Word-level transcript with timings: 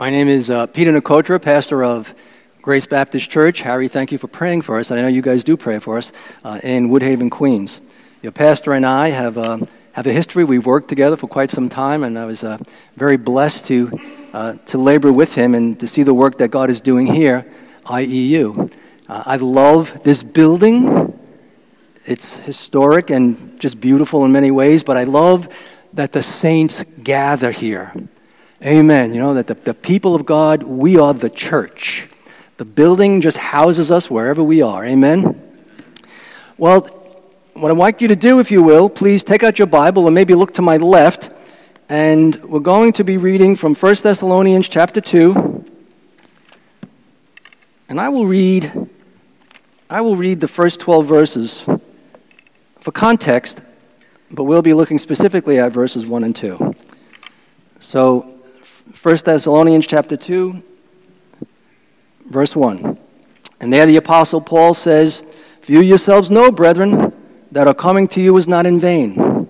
My 0.00 0.10
name 0.10 0.28
is 0.28 0.48
uh, 0.48 0.68
Peter 0.68 0.92
Nakotra, 0.92 1.42
pastor 1.42 1.82
of 1.82 2.14
Grace 2.62 2.86
Baptist 2.86 3.28
Church. 3.28 3.62
Harry, 3.62 3.88
thank 3.88 4.12
you 4.12 4.18
for 4.18 4.28
praying 4.28 4.62
for 4.62 4.78
us. 4.78 4.92
I 4.92 5.02
know 5.02 5.08
you 5.08 5.22
guys 5.22 5.42
do 5.42 5.56
pray 5.56 5.80
for 5.80 5.98
us 5.98 6.12
uh, 6.44 6.60
in 6.62 6.88
Woodhaven, 6.88 7.32
Queens. 7.32 7.80
Your 8.22 8.30
pastor 8.30 8.74
and 8.74 8.86
I 8.86 9.08
have, 9.08 9.36
uh, 9.36 9.58
have 9.94 10.06
a 10.06 10.12
history. 10.12 10.44
We've 10.44 10.64
worked 10.64 10.88
together 10.88 11.16
for 11.16 11.26
quite 11.26 11.50
some 11.50 11.68
time, 11.68 12.04
and 12.04 12.16
I 12.16 12.26
was 12.26 12.44
uh, 12.44 12.58
very 12.96 13.16
blessed 13.16 13.66
to, 13.66 13.90
uh, 14.32 14.54
to 14.66 14.78
labor 14.78 15.12
with 15.12 15.34
him 15.34 15.56
and 15.56 15.80
to 15.80 15.88
see 15.88 16.04
the 16.04 16.14
work 16.14 16.38
that 16.38 16.52
God 16.52 16.70
is 16.70 16.80
doing 16.80 17.08
here, 17.08 17.44
IEU. 17.86 18.72
Uh, 19.08 19.22
I 19.26 19.34
love 19.34 20.04
this 20.04 20.22
building. 20.22 21.18
It's 22.04 22.36
historic 22.36 23.10
and 23.10 23.58
just 23.58 23.80
beautiful 23.80 24.24
in 24.24 24.30
many 24.30 24.52
ways, 24.52 24.84
but 24.84 24.96
I 24.96 25.02
love 25.02 25.48
that 25.92 26.12
the 26.12 26.22
saints 26.22 26.84
gather 27.02 27.50
here. 27.50 27.92
Amen. 28.64 29.12
You 29.12 29.20
know, 29.20 29.34
that 29.34 29.46
the, 29.46 29.54
the 29.54 29.74
people 29.74 30.16
of 30.16 30.26
God, 30.26 30.64
we 30.64 30.98
are 30.98 31.14
the 31.14 31.30
church. 31.30 32.08
The 32.56 32.64
building 32.64 33.20
just 33.20 33.36
houses 33.36 33.90
us 33.92 34.10
wherever 34.10 34.42
we 34.42 34.62
are. 34.62 34.84
Amen. 34.84 35.40
Well, 36.56 36.80
what 37.54 37.70
I'd 37.70 37.76
like 37.76 38.00
you 38.00 38.08
to 38.08 38.16
do, 38.16 38.40
if 38.40 38.50
you 38.50 38.64
will, 38.64 38.90
please 38.90 39.22
take 39.22 39.44
out 39.44 39.60
your 39.60 39.68
Bible 39.68 40.06
and 40.06 40.14
maybe 40.14 40.34
look 40.34 40.54
to 40.54 40.62
my 40.62 40.76
left. 40.76 41.30
And 41.88 42.34
we're 42.44 42.58
going 42.58 42.92
to 42.94 43.04
be 43.04 43.16
reading 43.16 43.54
from 43.54 43.76
1 43.76 43.96
Thessalonians 44.02 44.68
chapter 44.68 45.00
2. 45.00 45.64
And 47.88 48.00
I 48.00 48.08
will 48.08 48.26
read 48.26 48.88
I 49.90 50.02
will 50.02 50.16
read 50.16 50.40
the 50.40 50.48
first 50.48 50.80
12 50.80 51.06
verses 51.06 51.64
for 52.78 52.92
context, 52.92 53.62
but 54.30 54.44
we'll 54.44 54.60
be 54.60 54.74
looking 54.74 54.98
specifically 54.98 55.58
at 55.58 55.72
verses 55.72 56.04
1 56.04 56.24
and 56.24 56.36
2. 56.36 56.74
So 57.80 58.37
1 58.90 59.16
Thessalonians 59.18 59.86
chapter 59.86 60.16
2, 60.16 60.60
verse 62.24 62.56
1. 62.56 62.98
And 63.60 63.72
there 63.72 63.84
the 63.84 63.98
Apostle 63.98 64.40
Paul 64.40 64.72
says, 64.72 65.22
For 65.60 65.72
you 65.72 65.80
yourselves 65.80 66.30
know, 66.30 66.50
brethren, 66.50 67.12
that 67.52 67.66
our 67.66 67.74
coming 67.74 68.08
to 68.08 68.20
you 68.20 68.32
was 68.32 68.48
not 68.48 68.64
in 68.64 68.80
vain. 68.80 69.46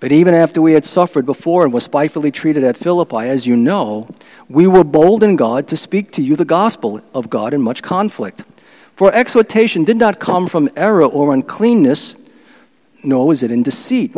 But 0.00 0.12
even 0.12 0.32
after 0.32 0.62
we 0.62 0.72
had 0.72 0.86
suffered 0.86 1.26
before 1.26 1.64
and 1.64 1.74
were 1.74 1.80
spitefully 1.80 2.30
treated 2.30 2.64
at 2.64 2.78
Philippi, 2.78 3.28
as 3.28 3.46
you 3.46 3.54
know, 3.54 4.08
we 4.48 4.66
were 4.66 4.82
bold 4.82 5.22
in 5.22 5.36
God 5.36 5.68
to 5.68 5.76
speak 5.76 6.10
to 6.12 6.22
you 6.22 6.34
the 6.34 6.46
gospel 6.46 7.02
of 7.14 7.28
God 7.28 7.52
in 7.52 7.60
much 7.60 7.82
conflict. 7.82 8.44
For 8.96 9.14
exhortation 9.14 9.84
did 9.84 9.98
not 9.98 10.20
come 10.20 10.48
from 10.48 10.70
error 10.74 11.04
or 11.04 11.34
uncleanness, 11.34 12.14
nor 13.04 13.26
was 13.26 13.42
it 13.42 13.50
in 13.50 13.62
deceit. 13.62 14.16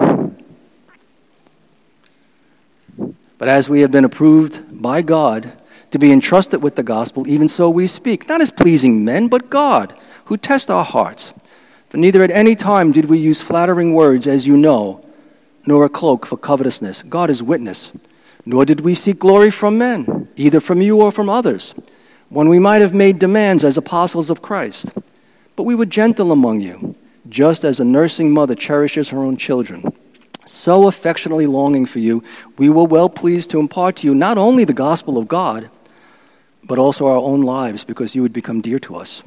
But 3.38 3.48
as 3.48 3.68
we 3.68 3.80
have 3.80 3.90
been 3.90 4.04
approved 4.04 4.80
by 4.80 5.02
God 5.02 5.52
to 5.90 5.98
be 5.98 6.12
entrusted 6.12 6.62
with 6.62 6.77
the 6.77 6.82
gospel, 6.82 7.27
even 7.28 7.48
so 7.48 7.68
we 7.68 7.86
speak, 7.86 8.28
not 8.28 8.40
as 8.40 8.50
pleasing 8.50 9.04
men, 9.04 9.28
but 9.28 9.50
God, 9.50 9.94
who 10.27 10.36
tests 10.36 10.70
our 10.70 10.84
hearts. 10.84 11.32
For 11.88 11.96
neither 11.96 12.22
at 12.22 12.30
any 12.30 12.55
time 12.55 12.92
did 12.92 13.06
we 13.06 13.18
use 13.18 13.40
flattering 13.40 13.92
words, 13.92 14.27
as 14.27 14.46
you 14.46 14.56
know, 14.56 15.05
nor 15.66 15.84
a 15.84 15.88
cloak 15.88 16.27
for 16.27 16.36
covetousness. 16.36 17.02
God 17.08 17.30
is 17.30 17.42
witness. 17.42 17.92
Nor 18.46 18.64
did 18.64 18.80
we 18.80 18.94
seek 18.94 19.18
glory 19.18 19.50
from 19.50 19.78
men, 19.78 20.28
either 20.36 20.60
from 20.60 20.82
you 20.82 21.00
or 21.00 21.10
from 21.10 21.30
others, 21.30 21.74
when 22.28 22.48
we 22.48 22.58
might 22.58 22.82
have 22.82 22.92
made 22.92 23.18
demands 23.18 23.64
as 23.64 23.77
apostles 23.77 24.28
of 24.28 24.42
Christ. 24.42 24.86
But 25.56 25.62
we 25.62 25.74
were 25.74 25.86
gentle 25.86 26.30
among 26.30 26.60
you, 26.60 26.94
just 27.28 27.64
as 27.64 27.80
a 27.80 27.84
nursing 27.84 28.30
mother 28.30 28.55
cherishes 28.55 29.08
her 29.08 29.18
own 29.18 29.36
children 29.36 29.92
so 30.46 30.86
affectionately 30.86 31.46
longing 31.46 31.86
for 31.86 31.98
you, 31.98 32.22
we 32.58 32.68
were 32.68 32.84
well 32.84 33.08
pleased 33.08 33.50
to 33.50 33.60
impart 33.60 33.96
to 33.96 34.06
you 34.06 34.14
not 34.14 34.38
only 34.38 34.64
the 34.64 34.72
gospel 34.72 35.18
of 35.18 35.28
God, 35.28 35.70
but 36.64 36.78
also 36.78 37.06
our 37.06 37.16
own 37.16 37.42
lives, 37.42 37.84
because 37.84 38.14
you 38.14 38.22
would 38.22 38.32
become 38.32 38.60
dear 38.60 38.78
to 38.80 38.96
us. 38.96 39.22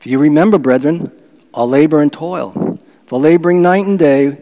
If 0.00 0.06
you 0.06 0.18
remember, 0.18 0.58
brethren, 0.58 1.12
our 1.52 1.66
labor 1.66 2.00
and 2.00 2.12
toil, 2.12 2.78
for 3.06 3.18
laboring 3.18 3.62
night 3.62 3.86
and 3.86 3.98
day, 3.98 4.38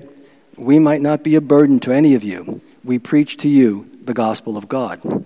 we 0.56 0.78
might 0.78 1.02
not 1.02 1.22
be 1.22 1.34
a 1.34 1.41
burden 1.41 1.80
to 1.80 1.92
any 1.92 2.14
of 2.14 2.22
you. 2.22 2.60
We 2.84 2.98
preach 2.98 3.36
to 3.38 3.48
you 3.48 3.91
the 4.02 4.14
gospel 4.14 4.56
of 4.56 4.69
God. 4.69 5.25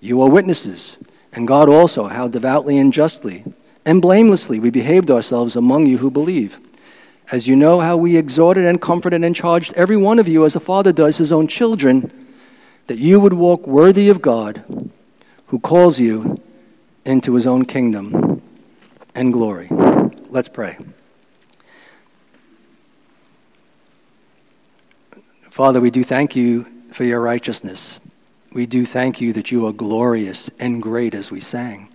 You 0.00 0.22
are 0.22 0.30
witnesses, 0.30 0.96
and 1.32 1.46
God 1.46 1.68
also, 1.68 2.04
how 2.04 2.28
devoutly 2.28 2.78
and 2.78 2.92
justly 2.92 3.44
and 3.84 4.00
blamelessly 4.00 4.58
we 4.58 4.70
behaved 4.70 5.10
ourselves 5.10 5.56
among 5.56 5.86
you 5.86 5.98
who 5.98 6.10
believe 6.10 6.58
as 7.32 7.48
you 7.48 7.56
know 7.56 7.80
how 7.80 7.96
we 7.96 8.18
exhorted 8.18 8.66
and 8.66 8.80
comforted 8.80 9.24
and 9.24 9.34
charged 9.34 9.72
every 9.72 9.96
one 9.96 10.18
of 10.18 10.28
you 10.28 10.44
as 10.44 10.54
a 10.54 10.60
father 10.60 10.92
does 10.92 11.16
his 11.16 11.32
own 11.32 11.48
children, 11.48 12.12
that 12.88 12.98
you 12.98 13.18
would 13.18 13.32
walk 13.32 13.66
worthy 13.66 14.10
of 14.10 14.20
God, 14.20 14.62
who 15.46 15.58
calls 15.58 15.98
you 15.98 16.40
into 17.06 17.34
his 17.34 17.46
own 17.46 17.64
kingdom 17.64 18.42
and 19.14 19.32
glory. 19.32 19.68
Let's 20.28 20.48
pray. 20.48 20.76
Father, 25.50 25.80
we 25.80 25.90
do 25.90 26.04
thank 26.04 26.36
you 26.36 26.64
for 26.92 27.04
your 27.04 27.20
righteousness. 27.20 27.98
We 28.52 28.66
do 28.66 28.84
thank 28.84 29.22
you 29.22 29.32
that 29.32 29.50
you 29.50 29.66
are 29.66 29.72
glorious 29.72 30.50
and 30.58 30.82
great 30.82 31.14
as 31.14 31.30
we 31.30 31.40
sang. 31.40 31.88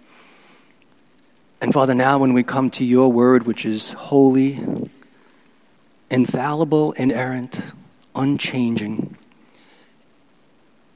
And 1.61 1.71
Father, 1.73 1.93
now 1.93 2.17
when 2.17 2.33
we 2.33 2.41
come 2.41 2.71
to 2.71 2.83
your 2.83 3.11
word, 3.11 3.45
which 3.45 3.65
is 3.65 3.91
holy, 3.91 4.59
infallible, 6.09 6.93
inerrant, 6.93 7.61
unchanging, 8.15 9.15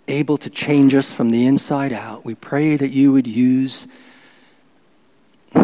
able 0.08 0.38
to 0.38 0.50
change 0.50 0.96
us 0.96 1.12
from 1.12 1.30
the 1.30 1.46
inside 1.46 1.94
out. 1.94 2.26
We 2.26 2.36
pray 2.36 2.78
that 2.78 2.90
you 2.90 3.12
would 3.12 3.28
use 3.28 3.88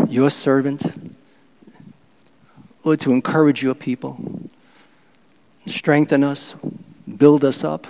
your 0.08 0.30
servant, 0.30 1.18
Lord, 2.84 3.00
to 3.02 3.12
encourage 3.12 3.64
your 3.64 3.76
people, 3.76 4.50
strengthen 5.66 6.24
us, 6.24 6.56
build 7.18 7.44
us 7.44 7.64
up, 7.64 7.88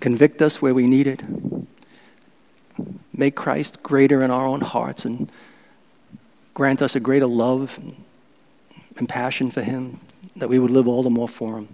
convict 0.00 0.42
us 0.42 0.60
where 0.60 0.74
we 0.74 0.86
need 0.86 1.06
it, 1.06 1.22
make 3.14 3.36
Christ 3.36 3.82
greater 3.82 4.22
in 4.22 4.30
our 4.30 4.46
own 4.46 4.62
hearts, 4.62 5.04
and 5.04 5.30
grant 6.54 6.82
us 6.82 6.96
a 6.96 7.00
greater 7.00 7.26
love 7.26 7.78
and 8.96 9.08
passion 9.08 9.50
for 9.50 9.62
him 9.62 10.00
that 10.36 10.48
we 10.48 10.58
would 10.58 10.70
live 10.70 10.88
all 10.88 11.02
the 11.02 11.10
more 11.10 11.28
for 11.28 11.58
Him. 11.58 11.68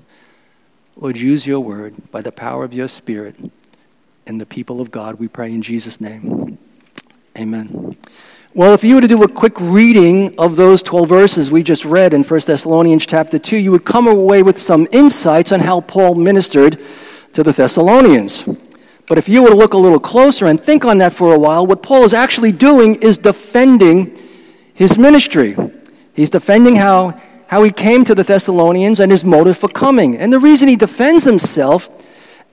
Lord, 0.96 1.16
use 1.16 1.46
your 1.46 1.60
word 1.60 1.94
by 2.10 2.22
the 2.22 2.32
power 2.32 2.64
of 2.64 2.74
your 2.74 2.88
Spirit 2.88 3.36
and 4.26 4.41
the 4.41 4.46
people 4.46 4.80
of 4.80 4.91
God. 4.91 5.16
We 5.16 5.28
pray 5.28 5.52
in 5.52 5.62
Jesus' 5.62 6.00
name. 6.00 6.58
Amen. 7.38 7.96
Well, 8.54 8.74
if 8.74 8.82
you 8.82 8.96
were 8.96 9.00
to 9.00 9.08
do 9.08 9.22
a 9.22 9.28
quick 9.28 9.60
reading 9.60 10.36
of 10.38 10.56
those 10.56 10.82
12 10.82 11.08
verses 11.08 11.50
we 11.50 11.62
just 11.62 11.84
read 11.84 12.12
in 12.12 12.24
1 12.24 12.41
Thessalonians 12.46 13.06
chapter 13.06 13.38
2, 13.38 13.56
you 13.56 13.70
would 13.70 13.84
come 13.84 14.08
away 14.08 14.42
with 14.42 14.58
some 14.58 14.88
insights 14.90 15.52
on 15.52 15.60
how 15.60 15.80
Paul 15.82 16.16
ministered 16.16 16.80
to 17.34 17.44
the 17.44 17.52
Thessalonians. 17.52 18.44
But 19.06 19.19
if 19.19 19.28
you 19.28 19.42
were 19.42 19.50
to 19.50 19.54
look 19.54 19.75
a 19.75 19.78
little 19.78 20.00
closer 20.00 20.46
and 20.46 20.60
think 20.60 20.84
on 20.84 20.98
that 20.98 21.12
for 21.12 21.32
a 21.32 21.38
while, 21.38 21.66
what 21.66 21.82
Paul 21.82 22.04
is 22.04 22.12
actually 22.12 22.52
doing 22.52 22.96
is 22.96 23.19
defending 23.19 24.19
his 24.75 24.98
ministry. 24.98 25.56
He's 26.14 26.30
defending 26.30 26.75
how 26.75 27.20
how 27.48 27.62
he 27.62 27.72
came 27.72 28.04
to 28.04 28.14
the 28.14 28.22
Thessalonians 28.22 29.00
and 29.00 29.10
his 29.10 29.25
motive 29.25 29.59
for 29.59 29.69
coming. 29.69 30.16
And 30.16 30.32
the 30.32 30.38
reason 30.38 30.69
he 30.69 30.76
defends 30.76 31.25
himself 31.25 31.91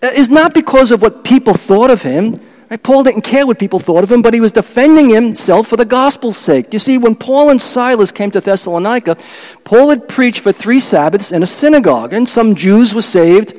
uh, 0.01 0.07
is 0.07 0.29
not 0.29 0.53
because 0.53 0.91
of 0.91 1.01
what 1.01 1.23
people 1.23 1.53
thought 1.53 1.91
of 1.91 2.01
him. 2.01 2.39
Paul 2.81 3.03
didn't 3.03 3.21
care 3.21 3.45
what 3.45 3.59
people 3.59 3.79
thought 3.79 4.03
of 4.03 4.11
him, 4.11 4.21
but 4.21 4.33
he 4.33 4.39
was 4.39 4.51
defending 4.51 5.09
himself 5.09 5.67
for 5.67 5.77
the 5.77 5.85
gospel's 5.85 6.37
sake. 6.37 6.73
You 6.73 6.79
see, 6.79 6.97
when 6.97 7.15
Paul 7.15 7.51
and 7.51 7.61
Silas 7.61 8.11
came 8.11 8.31
to 8.31 8.41
Thessalonica, 8.41 9.17
Paul 9.63 9.91
had 9.91 10.09
preached 10.09 10.39
for 10.39 10.51
three 10.51 10.79
Sabbaths 10.79 11.31
in 11.31 11.43
a 11.43 11.45
synagogue, 11.45 12.11
and 12.11 12.27
some 12.27 12.55
Jews 12.55 12.93
were 12.93 13.03
saved, 13.03 13.53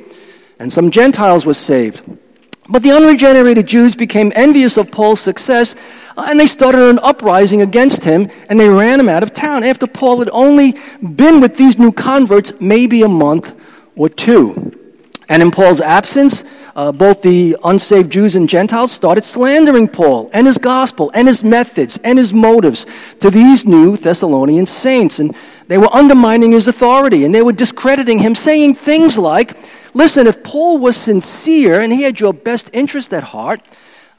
and 0.59 0.73
some 0.73 0.91
Gentiles 0.91 1.45
were 1.45 1.53
saved. 1.53 2.01
But 2.69 2.83
the 2.83 2.91
unregenerated 2.91 3.65
Jews 3.65 3.95
became 3.95 4.33
envious 4.35 4.75
of 4.75 4.91
Paul's 4.91 5.21
success, 5.21 5.73
uh, 6.17 6.27
and 6.29 6.39
they 6.39 6.45
started 6.45 6.81
an 6.89 6.99
uprising 7.01 7.61
against 7.61 8.03
him, 8.03 8.29
and 8.49 8.59
they 8.59 8.67
ran 8.67 8.99
him 8.99 9.07
out 9.07 9.23
of 9.23 9.33
town 9.33 9.63
after 9.63 9.87
Paul 9.87 10.19
had 10.19 10.29
only 10.31 10.75
been 11.01 11.39
with 11.39 11.55
these 11.55 11.79
new 11.79 11.91
converts 11.91 12.51
maybe 12.59 13.01
a 13.03 13.07
month 13.07 13.53
or 13.95 14.09
two. 14.09 14.73
And 15.29 15.41
in 15.41 15.51
Paul's 15.51 15.81
absence, 15.81 16.43
uh, 16.75 16.91
both 16.93 17.21
the 17.21 17.57
unsaved 17.65 18.09
Jews 18.11 18.35
and 18.35 18.47
Gentiles 18.47 18.93
started 18.93 19.25
slandering 19.25 19.89
Paul 19.89 20.29
and 20.33 20.47
his 20.47 20.57
gospel 20.57 21.11
and 21.13 21.27
his 21.27 21.43
methods 21.43 21.99
and 22.03 22.17
his 22.17 22.33
motives 22.33 22.85
to 23.19 23.29
these 23.29 23.65
new 23.65 23.97
Thessalonian 23.97 24.65
saints. 24.65 25.19
And 25.19 25.35
they 25.67 25.77
were 25.77 25.93
undermining 25.93 26.53
his 26.53 26.67
authority 26.69 27.25
and 27.25 27.35
they 27.35 27.41
were 27.41 27.51
discrediting 27.51 28.19
him, 28.19 28.35
saying 28.35 28.75
things 28.75 29.17
like, 29.17 29.57
Listen, 29.97 30.27
if 30.27 30.43
Paul 30.43 30.77
was 30.77 30.95
sincere 30.95 31.81
and 31.81 31.91
he 31.91 32.03
had 32.03 32.19
your 32.19 32.31
best 32.31 32.69
interest 32.71 33.15
at 33.15 33.23
heart, 33.23 33.61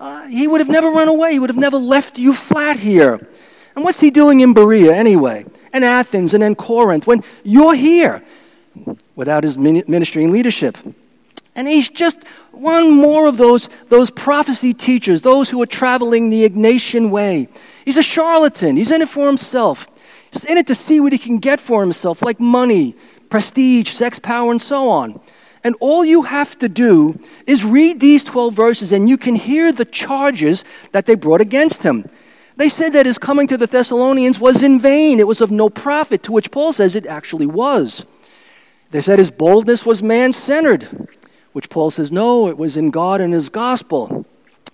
uh, 0.01 0.27
he 0.27 0.49
would 0.49 0.61
have 0.61 0.69
never 0.69 0.89
run 0.89 1.07
away. 1.07 1.31
He 1.31 1.39
would 1.39 1.51
have 1.51 1.57
never 1.57 1.77
left 1.77 2.19
you 2.19 2.35
flat 2.35 2.81
here. 2.81 3.25
And 3.77 3.85
what's 3.85 4.01
he 4.01 4.11
doing 4.11 4.41
in 4.41 4.55
Berea 4.55 4.93
anyway? 4.93 5.45
And 5.73 5.85
Athens 5.85 6.35
and 6.35 6.43
then 6.43 6.57
Corinth 6.57 7.07
when 7.07 7.23
you're 7.45 7.77
here 7.77 8.25
without 9.15 9.45
his 9.45 9.57
ministry 9.57 10.25
and 10.25 10.33
leadership. 10.33 10.77
And 11.55 11.69
he's 11.69 11.89
just 11.89 12.25
one 12.51 12.93
more 12.97 13.29
of 13.29 13.37
those, 13.37 13.69
those 13.87 14.11
prophecy 14.11 14.75
teachers, 14.75 15.23
those 15.23 15.49
who 15.49 15.63
are 15.63 15.67
traveling 15.67 16.29
the 16.29 16.49
Egnatian 16.49 17.09
way. 17.11 17.49
He's 17.85 17.97
a 17.97 18.03
charlatan. 18.03 18.77
He's 18.77 18.91
in 18.91 19.01
it 19.01 19.09
for 19.09 19.29
himself. 19.29 19.87
He's 20.33 20.45
in 20.45 20.59
it 20.59 20.67
to 20.67 20.75
see 20.75 20.99
what 20.99 21.13
he 21.13 21.19
can 21.19 21.39
get 21.39 21.61
for 21.61 21.81
himself, 21.83 22.21
like 22.21 22.41
money, 22.41 22.97
prestige, 23.31 23.93
sex, 23.93 24.19
power, 24.19 24.51
and 24.51 24.61
so 24.61 24.89
on. 24.89 25.21
And 25.69 25.77
all 25.81 26.03
you 26.03 26.23
have 26.23 26.59
to 26.61 26.69
do 26.69 27.21
is 27.47 27.63
read 27.63 28.01
these 28.01 28.25
12 28.25 28.55
verses, 28.55 28.91
and 28.91 29.07
you 29.07 29.19
can 29.19 29.35
hear 29.35 29.71
the 29.71 29.85
charges 29.85 30.65
that 30.93 31.05
they 31.05 31.15
brought 31.15 31.43
against 31.43 31.83
him. 31.83 32.07
They 32.57 32.71
said 32.71 32.95
that 32.95 33.05
his 33.05 33.19
coming 33.19 33.47
to 33.49 33.59
the 33.59 33.67
Thessalonians 33.67 34.41
was 34.41 34.63
in 34.63 34.81
vain, 34.81 35.21
it 35.21 35.27
was 35.27 35.43
of 35.43 35.51
no 35.51 35.69
profit, 35.69 36.23
to 36.23 36.33
which 36.33 36.51
Paul 36.51 36.73
says 36.73 36.97
it 36.97 37.05
actually 37.05 37.45
was. 37.45 38.07
They 38.93 39.03
said 39.03 39.19
his 39.19 39.31
boldness 39.31 39.85
was 39.85 40.03
man 40.03 40.33
centered 40.33 40.89
which 41.59 41.71
Paul 41.71 41.91
says, 41.91 42.13
no, 42.13 42.49
it 42.49 42.57
was 42.57 42.77
in 42.77 42.91
God 42.91 43.21
and 43.21 43.33
his 43.35 43.49
gospel. 43.49 44.25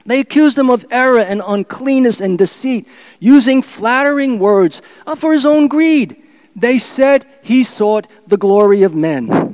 They 0.05 0.21
accused 0.21 0.59
him 0.59 0.69
of 0.69 0.85
error 0.91 1.19
and 1.19 1.41
uncleanness 1.47 2.21
and 2.21 2.37
deceit, 2.37 2.87
using 3.21 3.63
flattering 3.63 4.39
words 4.39 4.83
uh, 5.07 5.15
for 5.15 5.33
his 5.33 5.47
own 5.47 5.67
greed. 5.67 6.23
They 6.55 6.77
said 6.77 7.25
he 7.43 7.65
sought 7.65 8.07
the 8.27 8.37
glory 8.37 8.83
of 8.83 8.95
men, 8.95 9.54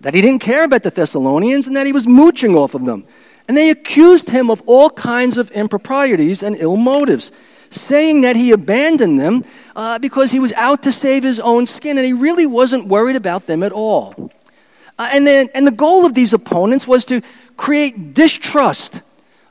that 0.00 0.14
he 0.14 0.20
didn't 0.20 0.40
care 0.40 0.64
about 0.64 0.82
the 0.82 0.90
Thessalonians, 0.90 1.66
and 1.66 1.76
that 1.76 1.86
he 1.86 1.92
was 1.92 2.06
mooching 2.06 2.56
off 2.56 2.74
of 2.74 2.84
them. 2.84 3.04
And 3.48 3.56
they 3.56 3.70
accused 3.70 4.30
him 4.30 4.50
of 4.50 4.62
all 4.66 4.90
kinds 4.90 5.36
of 5.36 5.50
improprieties 5.52 6.42
and 6.42 6.56
ill 6.56 6.76
motives, 6.76 7.30
saying 7.70 8.22
that 8.22 8.36
he 8.36 8.52
abandoned 8.52 9.18
them 9.18 9.44
uh, 9.74 9.98
because 9.98 10.30
he 10.30 10.38
was 10.38 10.52
out 10.54 10.82
to 10.82 10.92
save 10.92 11.22
his 11.22 11.40
own 11.40 11.66
skin, 11.66 11.96
and 11.96 12.06
he 12.06 12.12
really 12.12 12.46
wasn't 12.46 12.88
worried 12.88 13.16
about 13.16 13.46
them 13.46 13.62
at 13.62 13.72
all. 13.72 14.30
Uh, 14.98 15.10
and, 15.12 15.26
then, 15.26 15.48
and 15.54 15.66
the 15.66 15.72
goal 15.72 16.06
of 16.06 16.14
these 16.14 16.32
opponents 16.32 16.86
was 16.86 17.04
to 17.04 17.20
create 17.56 18.14
distrust 18.14 19.02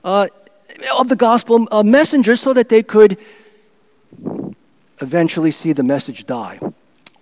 uh, 0.04 0.28
of 0.98 1.08
the 1.08 1.16
gospel 1.16 1.68
uh, 1.72 1.84
messengers 1.84 2.42
so 2.42 2.54
that 2.54 2.70
they 2.70 2.84
could 2.84 3.18
eventually 5.02 5.52
see 5.52 5.74
the 5.74 5.84
message 5.84 6.26
die. 6.26 6.60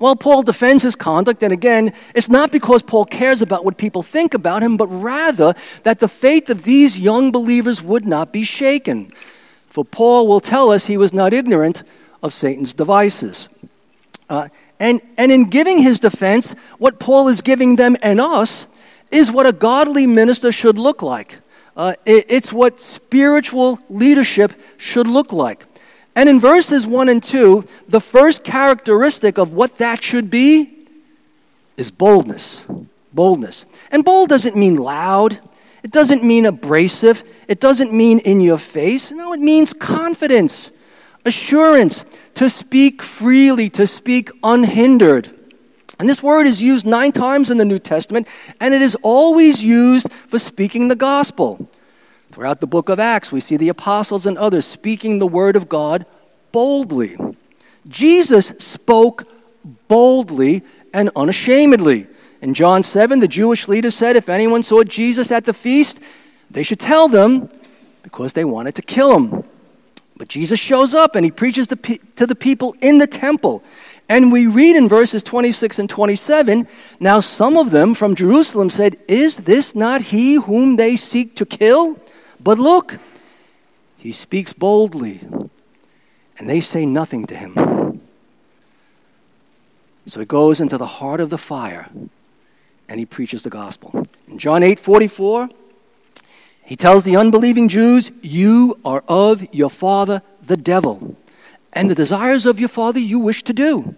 Well, 0.04 0.18
Paul 0.18 0.44
defends 0.44 0.84
his 0.84 0.98
conduct, 0.98 1.42
and 1.44 1.54
again, 1.54 1.94
it's 2.14 2.28
not 2.28 2.52
because 2.52 2.82
Paul 2.82 3.06
cares 3.06 3.42
about 3.42 3.64
what 3.64 3.78
people 3.78 4.04
think 4.04 4.34
about 4.34 4.62
him, 4.62 4.76
but 4.76 4.88
rather 4.88 5.54
that 5.84 6.00
the 6.00 6.10
faith 6.10 6.50
of 6.50 6.66
these 6.66 7.00
young 7.00 7.32
believers 7.32 7.82
would 7.82 8.06
not 8.06 8.34
be 8.34 8.44
shaken. 8.44 9.14
For 9.70 9.86
Paul 9.86 10.28
will 10.28 10.42
tell 10.42 10.72
us 10.72 10.88
he 10.88 10.98
was 10.98 11.14
not 11.14 11.34
ignorant 11.34 11.84
of 12.22 12.34
Satan's 12.34 12.74
devices. 12.74 13.48
Uh, 14.30 14.50
and, 14.78 15.00
and 15.18 15.32
in 15.32 15.50
giving 15.50 15.78
his 15.78 16.02
defense, 16.02 16.54
what 16.80 17.00
Paul 17.00 17.30
is 17.30 17.42
giving 17.42 17.78
them 17.78 17.96
and 18.02 18.20
us 18.20 18.68
is 19.10 19.32
what 19.32 19.46
a 19.46 19.54
godly 19.54 20.06
minister 20.06 20.52
should 20.52 20.78
look 20.78 21.02
like. 21.02 21.40
Uh, 21.78 21.94
it, 22.06 22.26
it's 22.28 22.52
what 22.52 22.82
spiritual 22.82 23.80
leadership 23.90 24.52
should 24.76 25.08
look 25.08 25.32
like. 25.32 25.66
And 26.16 26.30
in 26.30 26.40
verses 26.40 26.86
1 26.86 27.10
and 27.10 27.24
2, 27.24 27.66
the 27.88 28.02
first 28.02 28.44
characteristic 28.44 29.38
of 29.38 29.54
what 29.54 29.78
that 29.80 30.04
should 30.04 30.30
be 30.30 30.88
is 31.76 31.92
boldness. 31.92 32.64
Boldness. 33.14 33.66
And 33.92 34.06
bold 34.06 34.30
doesn't 34.30 34.56
mean 34.56 34.76
loud, 34.76 35.40
it 35.84 35.92
doesn't 35.92 36.24
mean 36.24 36.46
abrasive, 36.46 37.24
it 37.48 37.60
doesn't 37.60 37.92
mean 37.92 38.20
in 38.20 38.42
your 38.42 38.58
face. 38.58 39.12
No, 39.12 39.34
it 39.34 39.40
means 39.40 39.74
confidence, 39.74 40.72
assurance, 41.26 42.06
to 42.36 42.50
speak 42.50 43.02
freely, 43.02 43.70
to 43.72 43.86
speak 43.86 44.32
unhindered. 44.44 45.40
And 46.00 46.10
this 46.10 46.24
word 46.24 46.48
is 46.48 46.62
used 46.62 46.86
nine 46.86 47.12
times 47.12 47.50
in 47.50 47.58
the 47.58 47.66
New 47.66 47.80
Testament, 47.80 48.28
and 48.60 48.74
it 48.74 48.82
is 48.82 48.96
always 49.04 49.64
used 49.64 50.12
for 50.12 50.40
speaking 50.40 50.88
the 50.88 50.96
gospel. 50.96 51.70
Throughout 52.34 52.62
the 52.62 52.68
book 52.68 52.90
of 52.90 53.00
Acts, 53.00 53.32
we 53.32 53.40
see 53.40 53.58
the 53.58 53.70
apostles 53.70 54.26
and 54.26 54.40
others 54.40 54.66
speaking 54.66 55.20
the 55.20 55.28
word 55.28 55.56
of 55.56 55.70
God 55.70 56.08
boldly. 56.52 57.16
Jesus 57.88 58.54
spoke 58.58 59.28
boldly 59.88 60.64
and 60.92 61.12
unashamedly. 61.16 62.08
In 62.42 62.56
John 62.56 62.82
7, 62.82 63.20
the 63.20 63.28
Jewish 63.28 63.68
leaders 63.68 63.94
said 63.94 64.16
if 64.16 64.30
anyone 64.30 64.64
saw 64.64 64.84
Jesus 64.84 65.30
at 65.30 65.46
the 65.46 65.54
feast, 65.54 66.00
they 66.50 66.64
should 66.64 66.80
tell 66.80 67.08
them 67.08 67.52
because 68.02 68.34
they 68.34 68.46
wanted 68.46 68.74
to 68.76 68.82
kill 68.82 69.16
him. 69.16 69.44
But 70.18 70.28
Jesus 70.28 70.60
shows 70.60 70.96
up 70.96 71.16
and 71.16 71.24
he 71.24 71.30
preaches 71.30 71.68
to 71.68 72.26
the 72.26 72.36
people 72.36 72.76
in 72.82 72.98
the 72.98 73.06
temple. 73.06 73.64
And 74.10 74.32
we 74.32 74.48
read 74.48 74.76
in 74.76 74.90
verses 74.90 75.22
26 75.22 75.78
and 75.78 75.88
27 75.88 76.68
Now 77.00 77.20
some 77.20 77.58
of 77.58 77.70
them 77.70 77.94
from 77.94 78.16
Jerusalem 78.16 78.72
said, 78.72 78.98
Is 79.08 79.36
this 79.36 79.76
not 79.76 80.02
he 80.02 80.38
whom 80.38 80.78
they 80.78 80.96
seek 80.96 81.36
to 81.36 81.46
kill? 81.46 82.00
But 82.44 82.60
look, 82.60 83.00
he 83.98 84.12
speaks 84.12 84.52
boldly, 84.52 85.22
and 86.38 86.50
they 86.50 86.60
say 86.60 86.86
nothing 86.86 87.26
to 87.28 87.36
him. 87.36 88.02
So 90.06 90.20
he 90.20 90.26
goes 90.26 90.60
into 90.60 90.78
the 90.78 90.86
heart 90.86 91.22
of 91.22 91.30
the 91.30 91.38
fire 91.38 91.90
and 92.90 93.00
he 93.00 93.06
preaches 93.06 93.44
the 93.44 93.50
gospel. 93.50 94.06
In 94.28 94.38
John 94.38 94.64
8 94.64 94.78
44, 94.78 95.50
he 96.66 96.76
tells 96.76 97.04
the 97.04 97.16
unbelieving 97.16 97.70
Jews, 97.70 98.12
You 98.22 98.78
are 98.84 99.04
of 99.08 99.54
your 99.54 99.70
father, 99.70 100.22
the 100.46 100.58
devil, 100.58 101.16
and 101.72 101.90
the 101.90 101.96
desires 101.96 102.46
of 102.46 102.60
your 102.60 102.70
father 102.70 103.00
you 103.00 103.20
wish 103.20 103.44
to 103.44 103.54
do. 103.54 103.96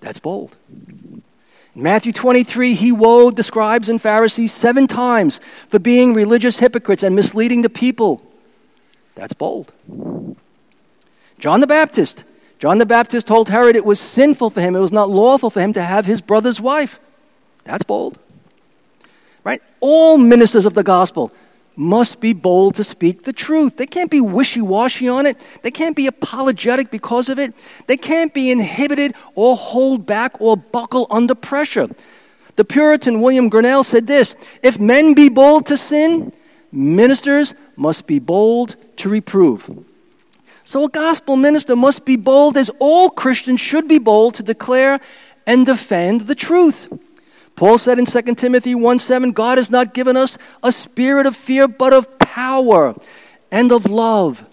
That's 0.00 0.18
bold. 0.18 0.56
In 1.74 1.82
Matthew 1.82 2.12
23, 2.12 2.74
he 2.74 2.92
woed 2.92 3.36
the 3.36 3.42
scribes 3.42 3.88
and 3.88 4.00
Pharisees 4.00 4.52
seven 4.52 4.86
times 4.86 5.40
for 5.68 5.78
being 5.78 6.14
religious 6.14 6.58
hypocrites 6.58 7.02
and 7.02 7.14
misleading 7.14 7.62
the 7.62 7.70
people. 7.70 8.24
That's 9.14 9.32
bold. 9.32 9.72
John 11.38 11.60
the 11.60 11.66
Baptist. 11.66 12.24
John 12.58 12.78
the 12.78 12.86
Baptist 12.86 13.26
told 13.26 13.48
Herod 13.48 13.76
it 13.76 13.84
was 13.84 14.00
sinful 14.00 14.50
for 14.50 14.60
him, 14.60 14.74
it 14.74 14.80
was 14.80 14.92
not 14.92 15.10
lawful 15.10 15.50
for 15.50 15.60
him 15.60 15.72
to 15.74 15.82
have 15.82 16.06
his 16.06 16.20
brother's 16.20 16.60
wife. 16.60 16.98
That's 17.64 17.84
bold. 17.84 18.18
Right? 19.44 19.62
All 19.80 20.18
ministers 20.18 20.66
of 20.66 20.74
the 20.74 20.82
gospel 20.82 21.32
must 21.78 22.20
be 22.20 22.32
bold 22.32 22.74
to 22.74 22.82
speak 22.82 23.22
the 23.22 23.32
truth. 23.32 23.76
They 23.76 23.86
can't 23.86 24.10
be 24.10 24.20
wishy 24.20 24.60
washy 24.60 25.08
on 25.08 25.26
it. 25.26 25.36
They 25.62 25.70
can't 25.70 25.94
be 25.94 26.08
apologetic 26.08 26.90
because 26.90 27.28
of 27.28 27.38
it. 27.38 27.54
They 27.86 27.96
can't 27.96 28.34
be 28.34 28.50
inhibited 28.50 29.14
or 29.36 29.56
hold 29.56 30.04
back 30.04 30.40
or 30.40 30.56
buckle 30.56 31.06
under 31.08 31.36
pressure. 31.36 31.88
The 32.56 32.64
Puritan 32.64 33.20
William 33.20 33.48
Gurnall 33.48 33.84
said 33.84 34.08
this 34.08 34.34
If 34.60 34.80
men 34.80 35.14
be 35.14 35.28
bold 35.28 35.66
to 35.66 35.76
sin, 35.76 36.32
ministers 36.72 37.54
must 37.76 38.08
be 38.08 38.18
bold 38.18 38.74
to 38.96 39.08
reprove. 39.08 39.84
So 40.64 40.84
a 40.84 40.88
gospel 40.88 41.36
minister 41.36 41.76
must 41.76 42.04
be 42.04 42.16
bold, 42.16 42.56
as 42.56 42.70
all 42.80 43.08
Christians 43.08 43.60
should 43.60 43.86
be 43.86 43.98
bold 43.98 44.34
to 44.34 44.42
declare 44.42 44.98
and 45.46 45.64
defend 45.64 46.22
the 46.22 46.34
truth. 46.34 46.88
Paul 47.58 47.76
said 47.76 47.98
in 47.98 48.06
2 48.06 48.22
Timothy 48.36 48.76
1 48.76 49.00
7, 49.00 49.32
God 49.32 49.58
has 49.58 49.68
not 49.68 49.92
given 49.92 50.16
us 50.16 50.38
a 50.62 50.70
spirit 50.70 51.26
of 51.26 51.34
fear, 51.34 51.66
but 51.66 51.92
of 51.92 52.16
power 52.20 52.94
and 53.50 53.72
of 53.72 53.86
love 53.86 54.46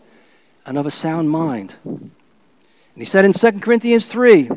and 0.66 0.76
of 0.76 0.88
a 0.88 0.92
sound 0.92 1.30
mind. 1.30 1.76
And 1.86 2.12
he 2.96 3.06
said 3.06 3.24
in 3.24 3.32
2 3.32 3.60
Corinthians 3.60 4.06
3, 4.06 4.50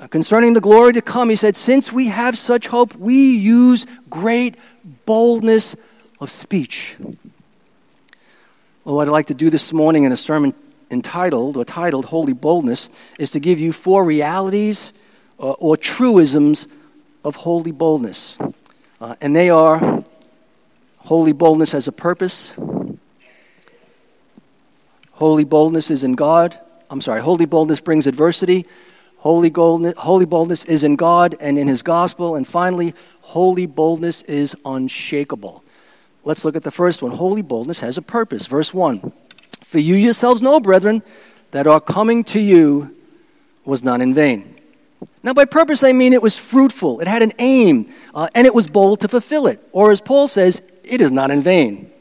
uh, 0.00 0.08
concerning 0.08 0.54
the 0.54 0.60
glory 0.60 0.92
to 0.94 1.00
come, 1.00 1.30
he 1.30 1.36
said, 1.36 1.54
Since 1.54 1.92
we 1.92 2.08
have 2.08 2.36
such 2.36 2.66
hope, 2.66 2.96
we 2.96 3.36
use 3.36 3.86
great 4.10 4.56
boldness 5.06 5.76
of 6.18 6.28
speech. 6.28 6.96
Well, 8.84 8.96
what 8.96 9.06
I'd 9.06 9.12
like 9.12 9.28
to 9.28 9.34
do 9.34 9.48
this 9.48 9.72
morning 9.72 10.02
in 10.02 10.10
a 10.10 10.16
sermon 10.16 10.54
entitled 10.90 11.56
or 11.56 11.64
titled 11.64 12.06
Holy 12.06 12.32
Boldness 12.32 12.88
is 13.20 13.30
to 13.30 13.38
give 13.38 13.60
you 13.60 13.72
four 13.72 14.04
realities 14.04 14.92
uh, 15.38 15.52
or 15.52 15.76
truisms 15.76 16.66
of 17.24 17.36
holy 17.36 17.72
boldness. 17.72 18.38
Uh, 19.00 19.14
and 19.20 19.34
they 19.34 19.50
are 19.50 20.04
holy 20.98 21.32
boldness 21.32 21.72
has 21.72 21.88
a 21.88 21.92
purpose, 21.92 22.52
holy 25.12 25.44
boldness 25.44 25.90
is 25.90 26.04
in 26.04 26.14
God. 26.14 26.58
I'm 26.90 27.00
sorry, 27.00 27.20
holy 27.20 27.46
boldness 27.46 27.80
brings 27.80 28.06
adversity. 28.06 28.66
Holy, 29.22 29.52
holy 29.54 30.24
boldness 30.24 30.64
is 30.64 30.82
in 30.82 30.96
God 30.96 31.36
and 31.38 31.56
in 31.56 31.68
His 31.68 31.82
gospel. 31.82 32.34
And 32.34 32.46
finally, 32.46 32.92
holy 33.20 33.66
boldness 33.66 34.22
is 34.22 34.56
unshakable. 34.64 35.62
Let's 36.24 36.44
look 36.44 36.56
at 36.56 36.64
the 36.64 36.72
first 36.72 37.02
one. 37.02 37.12
Holy 37.12 37.42
boldness 37.42 37.78
has 37.80 37.96
a 37.96 38.02
purpose. 38.02 38.46
Verse 38.46 38.74
1 38.74 39.12
For 39.60 39.78
you 39.78 39.94
yourselves 39.94 40.42
know, 40.42 40.58
brethren, 40.58 41.04
that 41.52 41.68
our 41.68 41.80
coming 41.80 42.24
to 42.24 42.40
you 42.40 42.96
was 43.64 43.84
not 43.84 44.00
in 44.00 44.12
vain. 44.12 44.51
Now, 45.22 45.32
by 45.32 45.44
purpose, 45.44 45.82
I 45.82 45.92
mean 45.92 46.12
it 46.12 46.22
was 46.22 46.36
fruitful, 46.36 47.00
it 47.00 47.08
had 47.08 47.22
an 47.22 47.32
aim, 47.38 47.92
uh, 48.14 48.28
and 48.34 48.46
it 48.46 48.54
was 48.54 48.66
bold 48.66 49.00
to 49.00 49.08
fulfill 49.08 49.46
it. 49.46 49.60
Or, 49.72 49.90
as 49.90 50.00
Paul 50.00 50.28
says, 50.28 50.60
it 50.82 51.00
is 51.00 51.12
not 51.12 51.30
in 51.30 51.42
vain. 51.42 51.92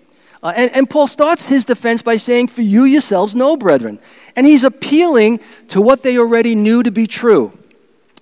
Uh, 0.43 0.53
and, 0.55 0.71
and 0.73 0.89
Paul 0.89 1.07
starts 1.07 1.45
his 1.45 1.65
defense 1.65 2.01
by 2.01 2.17
saying, 2.17 2.47
For 2.47 2.63
you 2.63 2.83
yourselves 2.83 3.35
know, 3.35 3.57
brethren. 3.57 3.99
And 4.35 4.47
he's 4.47 4.63
appealing 4.63 5.39
to 5.67 5.81
what 5.81 6.01
they 6.01 6.17
already 6.17 6.55
knew 6.55 6.81
to 6.81 6.91
be 6.91 7.05
true. 7.05 7.57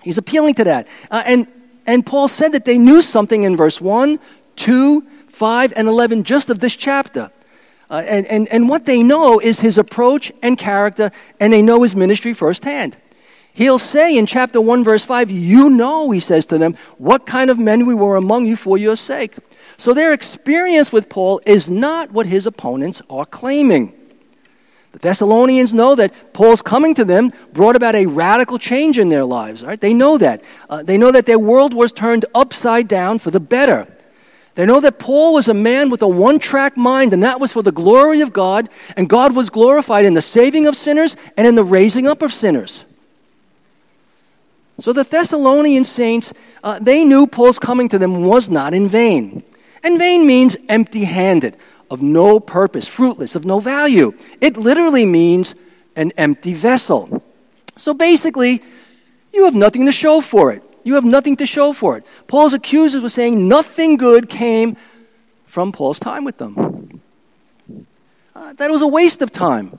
He's 0.03 0.17
appealing 0.17 0.55
to 0.55 0.65
that. 0.65 0.87
Uh, 1.09 1.23
and, 1.25 1.47
and 1.85 2.05
Paul 2.05 2.27
said 2.27 2.51
that 2.51 2.65
they 2.65 2.77
knew 2.77 3.01
something 3.01 3.43
in 3.43 3.55
verse 3.55 3.79
1, 3.79 4.19
2, 4.57 5.01
5, 5.29 5.73
and 5.77 5.87
11 5.87 6.23
just 6.25 6.49
of 6.49 6.59
this 6.59 6.75
chapter. 6.75 7.31
Uh, 7.89 8.03
and, 8.05 8.25
and, 8.27 8.47
and 8.49 8.69
what 8.69 8.85
they 8.85 9.01
know 9.01 9.39
is 9.39 9.61
his 9.61 9.77
approach 9.77 10.31
and 10.43 10.57
character, 10.57 11.11
and 11.39 11.53
they 11.53 11.61
know 11.61 11.83
his 11.83 11.95
ministry 11.95 12.33
firsthand. 12.33 12.97
He'll 13.59 13.77
say 13.77 14.17
in 14.17 14.25
chapter 14.25 14.61
1, 14.61 14.85
verse 14.85 15.03
5, 15.03 15.29
You 15.29 15.69
know, 15.69 16.11
he 16.11 16.21
says 16.21 16.45
to 16.45 16.57
them, 16.57 16.77
what 16.97 17.25
kind 17.25 17.49
of 17.49 17.59
men 17.59 17.85
we 17.85 17.93
were 17.93 18.15
among 18.15 18.45
you 18.45 18.55
for 18.55 18.77
your 18.77 18.95
sake. 18.95 19.35
So 19.75 19.93
their 19.93 20.13
experience 20.13 20.93
with 20.93 21.09
Paul 21.09 21.41
is 21.45 21.69
not 21.69 22.13
what 22.13 22.25
his 22.25 22.47
opponents 22.47 23.01
are 23.09 23.25
claiming. 23.25 23.91
The 24.93 24.99
Thessalonians 24.99 25.73
know 25.73 25.93
that 25.95 26.31
Paul's 26.31 26.61
coming 26.61 26.95
to 26.95 27.03
them 27.03 27.33
brought 27.51 27.75
about 27.75 27.95
a 27.95 28.05
radical 28.05 28.57
change 28.57 28.97
in 28.97 29.09
their 29.09 29.25
lives. 29.25 29.61
Right? 29.61 29.81
They 29.81 29.93
know 29.93 30.17
that. 30.17 30.41
Uh, 30.69 30.81
they 30.81 30.97
know 30.97 31.11
that 31.11 31.25
their 31.25 31.37
world 31.37 31.73
was 31.73 31.91
turned 31.91 32.23
upside 32.33 32.87
down 32.87 33.19
for 33.19 33.29
the 33.29 33.41
better. 33.41 33.93
They 34.55 34.65
know 34.65 34.79
that 34.79 34.99
Paul 34.99 35.33
was 35.33 35.49
a 35.49 35.53
man 35.53 35.89
with 35.89 36.01
a 36.01 36.07
one 36.07 36.39
track 36.39 36.77
mind, 36.77 37.11
and 37.11 37.23
that 37.23 37.41
was 37.41 37.51
for 37.51 37.61
the 37.61 37.73
glory 37.73 38.21
of 38.21 38.31
God, 38.31 38.69
and 38.95 39.09
God 39.09 39.35
was 39.35 39.49
glorified 39.49 40.05
in 40.05 40.13
the 40.13 40.21
saving 40.21 40.65
of 40.65 40.77
sinners 40.77 41.17
and 41.35 41.45
in 41.45 41.55
the 41.55 41.63
raising 41.65 42.07
up 42.07 42.21
of 42.21 42.31
sinners. 42.31 42.85
So 44.79 44.93
the 44.93 45.03
Thessalonian 45.03 45.83
saints, 45.85 46.33
uh, 46.63 46.79
they 46.79 47.03
knew 47.03 47.27
Paul's 47.27 47.59
coming 47.59 47.89
to 47.89 47.97
them 47.97 48.23
was 48.23 48.49
not 48.49 48.73
in 48.73 48.87
vain. 48.87 49.43
And 49.83 49.99
vain 49.99 50.25
means 50.25 50.57
empty 50.67 51.03
handed, 51.03 51.57
of 51.91 52.01
no 52.01 52.39
purpose, 52.39 52.87
fruitless, 52.87 53.35
of 53.35 53.45
no 53.45 53.59
value. 53.59 54.13
It 54.41 54.57
literally 54.57 55.05
means 55.05 55.55
an 55.95 56.11
empty 56.17 56.53
vessel. 56.53 57.21
So 57.75 57.93
basically, 57.93 58.61
you 59.33 59.45
have 59.45 59.55
nothing 59.55 59.85
to 59.85 59.91
show 59.91 60.21
for 60.21 60.51
it. 60.51 60.63
You 60.83 60.95
have 60.95 61.05
nothing 61.05 61.37
to 61.37 61.45
show 61.45 61.73
for 61.73 61.97
it. 61.97 62.05
Paul's 62.27 62.53
accusers 62.53 63.01
were 63.01 63.09
saying 63.09 63.47
nothing 63.47 63.97
good 63.97 64.29
came 64.29 64.77
from 65.45 65.71
Paul's 65.71 65.99
time 65.99 66.23
with 66.23 66.37
them. 66.37 67.01
Uh, 68.35 68.53
that 68.53 68.69
it 68.69 68.71
was 68.71 68.81
a 68.81 68.87
waste 68.87 69.21
of 69.21 69.31
time, 69.31 69.77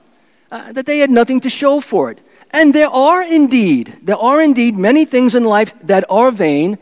uh, 0.51 0.71
that 0.73 0.85
they 0.85 0.99
had 0.99 1.09
nothing 1.09 1.39
to 1.41 1.49
show 1.49 1.81
for 1.81 2.11
it. 2.11 2.21
And 2.53 2.73
there 2.73 2.89
are 2.89 3.23
indeed, 3.23 3.97
there 4.01 4.17
are 4.17 4.41
indeed 4.41 4.77
many 4.77 5.05
things 5.05 5.35
in 5.35 5.43
life 5.43 5.73
that 5.83 6.03
are 6.09 6.31
vain 6.31 6.77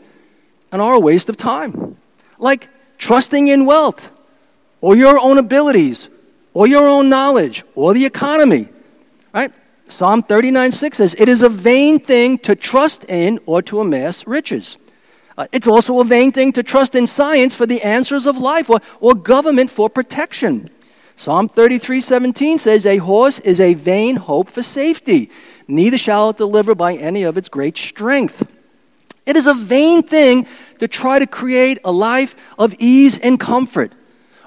and 0.72 0.82
are 0.82 0.94
a 0.94 1.00
waste 1.00 1.28
of 1.28 1.36
time. 1.36 1.96
Like 2.38 2.68
trusting 2.98 3.48
in 3.48 3.66
wealth, 3.66 4.10
or 4.80 4.96
your 4.96 5.18
own 5.18 5.38
abilities, 5.38 6.08
or 6.54 6.66
your 6.66 6.88
own 6.88 7.08
knowledge, 7.08 7.64
or 7.74 7.94
the 7.94 8.04
economy. 8.04 8.68
Right? 9.32 9.52
Psalm 9.86 10.22
39 10.22 10.72
6 10.72 10.96
says, 10.96 11.14
It 11.18 11.28
is 11.28 11.42
a 11.42 11.48
vain 11.48 11.98
thing 11.98 12.38
to 12.38 12.54
trust 12.54 13.04
in 13.08 13.38
or 13.46 13.62
to 13.62 13.80
amass 13.80 14.26
riches. 14.26 14.78
Uh, 15.36 15.46
it's 15.52 15.66
also 15.66 16.00
a 16.00 16.04
vain 16.04 16.32
thing 16.32 16.52
to 16.52 16.62
trust 16.62 16.94
in 16.94 17.06
science 17.06 17.54
for 17.54 17.66
the 17.66 17.82
answers 17.82 18.26
of 18.26 18.36
life 18.36 18.68
or, 18.68 18.80
or 19.00 19.14
government 19.14 19.70
for 19.70 19.88
protection. 19.88 20.68
Psalm 21.16 21.48
33 21.48 22.00
17 22.00 22.58
says, 22.58 22.86
A 22.86 22.98
horse 22.98 23.38
is 23.40 23.60
a 23.60 23.74
vain 23.74 24.16
hope 24.16 24.50
for 24.50 24.62
safety, 24.62 25.30
neither 25.70 25.98
shall 25.98 26.30
it 26.30 26.36
deliver 26.36 26.74
by 26.74 26.94
any 26.94 27.22
of 27.22 27.36
its 27.36 27.48
great 27.48 27.76
strength. 27.76 28.46
It 29.26 29.36
is 29.36 29.46
a 29.46 29.54
vain 29.54 30.02
thing 30.02 30.46
to 30.78 30.88
try 30.88 31.18
to 31.18 31.26
create 31.26 31.78
a 31.84 31.92
life 31.92 32.34
of 32.58 32.74
ease 32.78 33.18
and 33.18 33.38
comfort, 33.38 33.92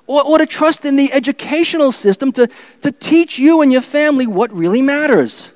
or, 0.07 0.25
or 0.25 0.37
to 0.37 0.45
trust 0.45 0.83
in 0.83 0.95
the 0.95 1.11
educational 1.13 1.91
system 1.91 2.31
to, 2.33 2.49
to 2.81 2.91
teach 2.91 3.39
you 3.39 3.61
and 3.61 3.71
your 3.71 3.81
family 3.81 4.27
what 4.27 4.51
really 4.51 4.81
matters. 4.81 5.51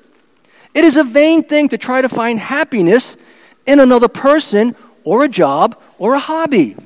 It 0.74 0.84
is 0.84 0.96
a 0.96 1.04
vain 1.04 1.42
thing 1.42 1.68
to 1.70 1.78
try 1.78 2.02
to 2.02 2.08
find 2.08 2.38
happiness 2.38 3.16
in 3.66 3.80
another 3.80 4.08
person, 4.08 4.74
or 5.04 5.24
a 5.24 5.28
job, 5.28 5.78
or 5.98 6.14
a 6.14 6.18
hobby. 6.18 6.76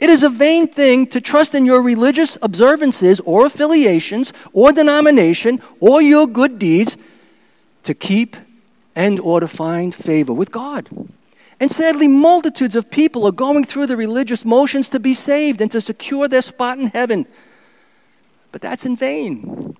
It 0.00 0.10
is 0.10 0.22
a 0.22 0.30
vain 0.30 0.68
thing 0.68 1.06
to 1.08 1.20
trust 1.20 1.54
in 1.54 1.66
your 1.66 1.82
religious 1.82 2.38
observances 2.40 3.20
or 3.20 3.46
affiliations 3.46 4.32
or 4.52 4.72
denomination 4.72 5.60
or 5.80 6.00
your 6.00 6.26
good 6.26 6.58
deeds 6.58 6.96
to 7.88 7.94
keep 7.94 8.36
and 8.94 9.18
or 9.18 9.40
to 9.40 9.48
find 9.48 9.94
favor 9.94 10.34
with 10.34 10.52
God. 10.52 10.88
And 11.58 11.72
sadly, 11.72 12.06
multitudes 12.06 12.74
of 12.74 12.90
people 12.90 13.26
are 13.26 13.32
going 13.32 13.64
through 13.64 13.86
the 13.86 13.96
religious 13.96 14.44
motions 14.44 14.90
to 14.90 15.00
be 15.00 15.14
saved 15.14 15.60
and 15.60 15.70
to 15.72 15.80
secure 15.80 16.28
their 16.28 16.42
spot 16.42 16.78
in 16.78 16.88
heaven. 16.88 17.26
But 18.52 18.60
that's 18.60 18.84
in 18.84 18.94
vain. 18.94 19.74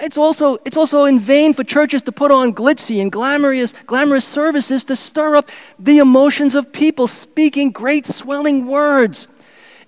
It's 0.00 0.16
also, 0.16 0.56
it's 0.64 0.76
also 0.78 1.04
in 1.04 1.20
vain 1.20 1.52
for 1.52 1.62
churches 1.62 2.02
to 2.02 2.12
put 2.12 2.30
on 2.30 2.54
glitzy 2.54 3.02
and 3.02 3.12
glamorous, 3.12 3.72
glamorous 3.86 4.24
services 4.24 4.84
to 4.84 4.96
stir 4.96 5.36
up 5.36 5.50
the 5.78 5.98
emotions 5.98 6.54
of 6.54 6.72
people 6.72 7.06
speaking 7.06 7.70
great 7.70 8.06
swelling 8.06 8.66
words 8.66 9.28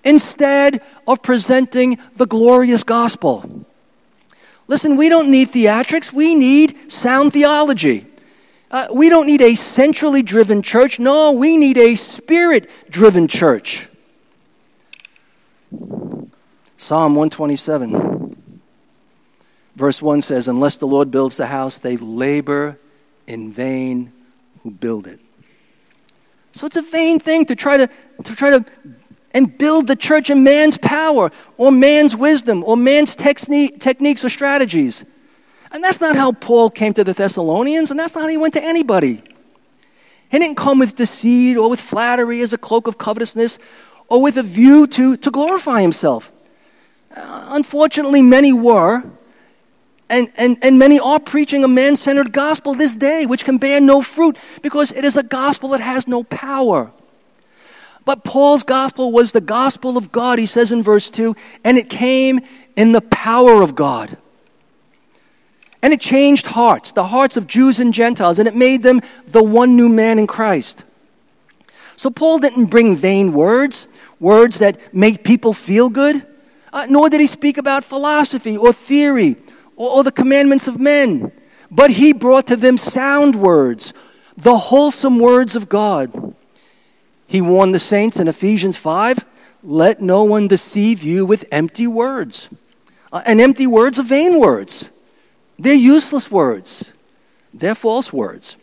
instead 0.03 0.81
of 1.07 1.23
presenting 1.23 1.97
the 2.15 2.27
glorious 2.27 2.83
gospel. 2.83 3.65
Listen, 4.69 4.97
we 4.97 5.09
don't 5.09 5.31
need 5.31 5.49
theatrics, 5.49 6.13
we 6.13 6.35
need 6.35 6.91
sound 6.91 7.33
theology. 7.33 8.05
Uh, 8.69 8.85
we 8.93 9.09
don't 9.09 9.25
need 9.25 9.41
a 9.41 9.55
centrally 9.55 10.21
driven 10.21 10.61
church. 10.61 10.99
No, 10.99 11.31
we 11.31 11.57
need 11.57 11.75
a 11.75 11.95
spirit 11.95 12.69
driven 12.87 13.27
church. 13.27 13.89
Psalm 16.77 17.15
127, 17.15 18.61
verse 19.75 20.03
1 20.03 20.21
says, 20.21 20.47
Unless 20.47 20.77
the 20.77 20.85
Lord 20.85 21.09
builds 21.09 21.35
the 21.35 21.47
house, 21.47 21.79
they 21.79 21.97
labor 21.97 22.79
in 23.25 23.51
vain 23.51 24.13
who 24.61 24.69
build 24.69 25.07
it. 25.07 25.19
So 26.51 26.67
it's 26.67 26.75
a 26.75 26.83
vain 26.83 27.19
thing 27.19 27.47
to 27.47 27.55
try 27.55 27.77
to, 27.77 27.89
to 28.23 28.35
try 28.35 28.51
to 28.51 28.63
and 29.31 29.57
build 29.57 29.87
the 29.87 29.95
church 29.95 30.29
in 30.29 30.43
man's 30.43 30.77
power 30.77 31.31
or 31.57 31.71
man's 31.71 32.15
wisdom 32.15 32.63
or 32.63 32.75
man's 32.75 33.15
techniques 33.15 34.23
or 34.23 34.29
strategies. 34.29 35.05
And 35.71 35.83
that's 35.83 36.01
not 36.01 36.15
how 36.15 36.31
Paul 36.31 36.69
came 36.69 36.93
to 36.93 37.03
the 37.03 37.13
Thessalonians, 37.13 37.91
and 37.91 37.99
that's 37.99 38.15
not 38.15 38.21
how 38.21 38.27
he 38.27 38.37
went 38.37 38.55
to 38.55 38.63
anybody. 38.63 39.21
He 40.31 40.39
didn't 40.39 40.57
come 40.57 40.79
with 40.79 40.95
deceit 40.95 41.57
or 41.57 41.69
with 41.69 41.81
flattery 41.81 42.41
as 42.41 42.53
a 42.53 42.57
cloak 42.57 42.87
of 42.87 42.97
covetousness 42.97 43.57
or 44.07 44.21
with 44.21 44.37
a 44.37 44.43
view 44.43 44.87
to, 44.87 45.17
to 45.17 45.31
glorify 45.31 45.81
himself. 45.81 46.31
Uh, 47.15 47.49
unfortunately, 47.51 48.21
many 48.21 48.53
were, 48.53 49.03
and, 50.09 50.31
and, 50.37 50.57
and 50.61 50.79
many 50.79 50.99
are 50.99 51.19
preaching 51.19 51.63
a 51.63 51.67
man 51.67 51.97
centered 51.97 52.31
gospel 52.31 52.73
this 52.73 52.95
day, 52.95 53.25
which 53.25 53.45
can 53.45 53.57
bear 53.57 53.79
no 53.79 54.01
fruit 54.01 54.37
because 54.61 54.91
it 54.91 55.05
is 55.05 55.17
a 55.17 55.23
gospel 55.23 55.69
that 55.69 55.81
has 55.81 56.07
no 56.07 56.23
power. 56.23 56.91
But 58.09 58.23
Paul's 58.23 58.63
gospel 58.63 59.11
was 59.11 59.33
the 59.33 59.39
gospel 59.39 59.95
of 59.95 60.11
God, 60.11 60.39
he 60.39 60.47
says 60.47 60.71
in 60.71 60.81
verse 60.81 61.11
2, 61.11 61.35
and 61.63 61.77
it 61.77 61.91
came 61.91 62.39
in 62.75 62.91
the 62.91 63.01
power 63.01 63.61
of 63.61 63.75
God. 63.75 64.17
And 65.83 65.93
it 65.93 66.01
changed 66.01 66.47
hearts, 66.47 66.91
the 66.91 67.05
hearts 67.05 67.37
of 67.37 67.45
Jews 67.45 67.77
and 67.77 67.93
Gentiles, 67.93 68.39
and 68.39 68.47
it 68.47 68.55
made 68.55 68.81
them 68.81 69.01
the 69.27 69.43
one 69.43 69.75
new 69.75 69.87
man 69.87 70.17
in 70.17 70.25
Christ. 70.25 70.83
So 71.97 72.09
Paul 72.09 72.39
didn't 72.39 72.71
bring 72.71 72.95
vain 72.95 73.31
words, 73.31 73.85
words 74.19 74.57
that 74.57 74.91
make 74.91 75.23
people 75.23 75.53
feel 75.53 75.87
good, 75.91 76.25
uh, 76.73 76.87
nor 76.89 77.11
did 77.11 77.21
he 77.21 77.27
speak 77.27 77.59
about 77.59 77.83
philosophy 77.83 78.57
or 78.57 78.73
theory 78.73 79.35
or, 79.75 79.97
or 79.97 80.03
the 80.03 80.11
commandments 80.11 80.67
of 80.67 80.79
men. 80.79 81.31
But 81.69 81.91
he 81.91 82.13
brought 82.13 82.47
to 82.47 82.55
them 82.55 82.79
sound 82.79 83.35
words, 83.35 83.93
the 84.35 84.57
wholesome 84.57 85.19
words 85.19 85.55
of 85.55 85.69
God. 85.69 86.33
He 87.29 87.41
warned 87.41 87.75
the 87.75 87.79
saints 87.79 88.17
in 88.17 88.27
Ephesians 88.27 88.75
5 88.75 89.23
let 89.61 90.01
no 90.01 90.23
one 90.23 90.47
deceive 90.47 91.03
you 91.03 91.27
with 91.27 91.45
empty 91.51 91.85
words. 91.85 92.49
Uh, 93.11 93.21
and 93.23 93.39
empty 93.39 93.67
words 93.67 93.99
are 93.99 94.03
vain 94.03 94.39
words. 94.39 94.85
They're 95.59 95.75
useless 95.75 96.31
words. 96.31 96.91
They're 97.53 97.75
false 97.75 98.11
words. 98.11 98.57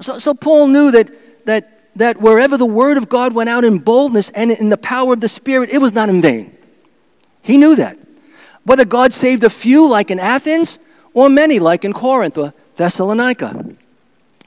So, 0.00 0.18
so 0.18 0.34
Paul 0.34 0.66
knew 0.66 0.90
that, 0.90 1.46
that, 1.46 1.94
that 1.94 2.20
wherever 2.20 2.56
the 2.56 2.66
word 2.66 2.96
of 2.96 3.08
God 3.08 3.34
went 3.34 3.50
out 3.50 3.62
in 3.62 3.78
boldness 3.78 4.30
and 4.30 4.50
in 4.50 4.70
the 4.70 4.76
power 4.76 5.12
of 5.12 5.20
the 5.20 5.28
Spirit, 5.28 5.70
it 5.70 5.78
was 5.78 5.92
not 5.92 6.08
in 6.08 6.20
vain. 6.20 6.56
He 7.40 7.56
knew 7.56 7.76
that. 7.76 7.96
Whether 8.64 8.84
God 8.84 9.12
saved 9.12 9.44
a 9.44 9.50
few 9.50 9.88
like 9.88 10.10
in 10.10 10.18
Athens 10.18 10.80
or 11.14 11.28
many 11.28 11.60
like 11.60 11.84
in 11.84 11.92
Corinth 11.92 12.36
or 12.36 12.52
Thessalonica. 12.74 13.76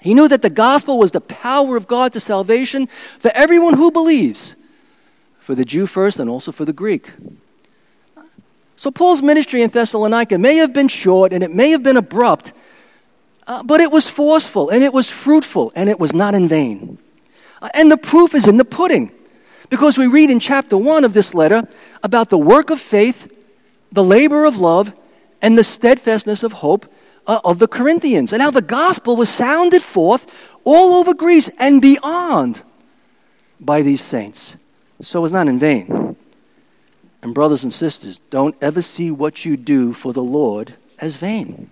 He 0.03 0.13
knew 0.13 0.27
that 0.27 0.41
the 0.41 0.49
gospel 0.49 0.99
was 0.99 1.11
the 1.11 1.21
power 1.21 1.77
of 1.77 1.87
God 1.87 2.11
to 2.11 2.19
salvation 2.19 2.87
for 3.19 3.31
everyone 3.33 3.75
who 3.75 3.89
believes, 3.89 4.53
for 5.39 5.55
the 5.55 5.63
Jew 5.63 5.87
first 5.87 6.19
and 6.19 6.29
also 6.29 6.51
for 6.51 6.65
the 6.65 6.73
Greek. 6.73 7.13
So, 8.75 8.91
Paul's 8.91 9.21
ministry 9.21 9.61
in 9.61 9.69
Thessalonica 9.69 10.37
may 10.37 10.57
have 10.57 10.73
been 10.73 10.89
short 10.89 11.31
and 11.31 11.41
it 11.41 11.53
may 11.53 11.69
have 11.69 11.83
been 11.83 11.95
abrupt, 11.95 12.51
uh, 13.47 13.63
but 13.63 13.79
it 13.79 13.93
was 13.93 14.05
forceful 14.05 14.69
and 14.69 14.83
it 14.83 14.93
was 14.93 15.07
fruitful 15.07 15.71
and 15.73 15.89
it 15.89 16.01
was 16.01 16.13
not 16.13 16.35
in 16.35 16.49
vain. 16.49 16.97
Uh, 17.61 17.69
and 17.73 17.89
the 17.89 17.95
proof 17.95 18.35
is 18.35 18.45
in 18.45 18.57
the 18.57 18.65
pudding 18.65 19.09
because 19.69 19.97
we 19.97 20.07
read 20.07 20.29
in 20.29 20.41
chapter 20.41 20.75
1 20.75 21.05
of 21.05 21.13
this 21.13 21.33
letter 21.33 21.65
about 22.03 22.27
the 22.27 22.37
work 22.37 22.69
of 22.69 22.81
faith, 22.81 23.33
the 23.93 24.03
labor 24.03 24.43
of 24.43 24.57
love, 24.57 24.91
and 25.41 25.57
the 25.57 25.63
steadfastness 25.63 26.43
of 26.43 26.51
hope 26.51 26.92
uh, 27.27 27.39
of 27.43 27.59
the 27.59 27.67
Corinthians, 27.67 28.33
and 28.33 28.41
how 28.41 28.51
the 28.51 28.61
gospel 28.61 29.15
was 29.15 29.29
sounded 29.29 29.83
forth 29.83 30.51
all 30.63 30.93
over 30.95 31.13
Greece 31.13 31.49
and 31.59 31.81
beyond 31.81 32.63
by 33.59 33.81
these 33.81 34.03
saints. 34.03 34.55
So 35.01 35.23
it's 35.25 35.33
not 35.33 35.47
in 35.47 35.59
vain. 35.59 36.15
And, 37.21 37.33
brothers 37.33 37.63
and 37.63 37.73
sisters, 37.73 38.19
don't 38.29 38.55
ever 38.61 38.81
see 38.81 39.09
what 39.09 39.45
you 39.45 39.55
do 39.55 39.93
for 39.93 40.11
the 40.11 40.23
Lord 40.23 40.75
as 40.99 41.15
vain. 41.15 41.69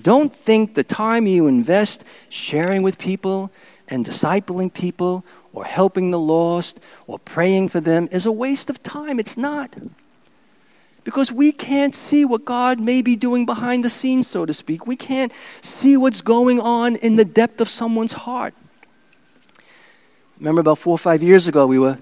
Don't 0.00 0.34
think 0.34 0.74
the 0.74 0.84
time 0.84 1.26
you 1.26 1.46
invest 1.46 2.04
sharing 2.30 2.82
with 2.82 2.98
people 2.98 3.50
and 3.88 4.06
discipling 4.06 4.72
people 4.72 5.24
or 5.52 5.64
helping 5.66 6.10
the 6.10 6.18
lost 6.18 6.80
or 7.06 7.18
praying 7.18 7.68
for 7.68 7.80
them 7.80 8.08
is 8.10 8.24
a 8.24 8.32
waste 8.32 8.70
of 8.70 8.82
time. 8.82 9.20
It's 9.20 9.36
not. 9.36 9.76
Because 11.04 11.32
we 11.32 11.50
can't 11.50 11.94
see 11.94 12.24
what 12.24 12.44
God 12.44 12.78
may 12.78 13.02
be 13.02 13.16
doing 13.16 13.44
behind 13.44 13.84
the 13.84 13.90
scenes, 13.90 14.28
so 14.28 14.46
to 14.46 14.54
speak. 14.54 14.86
We 14.86 14.96
can't 14.96 15.32
see 15.60 15.96
what's 15.96 16.20
going 16.20 16.60
on 16.60 16.96
in 16.96 17.16
the 17.16 17.24
depth 17.24 17.60
of 17.60 17.68
someone's 17.68 18.12
heart. 18.12 18.54
Remember 20.38 20.60
about 20.60 20.78
four 20.78 20.94
or 20.94 20.98
five 20.98 21.22
years 21.22 21.48
ago, 21.48 21.66
we 21.66 21.78
were 21.78 21.98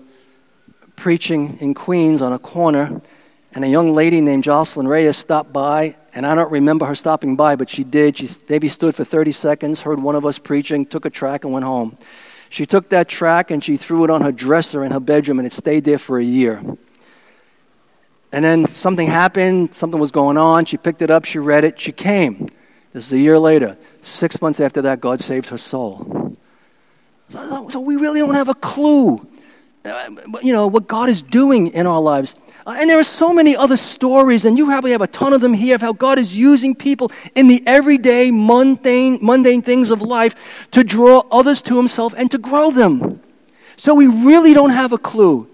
preaching 0.96 1.56
in 1.60 1.72
Queens 1.72 2.20
on 2.20 2.32
a 2.32 2.38
corner, 2.38 3.00
and 3.54 3.64
a 3.64 3.68
young 3.68 3.94
lady 3.94 4.20
named 4.20 4.44
Jocelyn 4.44 4.86
Reyes 4.86 5.16
stopped 5.16 5.52
by, 5.52 5.96
and 6.14 6.26
I 6.26 6.34
don't 6.34 6.50
remember 6.50 6.84
her 6.84 6.94
stopping 6.94 7.36
by, 7.36 7.56
but 7.56 7.70
she 7.70 7.84
did. 7.84 8.18
She 8.18 8.28
maybe 8.48 8.68
stood 8.68 8.94
for 8.94 9.04
30 9.04 9.32
seconds, 9.32 9.80
heard 9.80 10.00
one 10.00 10.14
of 10.14 10.26
us 10.26 10.38
preaching, 10.38 10.86
took 10.86 11.04
a 11.04 11.10
track, 11.10 11.44
and 11.44 11.52
went 11.52 11.64
home. 11.64 11.96
She 12.50 12.66
took 12.66 12.90
that 12.90 13.08
track 13.08 13.50
and 13.50 13.62
she 13.62 13.76
threw 13.76 14.04
it 14.04 14.10
on 14.10 14.22
her 14.22 14.32
dresser 14.32 14.84
in 14.84 14.92
her 14.92 15.00
bedroom, 15.00 15.38
and 15.38 15.46
it 15.46 15.52
stayed 15.52 15.84
there 15.84 15.98
for 15.98 16.18
a 16.18 16.24
year. 16.24 16.62
And 18.32 18.44
then 18.44 18.66
something 18.66 19.08
happened, 19.08 19.74
something 19.74 20.00
was 20.00 20.12
going 20.12 20.36
on. 20.36 20.64
She 20.64 20.76
picked 20.76 21.02
it 21.02 21.10
up, 21.10 21.24
she 21.24 21.38
read 21.38 21.64
it, 21.64 21.80
she 21.80 21.92
came. 21.92 22.48
This 22.92 23.06
is 23.06 23.12
a 23.12 23.18
year 23.18 23.38
later. 23.38 23.76
Six 24.02 24.40
months 24.40 24.60
after 24.60 24.82
that, 24.82 25.00
God 25.00 25.20
saved 25.20 25.48
her 25.48 25.58
soul. 25.58 26.36
So 27.30 27.80
we 27.80 27.96
really 27.96 28.20
don't 28.20 28.34
have 28.34 28.48
a 28.48 28.54
clue, 28.54 29.24
uh, 29.84 30.08
you 30.42 30.52
know, 30.52 30.66
what 30.66 30.88
God 30.88 31.08
is 31.08 31.22
doing 31.22 31.68
in 31.68 31.86
our 31.86 32.00
lives. 32.00 32.34
Uh, 32.66 32.76
and 32.78 32.90
there 32.90 32.98
are 32.98 33.04
so 33.04 33.32
many 33.32 33.56
other 33.56 33.76
stories, 33.76 34.44
and 34.44 34.58
you 34.58 34.66
probably 34.66 34.90
have 34.90 35.00
a 35.00 35.06
ton 35.06 35.32
of 35.32 35.40
them 35.40 35.54
here 35.54 35.76
of 35.76 35.80
how 35.80 35.92
God 35.92 36.18
is 36.18 36.36
using 36.36 36.74
people 36.74 37.10
in 37.34 37.48
the 37.48 37.62
everyday, 37.66 38.30
mundane, 38.30 39.18
mundane 39.22 39.62
things 39.62 39.90
of 39.90 40.02
life 40.02 40.68
to 40.72 40.84
draw 40.84 41.22
others 41.30 41.62
to 41.62 41.76
Himself 41.76 42.14
and 42.16 42.30
to 42.30 42.38
grow 42.38 42.70
them. 42.70 43.20
So 43.76 43.94
we 43.94 44.06
really 44.06 44.52
don't 44.52 44.70
have 44.70 44.92
a 44.92 44.98
clue 44.98 45.49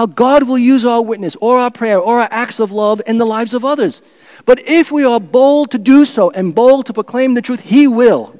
how 0.00 0.06
God 0.06 0.48
will 0.48 0.56
use 0.56 0.86
our 0.86 1.02
witness 1.02 1.36
or 1.42 1.58
our 1.58 1.70
prayer 1.70 1.98
or 1.98 2.20
our 2.20 2.28
acts 2.30 2.58
of 2.58 2.72
love 2.72 3.02
in 3.06 3.18
the 3.18 3.26
lives 3.26 3.52
of 3.52 3.66
others. 3.66 4.00
But 4.46 4.58
if 4.60 4.90
we 4.90 5.04
are 5.04 5.20
bold 5.20 5.72
to 5.72 5.78
do 5.78 6.06
so 6.06 6.30
and 6.30 6.54
bold 6.54 6.86
to 6.86 6.94
proclaim 6.94 7.34
the 7.34 7.42
truth, 7.42 7.60
He 7.60 7.86
will. 7.86 8.34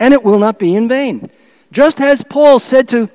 And 0.00 0.14
it 0.14 0.24
will 0.24 0.38
not 0.38 0.58
be 0.58 0.74
in 0.74 0.88
vain. 0.88 1.30
Just 1.70 2.00
as 2.00 2.22
Paul 2.22 2.58
said 2.60 2.88
to 2.88 3.10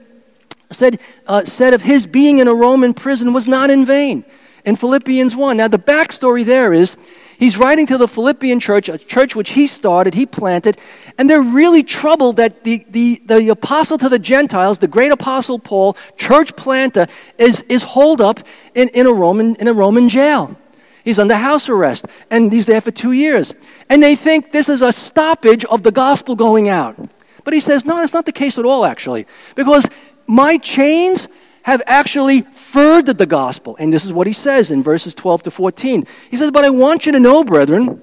said, 0.69 0.99
uh, 1.25 1.43
said 1.43 1.73
of 1.73 1.81
his 1.81 2.05
being 2.05 2.37
in 2.37 2.47
a 2.47 2.53
Roman 2.53 2.93
prison 2.93 3.33
was 3.33 3.47
not 3.47 3.71
in 3.71 3.83
vain 3.83 4.25
in 4.63 4.75
Philippians 4.75 5.35
1. 5.35 5.57
Now, 5.57 5.67
the 5.67 5.79
backstory 5.79 6.45
there 6.45 6.73
is 6.73 6.97
he's 7.41 7.57
writing 7.57 7.87
to 7.87 7.97
the 7.97 8.07
Philippian 8.07 8.59
church, 8.59 8.87
a 8.87 8.97
church 8.97 9.35
which 9.35 9.49
he 9.49 9.67
started, 9.67 10.13
he 10.13 10.25
planted, 10.25 10.77
and 11.17 11.29
they're 11.29 11.41
really 11.41 11.83
troubled 11.83 12.37
that 12.37 12.63
the, 12.63 12.85
the, 12.89 13.21
the 13.25 13.49
apostle 13.49 13.97
to 13.97 14.07
the 14.07 14.19
Gentiles, 14.19 14.79
the 14.79 14.87
great 14.87 15.11
apostle 15.11 15.59
Paul, 15.59 15.97
church 16.15 16.55
planter, 16.55 17.07
is, 17.37 17.61
is 17.67 17.83
holed 17.83 18.21
up 18.21 18.39
in, 18.75 18.89
in, 18.89 19.07
a 19.07 19.11
Roman, 19.11 19.55
in 19.55 19.67
a 19.67 19.73
Roman 19.73 20.07
jail. 20.07 20.55
He's 21.03 21.17
under 21.17 21.35
house 21.35 21.67
arrest, 21.67 22.05
and 22.29 22.53
he's 22.53 22.67
there 22.67 22.79
for 22.79 22.91
two 22.91 23.11
years. 23.11 23.55
And 23.89 24.03
they 24.03 24.15
think 24.15 24.51
this 24.51 24.69
is 24.69 24.83
a 24.83 24.91
stoppage 24.91 25.65
of 25.65 25.81
the 25.81 25.91
gospel 25.91 26.35
going 26.35 26.69
out. 26.69 26.95
But 27.43 27.55
he 27.55 27.59
says, 27.59 27.85
no, 27.85 27.97
that's 27.97 28.13
not 28.13 28.27
the 28.27 28.31
case 28.31 28.59
at 28.59 28.65
all, 28.65 28.85
actually. 28.85 29.25
Because 29.55 29.87
my 30.27 30.57
chains 30.57 31.27
have 31.63 31.81
actually 31.85 32.41
furthered 32.41 33.17
the 33.17 33.25
gospel. 33.25 33.75
And 33.79 33.91
this 33.91 34.05
is 34.05 34.13
what 34.13 34.27
he 34.27 34.33
says 34.33 34.71
in 34.71 34.83
verses 34.83 35.13
12 35.13 35.43
to 35.43 35.51
14. 35.51 36.05
He 36.29 36.37
says, 36.37 36.51
But 36.51 36.65
I 36.65 36.69
want 36.69 37.05
you 37.05 37.11
to 37.11 37.19
know, 37.19 37.43
brethren, 37.43 38.01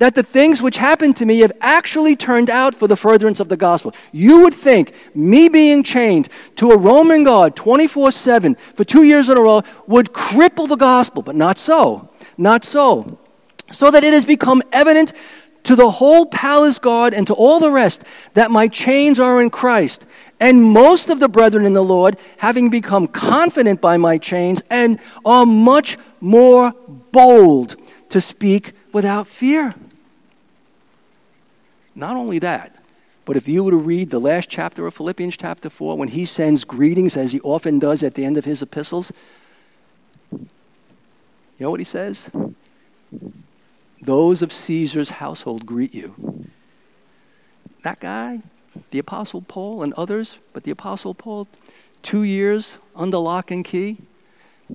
that 0.00 0.14
the 0.14 0.22
things 0.22 0.62
which 0.62 0.78
happened 0.78 1.16
to 1.16 1.26
me 1.26 1.40
have 1.40 1.52
actually 1.60 2.16
turned 2.16 2.50
out 2.50 2.74
for 2.74 2.88
the 2.88 2.96
furtherance 2.96 3.38
of 3.38 3.48
the 3.48 3.56
gospel. 3.56 3.94
You 4.12 4.40
would 4.42 4.54
think 4.54 4.94
me 5.14 5.48
being 5.48 5.82
chained 5.82 6.30
to 6.56 6.70
a 6.70 6.76
Roman 6.76 7.22
guard 7.22 7.54
24 7.54 8.10
7 8.10 8.54
for 8.54 8.84
two 8.84 9.04
years 9.04 9.28
in 9.28 9.36
a 9.36 9.40
row 9.40 9.62
would 9.86 10.12
cripple 10.12 10.68
the 10.68 10.76
gospel, 10.76 11.22
but 11.22 11.36
not 11.36 11.58
so. 11.58 12.10
Not 12.38 12.64
so. 12.64 13.18
So 13.70 13.90
that 13.90 14.02
it 14.02 14.12
has 14.14 14.24
become 14.24 14.62
evident 14.72 15.12
to 15.64 15.76
the 15.76 15.90
whole 15.90 16.26
palace 16.26 16.78
guard 16.78 17.12
and 17.12 17.26
to 17.26 17.34
all 17.34 17.60
the 17.60 17.70
rest 17.70 18.02
that 18.32 18.50
my 18.50 18.68
chains 18.68 19.20
are 19.20 19.40
in 19.42 19.50
Christ. 19.50 20.06
And 20.40 20.64
most 20.64 21.10
of 21.10 21.20
the 21.20 21.28
brethren 21.28 21.66
in 21.66 21.74
the 21.74 21.84
Lord, 21.84 22.16
having 22.38 22.70
become 22.70 23.06
confident 23.06 23.80
by 23.80 23.98
my 23.98 24.16
chains, 24.16 24.62
and 24.70 24.98
are 25.24 25.44
much 25.44 25.98
more 26.20 26.74
bold 27.12 27.76
to 28.08 28.20
speak 28.20 28.72
without 28.92 29.26
fear. 29.26 29.74
Not 31.94 32.16
only 32.16 32.38
that, 32.38 32.82
but 33.26 33.36
if 33.36 33.46
you 33.46 33.62
were 33.62 33.70
to 33.70 33.76
read 33.76 34.10
the 34.10 34.18
last 34.18 34.48
chapter 34.48 34.86
of 34.86 34.94
Philippians 34.94 35.36
chapter 35.36 35.68
4, 35.68 35.96
when 35.98 36.08
he 36.08 36.24
sends 36.24 36.64
greetings, 36.64 37.16
as 37.16 37.32
he 37.32 37.40
often 37.40 37.78
does 37.78 38.02
at 38.02 38.14
the 38.14 38.24
end 38.24 38.38
of 38.38 38.46
his 38.46 38.62
epistles, 38.62 39.12
you 40.32 40.48
know 41.60 41.70
what 41.70 41.80
he 41.80 41.84
says? 41.84 42.30
Those 44.00 44.40
of 44.40 44.52
Caesar's 44.52 45.10
household 45.10 45.66
greet 45.66 45.94
you. 45.94 46.48
That 47.82 48.00
guy, 48.00 48.40
the 48.90 48.98
Apostle 48.98 49.42
Paul 49.42 49.82
and 49.82 49.92
others, 49.94 50.38
but 50.52 50.64
the 50.64 50.70
Apostle 50.70 51.14
Paul, 51.14 51.48
two 52.02 52.22
years 52.22 52.78
under 52.94 53.18
lock 53.18 53.50
and 53.50 53.64
key. 53.64 53.98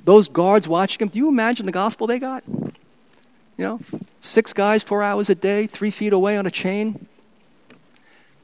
Those 0.04 0.28
guards 0.28 0.68
watching 0.68 1.02
him, 1.02 1.10
do 1.10 1.18
you 1.18 1.28
imagine 1.28 1.66
the 1.66 1.72
gospel 1.72 2.08
they 2.08 2.20
got? 2.20 2.44
You 2.48 3.64
know, 3.64 3.80
six 4.20 4.52
guys, 4.52 4.84
four 4.84 5.02
hours 5.02 5.30
a 5.30 5.36
day, 5.36 5.68
three 5.68 5.92
feet 5.92 6.12
away 6.12 6.38
on 6.38 6.46
a 6.46 6.52
chain. 6.52 7.08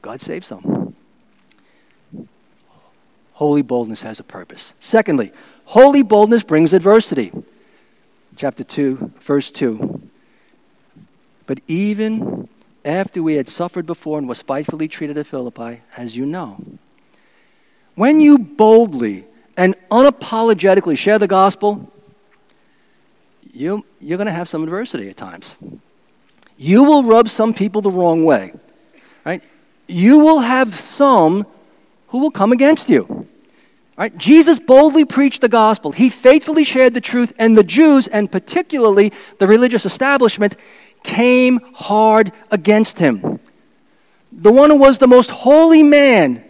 God 0.00 0.20
saved 0.20 0.44
some. 0.44 0.96
Holy 3.34 3.62
boldness 3.62 4.02
has 4.02 4.20
a 4.20 4.24
purpose. 4.24 4.72
Secondly, 4.80 5.32
holy 5.64 6.02
boldness 6.02 6.42
brings 6.42 6.72
adversity. 6.72 7.32
Chapter 8.36 8.64
2, 8.64 9.12
verse 9.20 9.50
2. 9.50 10.08
But 11.46 11.60
even 11.66 12.48
after 12.84 13.22
we 13.22 13.34
had 13.34 13.48
suffered 13.48 13.86
before 13.86 14.18
and 14.18 14.28
were 14.28 14.34
spitefully 14.34 14.88
treated 14.88 15.18
at 15.18 15.26
Philippi, 15.26 15.82
as 15.96 16.16
you 16.16 16.26
know. 16.26 16.62
When 17.94 18.20
you 18.20 18.38
boldly 18.38 19.26
and 19.56 19.76
unapologetically 19.90 20.96
share 20.96 21.18
the 21.18 21.28
gospel, 21.28 21.92
you, 23.52 23.84
you're 24.00 24.18
going 24.18 24.26
to 24.26 24.32
have 24.32 24.48
some 24.48 24.62
adversity 24.62 25.10
at 25.10 25.16
times. 25.16 25.56
You 26.56 26.84
will 26.84 27.04
rub 27.04 27.28
some 27.28 27.52
people 27.54 27.82
the 27.82 27.90
wrong 27.90 28.24
way, 28.24 28.52
right? 29.24 29.44
You 29.88 30.20
will 30.20 30.40
have 30.40 30.74
some 30.74 31.46
who 32.08 32.18
will 32.18 32.30
come 32.30 32.52
against 32.52 32.88
you. 32.88 33.28
Right? 33.96 34.16
Jesus 34.16 34.58
boldly 34.58 35.04
preached 35.04 35.42
the 35.42 35.48
gospel. 35.48 35.92
He 35.92 36.08
faithfully 36.08 36.64
shared 36.64 36.94
the 36.94 37.00
truth, 37.00 37.34
and 37.38 37.56
the 37.56 37.62
Jews, 37.62 38.06
and 38.06 38.32
particularly 38.32 39.12
the 39.38 39.46
religious 39.46 39.84
establishment, 39.84 40.56
came 41.02 41.60
hard 41.74 42.32
against 42.50 42.98
him. 42.98 43.40
The 44.32 44.52
one 44.52 44.70
who 44.70 44.78
was 44.78 44.98
the 44.98 45.06
most 45.06 45.30
holy 45.30 45.82
man 45.82 46.44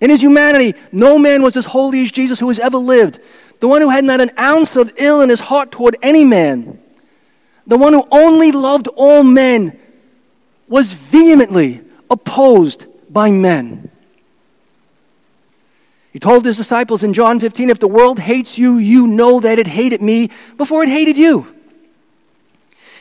in 0.00 0.10
his 0.10 0.20
humanity, 0.20 0.74
no 0.90 1.16
man 1.18 1.42
was 1.42 1.56
as 1.56 1.64
holy 1.64 2.02
as 2.02 2.10
Jesus 2.10 2.40
who 2.40 2.48
has 2.48 2.58
ever 2.58 2.76
lived. 2.76 3.20
The 3.60 3.68
one 3.68 3.80
who 3.80 3.90
had 3.90 4.04
not 4.04 4.20
an 4.20 4.30
ounce 4.36 4.74
of 4.74 4.92
ill 4.96 5.20
in 5.20 5.28
his 5.28 5.38
heart 5.38 5.70
toward 5.70 5.96
any 6.02 6.24
man. 6.24 6.80
The 7.68 7.78
one 7.78 7.92
who 7.92 8.04
only 8.10 8.50
loved 8.50 8.88
all 8.96 9.22
men 9.22 9.78
was 10.66 10.92
vehemently 10.92 11.82
opposed 12.10 12.86
by 13.12 13.30
men. 13.30 13.90
He 16.12 16.18
told 16.18 16.44
his 16.44 16.56
disciples 16.56 17.02
in 17.02 17.14
John 17.14 17.38
15 17.38 17.70
if 17.70 17.78
the 17.78 17.86
world 17.86 18.18
hates 18.18 18.58
you, 18.58 18.78
you 18.78 19.06
know 19.06 19.38
that 19.38 19.58
it 19.60 19.68
hated 19.68 20.02
me 20.02 20.30
before 20.56 20.82
it 20.82 20.88
hated 20.88 21.16
you. 21.16 21.46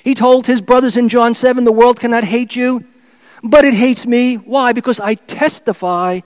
He 0.04 0.16
told 0.16 0.48
his 0.48 0.62
brothers 0.62 0.98
in 0.98 1.10
John 1.10 1.36
7 1.36 1.64
the 1.64 1.72
world 1.72 2.00
cannot 2.00 2.24
hate 2.24 2.56
you, 2.56 2.86
but 3.44 3.66
it 3.66 3.74
hates 3.74 4.06
me. 4.06 4.36
Why? 4.36 4.74
Because 4.74 5.00
I 5.00 5.16
testify 5.16 6.22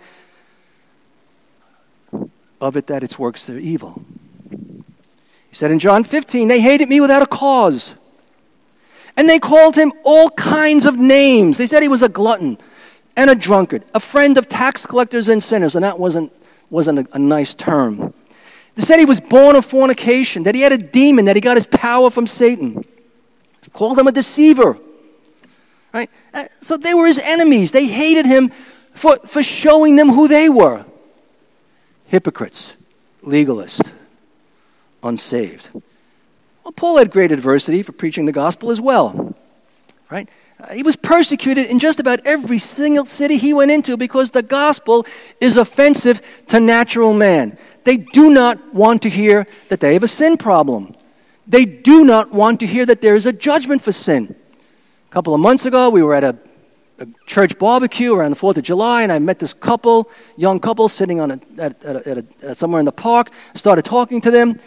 of 2.61 2.77
it 2.77 2.87
that 2.87 3.03
its 3.03 3.19
works 3.19 3.49
are 3.49 3.57
evil. 3.57 4.01
He 4.49 5.55
said 5.55 5.71
in 5.71 5.79
John 5.79 6.03
15, 6.03 6.47
they 6.47 6.61
hated 6.61 6.89
me 6.89 7.01
without 7.01 7.21
a 7.21 7.27
cause. 7.27 7.95
And 9.17 9.29
they 9.29 9.39
called 9.39 9.75
him 9.75 9.91
all 10.03 10.29
kinds 10.31 10.85
of 10.85 10.97
names. 10.97 11.57
They 11.57 11.67
said 11.67 11.81
he 11.81 11.87
was 11.87 12.03
a 12.03 12.09
glutton 12.09 12.57
and 13.15 13.29
a 13.29 13.35
drunkard, 13.35 13.83
a 13.93 13.99
friend 13.99 14.37
of 14.37 14.49
tax 14.49 14.85
collectors 14.85 15.29
and 15.29 15.41
sinners, 15.41 15.75
and 15.75 15.85
that 15.85 15.97
wasn't, 15.97 16.33
wasn't 16.69 16.99
a, 16.99 17.07
a 17.13 17.19
nice 17.19 17.53
term. 17.53 18.13
They 18.75 18.83
said 18.83 18.99
he 18.99 19.05
was 19.05 19.21
born 19.21 19.55
of 19.55 19.65
fornication, 19.65 20.43
that 20.43 20.53
he 20.53 20.61
had 20.61 20.73
a 20.73 20.77
demon, 20.77 21.25
that 21.25 21.37
he 21.37 21.41
got 21.41 21.55
his 21.55 21.65
power 21.65 22.09
from 22.09 22.27
Satan 22.27 22.83
called 23.73 23.97
him 23.97 24.07
a 24.07 24.11
deceiver. 24.11 24.77
Right? 25.93 26.09
Uh, 26.33 26.45
so 26.61 26.77
they 26.77 26.93
were 26.93 27.07
his 27.07 27.19
enemies. 27.19 27.71
They 27.71 27.87
hated 27.87 28.25
him 28.25 28.51
for, 28.93 29.17
for 29.19 29.43
showing 29.43 29.95
them 29.95 30.09
who 30.09 30.27
they 30.27 30.49
were 30.49 30.85
hypocrites, 32.07 32.73
legalists, 33.23 33.91
unsaved. 35.03 35.69
Well, 36.63 36.71
Paul 36.71 36.97
had 36.97 37.11
great 37.11 37.31
adversity 37.31 37.83
for 37.83 37.91
preaching 37.91 38.25
the 38.25 38.31
gospel 38.31 38.71
as 38.71 38.81
well, 38.81 39.35
right? 40.09 40.29
Uh, 40.59 40.73
he 40.73 40.83
was 40.83 40.95
persecuted 40.95 41.67
in 41.67 41.79
just 41.79 41.99
about 41.99 42.19
every 42.25 42.57
single 42.57 43.05
city 43.05 43.37
he 43.37 43.53
went 43.53 43.71
into 43.71 43.97
because 43.97 44.31
the 44.31 44.41
gospel 44.41 45.05
is 45.41 45.57
offensive 45.57 46.21
to 46.47 46.59
natural 46.59 47.13
man. 47.13 47.57
They 47.83 47.97
do 47.97 48.29
not 48.29 48.73
want 48.73 49.01
to 49.03 49.09
hear 49.09 49.47
that 49.69 49.79
they 49.79 49.93
have 49.93 50.03
a 50.03 50.07
sin 50.07 50.37
problem. 50.37 50.95
They 51.47 51.65
do 51.65 52.03
not 52.03 52.31
want 52.31 52.59
to 52.61 52.67
hear 52.67 52.85
that 52.85 53.01
there 53.01 53.15
is 53.15 53.25
a 53.25 53.33
judgment 53.33 53.81
for 53.81 53.91
sin. 53.91 54.35
A 55.07 55.11
couple 55.11 55.33
of 55.33 55.39
months 55.39 55.65
ago, 55.65 55.89
we 55.89 56.01
were 56.01 56.15
at 56.15 56.23
a, 56.23 56.37
a 56.99 57.07
church 57.27 57.57
barbecue 57.59 58.13
around 58.13 58.31
the 58.31 58.37
4th 58.37 58.57
of 58.57 58.63
July, 58.63 59.03
and 59.03 59.11
I 59.11 59.19
met 59.19 59.39
this 59.39 59.53
couple, 59.53 60.09
young 60.37 60.59
couple, 60.59 60.89
sitting 60.89 61.19
on 61.19 61.31
a, 61.31 61.39
at, 61.59 61.85
at, 61.85 62.07
at, 62.07 62.43
at 62.43 62.57
somewhere 62.57 62.79
in 62.79 62.85
the 62.85 62.91
park. 62.91 63.31
Started 63.53 63.85
talking 63.85 64.21
to 64.21 64.31
them, 64.31 64.59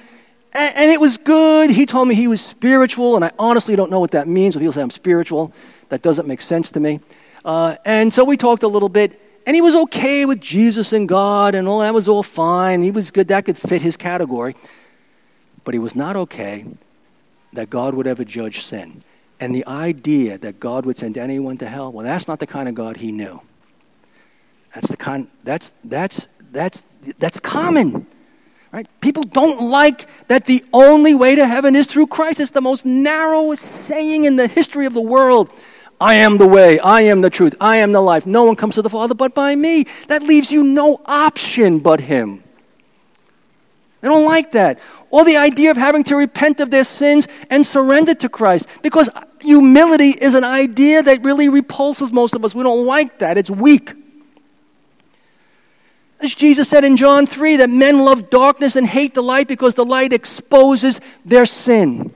and, 0.53 0.77
and, 0.77 0.91
it 0.91 1.01
was 1.01 1.19
good. 1.19 1.71
He 1.71 1.85
told 1.85 2.09
me 2.09 2.15
he 2.15 2.29
was 2.29 2.41
spiritual, 2.41 3.17
and 3.17 3.25
I 3.25 3.33
honestly 3.39 3.75
don't 3.77 3.91
know 3.91 4.01
what 4.01 4.13
that 4.13 4.29
means. 4.29 4.55
When 4.55 4.63
people 4.63 4.73
say 4.73 4.83
I'm 4.83 4.91
spiritual, 4.91 5.53
that 5.89 6.03
doesn't 6.03 6.27
make 6.27 6.41
sense 6.41 6.71
to 6.73 6.81
me. 6.81 7.01
Uh, 7.45 7.77
and 7.85 8.13
so 8.13 8.25
we 8.25 8.37
talked 8.37 8.63
a 8.63 8.69
little 8.69 8.89
bit, 8.89 9.21
and 9.47 9.55
he 9.57 9.61
was 9.61 9.75
okay 9.75 10.25
with 10.27 10.41
Jesus 10.41 10.93
and 10.93 11.09
God, 11.09 11.55
and 11.55 11.67
all 11.67 11.81
that 11.81 11.93
was 11.93 12.07
all 12.07 12.23
fine. 12.23 12.83
He 12.83 12.91
was 12.93 13.11
good, 13.11 13.29
that 13.29 13.47
could 13.47 13.59
fit 13.59 13.83
his 13.83 13.97
category. 13.97 14.55
But 15.69 15.75
he 15.75 15.79
was 15.81 15.95
not 15.95 16.17
okay 16.17 16.65
that 17.53 17.69
God 17.69 17.93
would 17.93 18.07
ever 18.07 18.25
judge 18.25 18.65
sin. 18.65 19.03
And 19.39 19.55
the 19.55 19.67
idea 19.67 20.39
that 20.39 20.61
God 20.61 20.87
would 20.87 20.97
send 20.97 21.19
anyone 21.19 21.59
to 21.59 21.67
hell, 21.67 21.93
well, 21.93 22.07
that's 22.07 22.27
not 22.27 22.39
the 22.39 22.47
kind 22.47 22.71
of 22.71 22.75
God 22.75 22.97
he 22.97 23.13
knew. 23.13 23.43
That's 24.75 24.89
the 24.89 24.97
kind, 24.97 25.29
that's, 25.45 25.71
that's, 25.85 26.27
that's, 26.53 26.83
that's 27.19 27.39
common. 27.41 28.07
Right? 28.73 28.89
People 29.03 29.25
don't 29.25 29.69
like 29.69 30.07
that 30.29 30.47
the 30.47 30.65
only 30.73 31.15
way 31.15 31.35
to 31.35 31.47
heaven 31.47 31.77
is 31.77 31.87
through 31.87 32.07
Christ. 32.07 32.41
It's 32.41 32.53
the 32.53 32.63
most 32.63 32.87
narrowest 32.87 33.63
saying 33.63 34.25
in 34.25 34.37
the 34.37 34.49
history 34.49 34.87
of 34.87 34.95
the 34.95 35.03
world. 35.03 35.51
I 36.01 36.15
am 36.15 36.39
the 36.39 36.49
way, 36.49 36.79
I 36.79 37.03
am 37.03 37.21
the 37.21 37.29
truth, 37.29 37.55
I 37.61 37.77
am 37.77 37.93
the 37.93 38.01
life. 38.01 38.25
No 38.25 38.45
one 38.45 38.57
comes 38.57 38.77
to 38.77 38.81
the 38.81 38.89
Father 38.89 39.15
but 39.15 39.35
by 39.35 39.55
me. 39.55 39.85
That 40.07 40.23
leaves 40.23 40.51
you 40.51 40.65
no 40.65 41.03
option 41.05 41.79
but 41.79 42.01
Him. 42.01 42.43
They 44.01 44.09
don't 44.09 44.25
like 44.25 44.53
that. 44.53 44.79
Or 45.11 45.25
the 45.25 45.37
idea 45.37 45.71
of 45.71 45.77
having 45.77 46.05
to 46.05 46.17
repent 46.17 46.61
of 46.61 46.71
their 46.71 46.85
sins 46.85 47.27
and 47.51 47.67
surrender 47.67 48.15
to 48.15 48.29
Christ. 48.29 48.69
Because 48.83 49.11
humility 49.41 50.11
is 50.11 50.35
an 50.35 50.45
idea 50.45 51.03
that 51.03 51.25
really 51.25 51.49
repulses 51.49 52.13
most 52.13 52.35
of 52.35 52.45
us. 52.45 52.55
We 52.55 52.63
don't 52.63 52.87
like 52.87 53.19
that, 53.19 53.39
it's 53.39 53.51
weak. 53.51 53.95
As 56.21 56.35
Jesus 56.35 56.69
said 56.69 56.85
in 56.85 56.97
John 56.97 57.27
3, 57.27 57.57
that 57.57 57.71
men 57.71 58.01
love 58.01 58.29
darkness 58.29 58.75
and 58.75 58.87
hate 58.87 59.15
the 59.15 59.23
light 59.23 59.47
because 59.47 59.75
the 59.75 59.85
light 59.85 60.13
exposes 60.13 61.01
their 61.25 61.47
sin. 61.47 62.13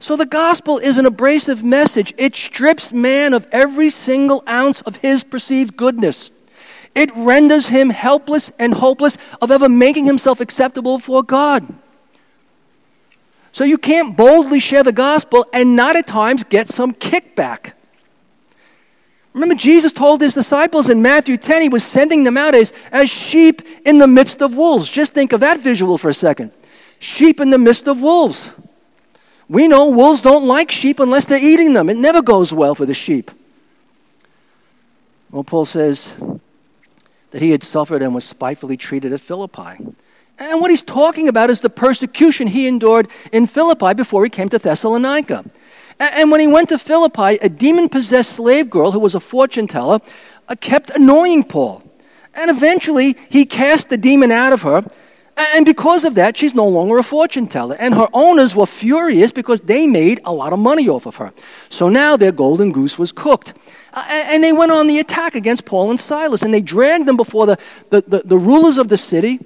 So 0.00 0.16
the 0.16 0.26
gospel 0.26 0.78
is 0.78 0.98
an 0.98 1.06
abrasive 1.06 1.64
message. 1.64 2.14
It 2.18 2.36
strips 2.36 2.92
man 2.92 3.32
of 3.32 3.46
every 3.50 3.90
single 3.90 4.44
ounce 4.46 4.80
of 4.82 4.96
his 4.96 5.24
perceived 5.24 5.76
goodness. 5.76 6.30
It 6.98 7.12
renders 7.14 7.68
him 7.68 7.90
helpless 7.90 8.50
and 8.58 8.74
hopeless 8.74 9.16
of 9.40 9.52
ever 9.52 9.68
making 9.68 10.06
himself 10.06 10.40
acceptable 10.40 10.98
before 10.98 11.22
God. 11.22 11.64
So 13.52 13.62
you 13.62 13.78
can't 13.78 14.16
boldly 14.16 14.58
share 14.58 14.82
the 14.82 14.90
gospel 14.90 15.46
and 15.52 15.76
not 15.76 15.94
at 15.94 16.08
times 16.08 16.42
get 16.42 16.68
some 16.68 16.92
kickback. 16.92 17.74
Remember, 19.32 19.54
Jesus 19.54 19.92
told 19.92 20.20
his 20.20 20.34
disciples 20.34 20.90
in 20.90 21.00
Matthew 21.00 21.36
10, 21.36 21.62
he 21.62 21.68
was 21.68 21.84
sending 21.84 22.24
them 22.24 22.36
out 22.36 22.56
as, 22.56 22.72
as 22.90 23.08
sheep 23.08 23.62
in 23.84 23.98
the 23.98 24.08
midst 24.08 24.42
of 24.42 24.56
wolves. 24.56 24.90
Just 24.90 25.12
think 25.12 25.32
of 25.32 25.38
that 25.38 25.60
visual 25.60 25.98
for 25.98 26.08
a 26.08 26.14
second. 26.14 26.50
Sheep 26.98 27.38
in 27.38 27.50
the 27.50 27.58
midst 27.58 27.86
of 27.86 28.00
wolves. 28.00 28.50
We 29.48 29.68
know 29.68 29.90
wolves 29.90 30.20
don't 30.20 30.48
like 30.48 30.72
sheep 30.72 30.98
unless 30.98 31.26
they're 31.26 31.38
eating 31.38 31.74
them. 31.74 31.88
It 31.90 31.96
never 31.96 32.22
goes 32.22 32.52
well 32.52 32.74
for 32.74 32.86
the 32.86 32.94
sheep. 32.94 33.30
Well, 35.30 35.44
Paul 35.44 35.64
says 35.64 36.10
that 37.30 37.42
he 37.42 37.50
had 37.50 37.62
suffered 37.62 38.02
and 38.02 38.14
was 38.14 38.24
spitefully 38.24 38.76
treated 38.76 39.12
at 39.12 39.20
Philippi. 39.20 39.84
And 40.38 40.60
what 40.60 40.70
he's 40.70 40.82
talking 40.82 41.28
about 41.28 41.50
is 41.50 41.60
the 41.60 41.70
persecution 41.70 42.46
he 42.46 42.68
endured 42.68 43.08
in 43.32 43.46
Philippi 43.46 43.94
before 43.94 44.24
he 44.24 44.30
came 44.30 44.48
to 44.50 44.58
Thessalonica. 44.58 45.44
And 45.98 46.30
when 46.30 46.40
he 46.40 46.46
went 46.46 46.68
to 46.68 46.78
Philippi, 46.78 47.38
a 47.42 47.48
demon 47.48 47.88
possessed 47.88 48.30
slave 48.30 48.70
girl 48.70 48.92
who 48.92 49.00
was 49.00 49.16
a 49.16 49.20
fortune 49.20 49.66
teller 49.66 49.98
uh, 50.48 50.54
kept 50.60 50.90
annoying 50.90 51.42
Paul. 51.42 51.82
And 52.34 52.50
eventually, 52.50 53.16
he 53.28 53.44
cast 53.44 53.88
the 53.88 53.96
demon 53.96 54.30
out 54.30 54.52
of 54.52 54.62
her 54.62 54.84
and 55.38 55.64
because 55.64 56.02
of 56.02 56.16
that, 56.16 56.36
she's 56.36 56.54
no 56.54 56.66
longer 56.66 56.98
a 56.98 57.04
fortune 57.04 57.46
teller. 57.46 57.76
And 57.78 57.94
her 57.94 58.08
owners 58.12 58.56
were 58.56 58.66
furious 58.66 59.30
because 59.30 59.60
they 59.60 59.86
made 59.86 60.20
a 60.24 60.32
lot 60.32 60.52
of 60.52 60.58
money 60.58 60.88
off 60.88 61.06
of 61.06 61.16
her. 61.16 61.32
So 61.68 61.88
now 61.88 62.16
their 62.16 62.32
golden 62.32 62.72
goose 62.72 62.98
was 62.98 63.12
cooked. 63.12 63.54
Uh, 63.92 64.04
and 64.08 64.42
they 64.42 64.52
went 64.52 64.72
on 64.72 64.86
the 64.86 64.98
attack 64.98 65.34
against 65.34 65.64
Paul 65.64 65.90
and 65.90 65.98
Silas. 65.98 66.42
And 66.42 66.52
they 66.52 66.60
dragged 66.60 67.06
them 67.06 67.16
before 67.16 67.46
the, 67.46 67.58
the, 67.90 68.02
the, 68.02 68.18
the 68.24 68.38
rulers 68.38 68.78
of 68.78 68.88
the 68.88 68.98
city. 68.98 69.40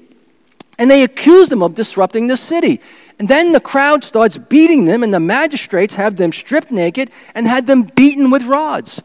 And 0.78 0.90
they 0.90 1.02
accused 1.02 1.50
them 1.50 1.62
of 1.62 1.74
disrupting 1.74 2.26
the 2.26 2.36
city. 2.36 2.80
And 3.18 3.28
then 3.28 3.52
the 3.52 3.60
crowd 3.60 4.04
starts 4.04 4.38
beating 4.38 4.86
them, 4.86 5.02
and 5.02 5.12
the 5.12 5.20
magistrates 5.20 5.94
have 5.94 6.16
them 6.16 6.32
stripped 6.32 6.72
naked 6.72 7.10
and 7.34 7.46
had 7.46 7.66
them 7.66 7.84
beaten 7.84 8.30
with 8.30 8.42
rods. 8.44 9.00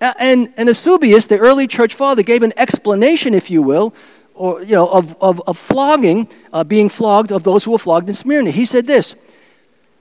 Uh, 0.00 0.14
and, 0.18 0.52
and 0.56 0.68
Eusebius, 0.68 1.26
the 1.26 1.36
early 1.36 1.66
church 1.66 1.94
father, 1.94 2.22
gave 2.22 2.42
an 2.42 2.54
explanation, 2.56 3.34
if 3.34 3.50
you 3.50 3.60
will, 3.60 3.92
or, 4.34 4.62
you 4.62 4.74
know, 4.74 4.88
of, 4.88 5.14
of, 5.20 5.42
of 5.46 5.58
flogging, 5.58 6.26
uh, 6.52 6.64
being 6.64 6.88
flogged 6.88 7.30
of 7.30 7.42
those 7.42 7.64
who 7.64 7.72
were 7.72 7.78
flogged 7.78 8.08
in 8.08 8.14
Smyrna. 8.14 8.50
He 8.50 8.64
said 8.64 8.86
this 8.86 9.14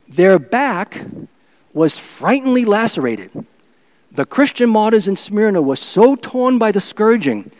Their 0.08 0.39
back 0.39 1.06
was 1.74 1.98
frighteningly 1.98 2.63
lacerated. 2.63 3.32
The 4.20 4.26
Christian 4.26 4.70
martyrs 4.70 5.08
in 5.08 5.16
Smyrna 5.16 5.62
were 5.62 5.78
so 5.78 6.18
torn 6.18 6.60
by 6.60 6.74
the 6.74 6.82
scourging 6.82 7.54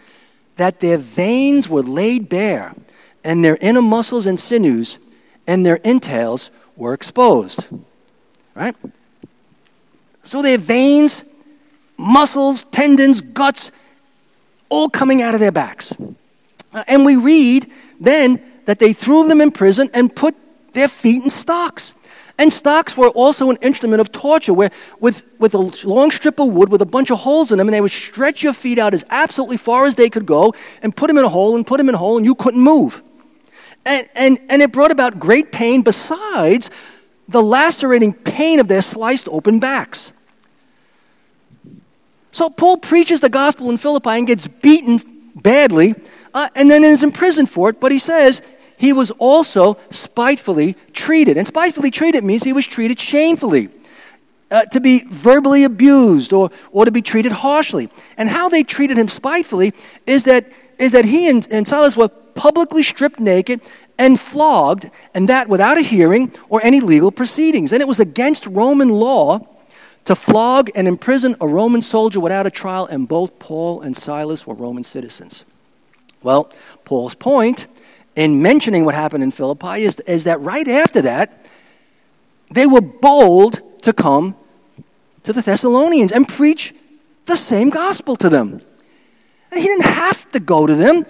that 0.58 0.82
their 0.82 0.98
veins 0.98 1.70
were 1.70 1.82
laid 1.82 2.28
bare, 2.28 2.76
and 3.24 3.46
their 3.46 3.58
inner 3.62 3.82
muscles 3.82 4.26
and 4.26 4.38
sinews 4.38 5.00
and 5.48 5.66
their 5.66 5.78
entails 5.78 6.50
were 6.76 6.94
exposed. 6.94 7.66
Right? 8.56 8.76
So 10.26 10.42
their 10.42 10.58
veins, 10.58 11.22
muscles, 11.98 12.66
tendons, 12.72 13.22
guts, 13.22 13.72
all 14.68 14.90
coming 14.90 15.22
out 15.22 15.36
of 15.36 15.40
their 15.40 15.54
backs. 15.54 15.94
Uh, 16.74 16.84
and 16.90 17.06
we 17.06 17.16
read 17.16 17.72
then 18.02 18.42
that 18.66 18.80
they 18.80 18.92
threw 18.92 19.30
them 19.30 19.40
in 19.40 19.52
prison 19.52 19.90
and 19.94 20.14
put 20.14 20.36
their 20.74 20.90
feet 20.90 21.24
in 21.24 21.30
stocks. 21.30 21.94
And 22.40 22.54
stocks 22.54 22.96
were 22.96 23.10
also 23.10 23.50
an 23.50 23.58
instrument 23.62 24.00
of 24.00 24.14
torture 24.14 24.54
where, 24.54 24.72
with, 25.02 25.28
with 25.40 25.54
a 25.54 25.58
long 25.86 26.10
strip 26.10 26.40
of 26.40 26.48
wood 26.48 26.70
with 26.70 26.82
a 26.82 26.86
bunch 26.86 27.12
of 27.12 27.20
holes 27.20 27.52
in 27.52 27.58
them, 27.58 27.68
and 27.68 27.74
they 27.74 27.82
would 27.82 27.92
stretch 27.92 28.42
your 28.42 28.54
feet 28.54 28.80
out 28.80 28.94
as 28.94 29.04
absolutely 29.10 29.58
far 29.58 29.86
as 29.86 29.96
they 29.96 30.10
could 30.10 30.26
go 30.26 30.54
and 30.82 30.96
put 30.96 31.08
them 31.08 31.18
in 31.18 31.26
a 31.26 31.30
hole 31.30 31.58
and 31.58 31.68
put 31.68 31.80
them 31.80 31.90
in 31.90 31.96
a 31.96 31.98
hole, 31.98 32.16
and 32.16 32.26
you 32.26 32.34
couldn't 32.34 32.62
move. 32.62 33.04
And, 33.86 34.08
and, 34.16 34.40
and 34.50 34.62
it 34.62 34.72
brought 34.72 34.92
about 34.92 35.20
great 35.20 35.52
pain 35.52 35.82
besides 35.82 36.70
the 37.28 37.44
lacerating 37.44 38.14
pain 38.14 38.62
of 38.62 38.70
their 38.70 38.82
sliced 38.82 39.28
open 39.28 39.60
backs. 39.60 40.14
So 42.32 42.50
Paul 42.50 42.78
preaches 42.78 43.20
the 43.20 43.30
gospel 43.30 43.70
in 43.70 43.78
Philippi 43.78 44.12
and 44.12 44.26
gets 44.26 44.48
beaten 44.48 45.02
badly 45.36 45.94
uh, 46.34 46.48
and 46.56 46.72
then 46.72 46.86
is 46.86 47.04
imprisoned 47.04 47.50
for 47.50 47.70
it, 47.70 47.82
but 47.82 47.92
he 47.92 48.00
says 48.00 48.42
he 48.80 48.94
was 48.94 49.12
also 49.12 49.78
spitefully 49.90 50.78
treated. 50.94 51.38
And 51.38 51.46
spitefully 51.46 51.92
treated 51.92 52.24
means 52.24 52.44
he 52.44 52.54
was 52.54 52.66
treated 52.66 52.98
shamefully. 52.98 53.68
Uh, 54.50 54.64
to 54.66 54.80
be 54.80 55.04
verbally 55.06 55.64
abused 55.64 56.34
or, 56.34 56.50
or 56.72 56.86
to 56.86 56.90
be 56.90 57.04
treated 57.04 57.32
harshly. 57.32 57.88
And 58.18 58.28
how 58.28 58.50
they 58.50 58.64
treated 58.64 58.98
him 58.98 59.08
spitefully 59.08 59.74
is 60.08 60.24
that, 60.24 60.52
is 60.80 60.94
that 60.94 61.06
he 61.06 61.30
and, 61.30 61.48
and 61.52 61.68
Silas 61.68 61.96
were 61.96 62.08
publicly 62.08 62.82
stripped 62.82 63.20
naked 63.20 63.62
and 64.00 64.20
flogged, 64.20 64.90
and 65.14 65.30
that 65.30 65.50
without 65.50 65.78
a 65.78 65.82
hearing 65.82 66.32
or 66.48 66.62
any 66.64 66.80
legal 66.80 67.12
proceedings. 67.12 67.72
And 67.72 67.82
it 67.82 67.88
was 67.88 68.00
against 68.00 68.48
Roman 68.48 68.90
law 68.90 69.46
to 70.06 70.16
flog 70.16 70.72
and 70.74 70.88
imprison 70.88 71.36
a 71.42 71.48
Roman 71.48 71.84
soldier 71.84 72.20
without 72.20 72.48
a 72.48 72.52
trial, 72.52 72.88
and 72.88 73.08
both 73.08 73.38
Paul 73.38 73.82
and 73.82 73.96
Silas 73.96 74.48
were 74.48 74.56
Roman 74.56 74.84
citizens. 74.84 75.44
Well, 76.24 76.52
Paul's 76.86 77.14
point 77.14 77.68
in 78.20 78.42
mentioning 78.42 78.84
what 78.84 78.96
happened 78.96 79.24
in 79.24 79.32
Philippi 79.32 79.84
is, 79.84 79.98
is 80.02 80.26
that 80.26 80.42
right 80.42 80.68
after 80.68 81.02
that, 81.04 81.46
they 82.52 82.68
were 82.68 82.82
bold 82.82 83.62
to 83.84 83.94
come 83.94 84.36
to 85.24 85.32
the 85.32 85.42
Thessalonians 85.42 86.12
and 86.12 86.28
preach 86.28 86.76
the 87.28 87.38
same 87.38 87.70
gospel 87.70 88.18
to 88.18 88.28
them. 88.28 88.62
And 89.52 89.62
he 89.62 89.66
didn't 89.66 89.86
have 89.86 90.30
to 90.34 90.42
go 90.42 90.68
to 90.68 90.76
them. 90.76 91.06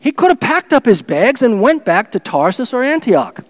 He 0.00 0.10
could 0.10 0.30
have 0.30 0.40
packed 0.40 0.72
up 0.72 0.86
his 0.86 1.02
bags 1.02 1.40
and 1.40 1.62
went 1.62 1.84
back 1.84 2.10
to 2.12 2.18
Tarsus 2.18 2.74
or 2.74 2.82
Antioch, 2.82 3.44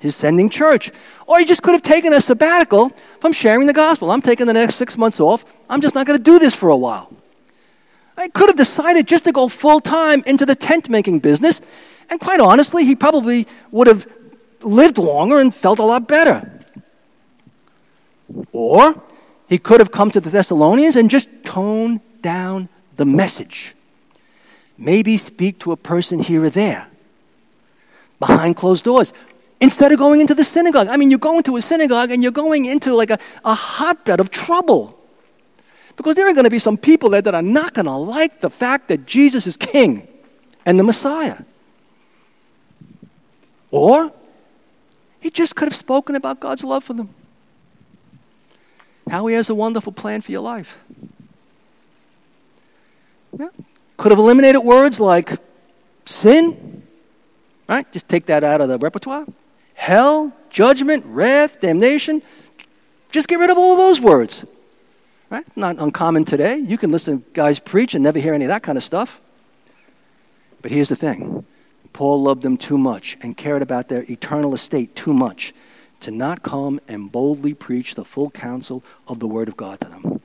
his 0.00 0.16
sending 0.16 0.50
church. 0.50 0.90
Or 1.28 1.38
he 1.38 1.44
just 1.44 1.62
could 1.62 1.74
have 1.74 1.82
taken 1.82 2.12
a 2.12 2.20
sabbatical 2.20 2.90
from 3.20 3.32
sharing 3.32 3.68
the 3.68 3.72
gospel. 3.72 4.10
I'm 4.10 4.20
taking 4.20 4.48
the 4.48 4.52
next 4.52 4.74
six 4.74 4.98
months 4.98 5.20
off. 5.20 5.44
I'm 5.70 5.80
just 5.80 5.94
not 5.94 6.08
going 6.08 6.18
to 6.18 6.24
do 6.24 6.40
this 6.40 6.56
for 6.56 6.70
a 6.70 6.76
while. 6.76 7.12
I 8.16 8.26
could 8.30 8.48
have 8.48 8.56
decided 8.56 9.06
just 9.06 9.26
to 9.26 9.32
go 9.32 9.46
full 9.46 9.78
time 9.78 10.24
into 10.26 10.44
the 10.44 10.56
tent 10.56 10.88
making 10.88 11.20
business 11.20 11.60
And 12.12 12.20
quite 12.20 12.40
honestly, 12.40 12.84
he 12.84 12.94
probably 12.94 13.46
would 13.70 13.86
have 13.86 14.06
lived 14.60 14.98
longer 14.98 15.40
and 15.40 15.48
felt 15.54 15.78
a 15.78 15.82
lot 15.82 16.06
better. 16.06 16.60
Or 18.52 19.02
he 19.48 19.56
could 19.56 19.80
have 19.80 19.90
come 19.90 20.10
to 20.10 20.20
the 20.20 20.28
Thessalonians 20.28 20.94
and 20.94 21.08
just 21.08 21.30
toned 21.42 22.02
down 22.20 22.68
the 22.96 23.06
message. 23.06 23.74
Maybe 24.76 25.16
speak 25.16 25.58
to 25.60 25.72
a 25.72 25.76
person 25.78 26.18
here 26.18 26.44
or 26.44 26.50
there 26.50 26.86
behind 28.20 28.56
closed 28.56 28.84
doors 28.84 29.14
instead 29.58 29.90
of 29.90 29.98
going 29.98 30.20
into 30.20 30.34
the 30.34 30.44
synagogue. 30.44 30.88
I 30.88 30.98
mean, 30.98 31.10
you 31.10 31.16
go 31.16 31.38
into 31.38 31.56
a 31.56 31.62
synagogue 31.62 32.10
and 32.10 32.22
you're 32.22 32.30
going 32.30 32.66
into 32.66 32.92
like 32.94 33.10
a, 33.10 33.18
a 33.42 33.54
hotbed 33.54 34.20
of 34.20 34.30
trouble. 34.30 34.98
Because 35.96 36.14
there 36.14 36.28
are 36.28 36.34
going 36.34 36.44
to 36.44 36.50
be 36.50 36.58
some 36.58 36.76
people 36.76 37.08
there 37.08 37.22
that 37.22 37.34
are 37.34 37.40
not 37.40 37.72
going 37.72 37.86
to 37.86 37.92
like 37.92 38.40
the 38.40 38.50
fact 38.50 38.88
that 38.88 39.06
Jesus 39.06 39.46
is 39.46 39.56
king 39.56 40.06
and 40.66 40.78
the 40.78 40.84
Messiah. 40.84 41.38
Or 43.72 44.12
he 45.18 45.30
just 45.30 45.56
could 45.56 45.66
have 45.66 45.74
spoken 45.74 46.14
about 46.14 46.38
God's 46.38 46.62
love 46.62 46.84
for 46.84 46.92
them. 46.92 47.08
How 49.10 49.26
he 49.26 49.34
has 49.34 49.48
a 49.48 49.54
wonderful 49.54 49.92
plan 49.92 50.20
for 50.20 50.30
your 50.30 50.42
life. 50.42 50.78
Yeah. 53.36 53.48
Could 53.96 54.12
have 54.12 54.18
eliminated 54.18 54.62
words 54.62 55.00
like 55.00 55.32
sin, 56.04 56.82
right? 57.68 57.90
Just 57.90 58.08
take 58.08 58.26
that 58.26 58.44
out 58.44 58.60
of 58.60 58.68
the 58.68 58.78
repertoire. 58.78 59.26
Hell, 59.74 60.32
judgment, 60.50 61.04
wrath, 61.06 61.60
damnation. 61.60 62.22
Just 63.10 63.26
get 63.26 63.38
rid 63.38 63.50
of 63.50 63.58
all 63.58 63.76
those 63.76 64.00
words. 64.00 64.44
Right? 65.30 65.44
Not 65.56 65.78
uncommon 65.78 66.26
today. 66.26 66.58
You 66.58 66.76
can 66.76 66.90
listen 66.90 67.22
to 67.22 67.30
guys 67.32 67.58
preach 67.58 67.94
and 67.94 68.04
never 68.04 68.18
hear 68.18 68.34
any 68.34 68.44
of 68.44 68.50
that 68.50 68.62
kind 68.62 68.76
of 68.76 68.84
stuff. 68.84 69.20
But 70.60 70.70
here's 70.70 70.90
the 70.90 70.96
thing 70.96 71.46
Paul 71.92 72.22
loved 72.22 72.42
them 72.42 72.56
too 72.56 72.78
much 72.78 73.16
and 73.20 73.36
cared 73.36 73.62
about 73.62 73.88
their 73.88 74.04
eternal 74.10 74.54
estate 74.54 74.96
too 74.96 75.12
much 75.12 75.52
to 76.00 76.10
not 76.10 76.42
come 76.42 76.80
and 76.88 77.12
boldly 77.12 77.54
preach 77.54 77.94
the 77.94 78.04
full 78.04 78.30
counsel 78.30 78.82
of 79.06 79.20
the 79.20 79.28
Word 79.28 79.48
of 79.48 79.56
God 79.56 79.80
to 79.80 79.88
them. 79.88 80.20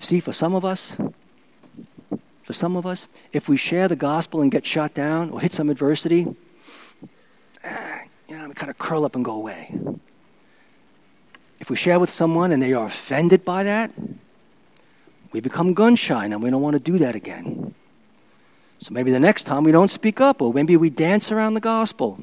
See, 0.00 0.20
for 0.20 0.32
some 0.32 0.54
of 0.54 0.64
us, 0.64 0.96
for 2.42 2.52
some 2.52 2.76
of 2.76 2.86
us, 2.86 3.08
if 3.32 3.48
we 3.48 3.56
share 3.56 3.88
the 3.88 3.96
gospel 3.96 4.40
and 4.40 4.50
get 4.50 4.64
shot 4.64 4.94
down 4.94 5.30
or 5.30 5.40
hit 5.40 5.52
some 5.52 5.70
adversity, 5.70 6.34
eh, 7.62 7.98
you 8.28 8.36
know, 8.36 8.48
we 8.48 8.54
kind 8.54 8.70
of 8.70 8.78
curl 8.78 9.04
up 9.04 9.14
and 9.14 9.24
go 9.24 9.32
away. 9.32 9.78
If 11.60 11.70
we 11.70 11.76
share 11.76 11.98
with 11.98 12.10
someone 12.10 12.52
and 12.52 12.62
they 12.62 12.72
are 12.72 12.86
offended 12.86 13.44
by 13.44 13.64
that, 13.64 13.90
we 15.32 15.40
become 15.40 15.74
gun 15.74 15.96
shy 15.96 16.24
and 16.24 16.42
we 16.42 16.50
don't 16.50 16.62
want 16.62 16.74
to 16.74 16.80
do 16.80 16.98
that 16.98 17.14
again. 17.14 17.74
So 18.78 18.92
maybe 18.92 19.10
the 19.10 19.20
next 19.20 19.44
time 19.44 19.64
we 19.64 19.72
don't 19.72 19.90
speak 19.90 20.20
up, 20.20 20.40
or 20.40 20.52
maybe 20.52 20.76
we 20.76 20.90
dance 20.90 21.32
around 21.32 21.54
the 21.54 21.60
gospel. 21.60 22.20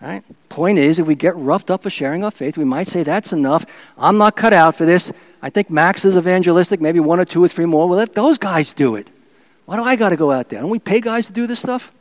Right? 0.00 0.22
Point 0.48 0.78
is, 0.78 0.98
if 0.98 1.06
we 1.06 1.16
get 1.16 1.34
roughed 1.36 1.70
up 1.70 1.82
for 1.82 1.90
sharing 1.90 2.22
our 2.22 2.30
faith, 2.30 2.56
we 2.56 2.64
might 2.64 2.86
say, 2.86 3.02
That's 3.02 3.32
enough. 3.32 3.64
I'm 3.96 4.16
not 4.16 4.36
cut 4.36 4.52
out 4.52 4.76
for 4.76 4.84
this. 4.84 5.12
I 5.42 5.50
think 5.50 5.70
Max 5.70 6.04
is 6.04 6.16
evangelistic, 6.16 6.80
maybe 6.80 7.00
one 7.00 7.18
or 7.18 7.24
two 7.24 7.42
or 7.42 7.48
three 7.48 7.64
more. 7.64 7.88
Well, 7.88 7.98
let 7.98 8.14
those 8.14 8.38
guys 8.38 8.72
do 8.72 8.94
it. 8.94 9.08
Why 9.64 9.76
do 9.76 9.82
I 9.82 9.96
got 9.96 10.10
to 10.10 10.16
go 10.16 10.30
out 10.30 10.48
there? 10.48 10.60
Don't 10.60 10.70
we 10.70 10.78
pay 10.78 11.00
guys 11.00 11.26
to 11.26 11.32
do 11.32 11.46
this 11.46 11.58
stuff? 11.58 11.92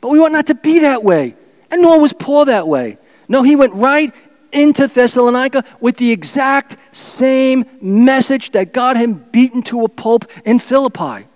But 0.00 0.10
we 0.10 0.18
ought 0.18 0.32
not 0.32 0.46
to 0.48 0.54
be 0.54 0.80
that 0.80 1.02
way. 1.02 1.36
And 1.70 1.80
nor 1.80 2.00
was 2.00 2.12
Paul 2.12 2.46
that 2.46 2.68
way. 2.68 2.98
No, 3.28 3.42
he 3.42 3.56
went 3.56 3.72
right 3.74 4.14
into 4.52 4.86
Thessalonica 4.86 5.64
with 5.80 5.96
the 5.96 6.12
exact 6.12 6.76
same 6.94 7.64
message 7.80 8.52
that 8.52 8.72
got 8.72 8.96
him 8.96 9.14
beaten 9.32 9.62
to 9.62 9.84
a 9.84 9.88
pulp 9.88 10.30
in 10.44 10.58
Philippi. 10.58 11.26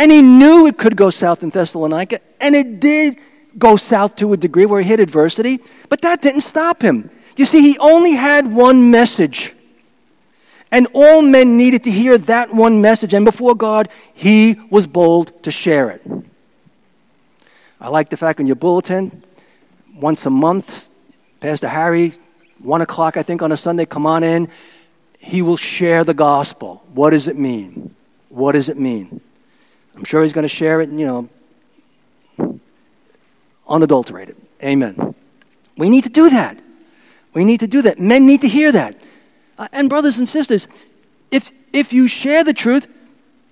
And 0.00 0.10
he 0.10 0.22
knew 0.22 0.66
it 0.66 0.78
could 0.78 0.96
go 0.96 1.10
south 1.10 1.42
in 1.42 1.50
Thessalonica, 1.50 2.20
and 2.40 2.54
it 2.54 2.80
did 2.80 3.18
go 3.58 3.76
south 3.76 4.16
to 4.16 4.32
a 4.32 4.36
degree 4.38 4.64
where 4.64 4.80
he 4.80 4.88
hit 4.88 4.98
adversity, 4.98 5.60
but 5.90 6.00
that 6.00 6.22
didn't 6.22 6.40
stop 6.40 6.80
him. 6.80 7.10
You 7.36 7.44
see, 7.44 7.60
he 7.60 7.76
only 7.78 8.12
had 8.12 8.50
one 8.50 8.90
message. 8.90 9.54
And 10.72 10.88
all 10.94 11.20
men 11.20 11.58
needed 11.58 11.84
to 11.84 11.90
hear 11.90 12.16
that 12.16 12.54
one 12.54 12.80
message. 12.80 13.12
And 13.12 13.26
before 13.26 13.54
God, 13.54 13.90
he 14.14 14.58
was 14.70 14.86
bold 14.86 15.42
to 15.42 15.50
share 15.50 15.90
it. 15.90 16.02
I 17.78 17.90
like 17.90 18.08
the 18.08 18.16
fact 18.16 18.40
in 18.40 18.46
your 18.46 18.56
bulletin, 18.56 19.22
once 19.94 20.24
a 20.24 20.30
month, 20.30 20.88
Pastor 21.40 21.68
Harry, 21.68 22.14
one 22.58 22.80
o'clock, 22.80 23.18
I 23.18 23.22
think, 23.22 23.42
on 23.42 23.52
a 23.52 23.56
Sunday, 23.58 23.84
come 23.84 24.06
on 24.06 24.24
in. 24.24 24.48
He 25.18 25.42
will 25.42 25.58
share 25.58 26.04
the 26.04 26.14
gospel. 26.14 26.82
What 26.94 27.10
does 27.10 27.28
it 27.28 27.36
mean? 27.36 27.94
What 28.30 28.52
does 28.52 28.70
it 28.70 28.78
mean? 28.78 29.20
I'm 29.96 30.04
sure 30.04 30.22
he's 30.22 30.32
going 30.32 30.44
to 30.44 30.48
share 30.48 30.80
it, 30.80 30.90
you 30.90 31.06
know, 32.38 32.58
unadulterated. 33.68 34.36
Amen. 34.62 35.14
We 35.76 35.90
need 35.90 36.04
to 36.04 36.10
do 36.10 36.30
that. 36.30 36.60
We 37.32 37.44
need 37.44 37.60
to 37.60 37.66
do 37.66 37.82
that. 37.82 37.98
Men 37.98 38.26
need 38.26 38.40
to 38.42 38.48
hear 38.48 38.72
that. 38.72 38.96
Uh, 39.58 39.68
and 39.72 39.88
brothers 39.88 40.18
and 40.18 40.28
sisters, 40.28 40.66
if 41.30 41.52
if 41.72 41.92
you 41.92 42.08
share 42.08 42.42
the 42.44 42.52
truth, 42.52 42.88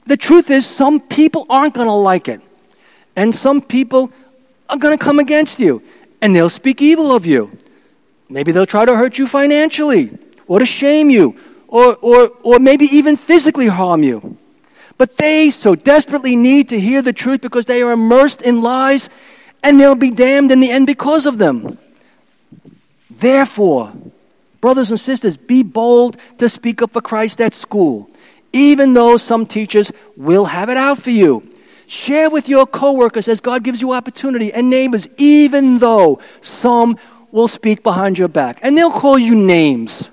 the 0.06 0.16
truth 0.16 0.50
is 0.50 0.66
some 0.66 1.00
people 1.00 1.46
aren't 1.48 1.74
going 1.74 1.86
to 1.86 1.92
like 1.92 2.28
it. 2.28 2.40
And 3.14 3.34
some 3.34 3.60
people 3.60 4.10
are 4.68 4.76
going 4.76 4.96
to 4.96 5.02
come 5.02 5.18
against 5.18 5.58
you 5.58 5.82
and 6.20 6.34
they'll 6.34 6.50
speak 6.50 6.82
evil 6.82 7.12
of 7.12 7.26
you. 7.26 7.56
Maybe 8.28 8.52
they'll 8.52 8.66
try 8.66 8.84
to 8.84 8.96
hurt 8.96 9.18
you 9.18 9.26
financially 9.26 10.16
or 10.46 10.58
to 10.58 10.66
shame 10.66 11.10
you 11.10 11.36
or, 11.68 11.96
or, 11.96 12.30
or 12.42 12.58
maybe 12.58 12.84
even 12.86 13.16
physically 13.16 13.66
harm 13.66 14.02
you. 14.02 14.36
But 14.98 15.16
they 15.16 15.50
so 15.50 15.76
desperately 15.76 16.34
need 16.34 16.68
to 16.70 16.80
hear 16.80 17.00
the 17.00 17.12
truth 17.12 17.40
because 17.40 17.66
they 17.66 17.82
are 17.82 17.92
immersed 17.92 18.42
in 18.42 18.62
lies 18.62 19.08
and 19.62 19.80
they'll 19.80 19.94
be 19.94 20.10
damned 20.10 20.50
in 20.50 20.60
the 20.60 20.70
end 20.70 20.86
because 20.86 21.24
of 21.24 21.38
them. 21.38 21.78
Therefore, 23.08 23.92
brothers 24.60 24.90
and 24.90 25.00
sisters, 25.00 25.36
be 25.36 25.62
bold 25.62 26.16
to 26.38 26.48
speak 26.48 26.82
up 26.82 26.90
for 26.90 27.00
Christ 27.00 27.40
at 27.40 27.54
school, 27.54 28.10
even 28.52 28.92
though 28.92 29.16
some 29.16 29.46
teachers 29.46 29.92
will 30.16 30.46
have 30.46 30.68
it 30.68 30.76
out 30.76 30.98
for 30.98 31.10
you. 31.10 31.48
Share 31.86 32.28
with 32.28 32.48
your 32.48 32.66
coworkers 32.66 33.28
as 33.28 33.40
God 33.40 33.62
gives 33.62 33.80
you 33.80 33.92
opportunity 33.92 34.52
and 34.52 34.68
neighbors, 34.68 35.08
even 35.16 35.78
though 35.78 36.20
some 36.42 36.98
will 37.30 37.48
speak 37.48 37.82
behind 37.82 38.18
your 38.18 38.28
back 38.28 38.58
and 38.62 38.76
they'll 38.76 38.90
call 38.90 39.18
you 39.18 39.34
names. 39.34 40.08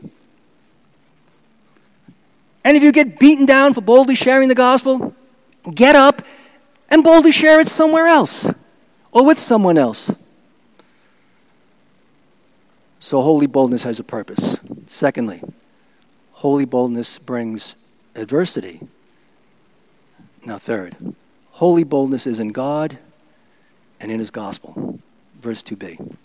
And 2.66 2.76
if 2.76 2.82
you 2.82 2.92
get 2.92 3.20
beaten 3.20 3.46
down 3.46 3.76
for 3.76 3.82
boldly 3.82 4.16
sharing 4.16 4.50
the 4.50 4.56
gospel, 4.56 5.14
get 5.74 5.96
up 5.96 6.24
and 6.90 7.04
boldly 7.04 7.32
share 7.32 7.60
it 7.60 7.68
somewhere 7.68 8.08
else 8.08 8.46
or 9.12 9.24
with 9.24 9.38
someone 9.38 9.78
else. 9.78 10.12
So, 13.00 13.22
holy 13.22 13.46
boldness 13.46 13.84
has 13.84 14.00
a 14.00 14.04
purpose. 14.04 14.60
Secondly, 14.88 15.44
holy 16.32 16.66
boldness 16.66 17.20
brings 17.20 17.76
adversity. 18.16 18.82
Now, 20.44 20.58
third, 20.58 20.96
holy 21.52 21.84
boldness 21.84 22.26
is 22.26 22.40
in 22.40 22.48
God 22.48 22.98
and 24.00 24.12
in 24.12 24.18
His 24.18 24.32
gospel. 24.32 25.00
Verse 25.40 25.62
2b. 25.62 26.16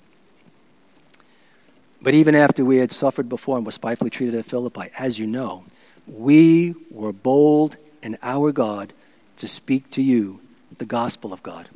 But 2.00 2.14
even 2.14 2.35
after 2.35 2.64
we 2.64 2.79
had 2.79 2.92
suffered 2.92 3.29
before 3.29 3.59
and 3.59 3.66
were 3.66 3.72
spitefully 3.72 4.09
treated 4.09 4.37
at 4.37 4.46
Philippi, 4.46 4.88
as 4.98 5.18
you 5.18 5.26
know, 5.26 5.64
we 6.12 6.75
were 6.90 7.12
bold 7.12 7.77
in 8.03 8.18
our 8.23 8.53
God 8.53 8.92
to 9.37 9.49
speak 9.49 9.90
to 9.90 10.03
you 10.03 10.40
the 10.79 10.85
gospel 10.85 11.33
of 11.33 11.42
God. 11.42 11.68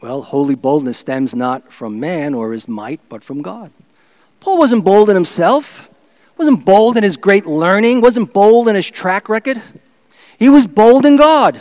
Well, 0.00 0.22
holy 0.22 0.54
boldness 0.54 0.98
stems 0.98 1.34
not 1.34 1.72
from 1.72 1.98
man 1.98 2.34
or 2.34 2.52
his 2.52 2.68
might, 2.68 3.00
but 3.08 3.24
from 3.24 3.42
God. 3.42 3.70
Paul 4.40 4.58
wasn't 4.58 4.84
bold 4.84 5.08
in 5.08 5.16
himself, 5.16 5.90
wasn't 6.36 6.64
bold 6.64 6.96
in 6.96 7.02
his 7.02 7.16
great 7.16 7.46
learning, 7.46 8.00
wasn't 8.00 8.32
bold 8.32 8.68
in 8.68 8.74
his 8.74 8.90
track 8.90 9.28
record. 9.28 9.62
He 10.38 10.48
was 10.48 10.66
bold 10.66 11.06
in 11.06 11.16
God. 11.16 11.60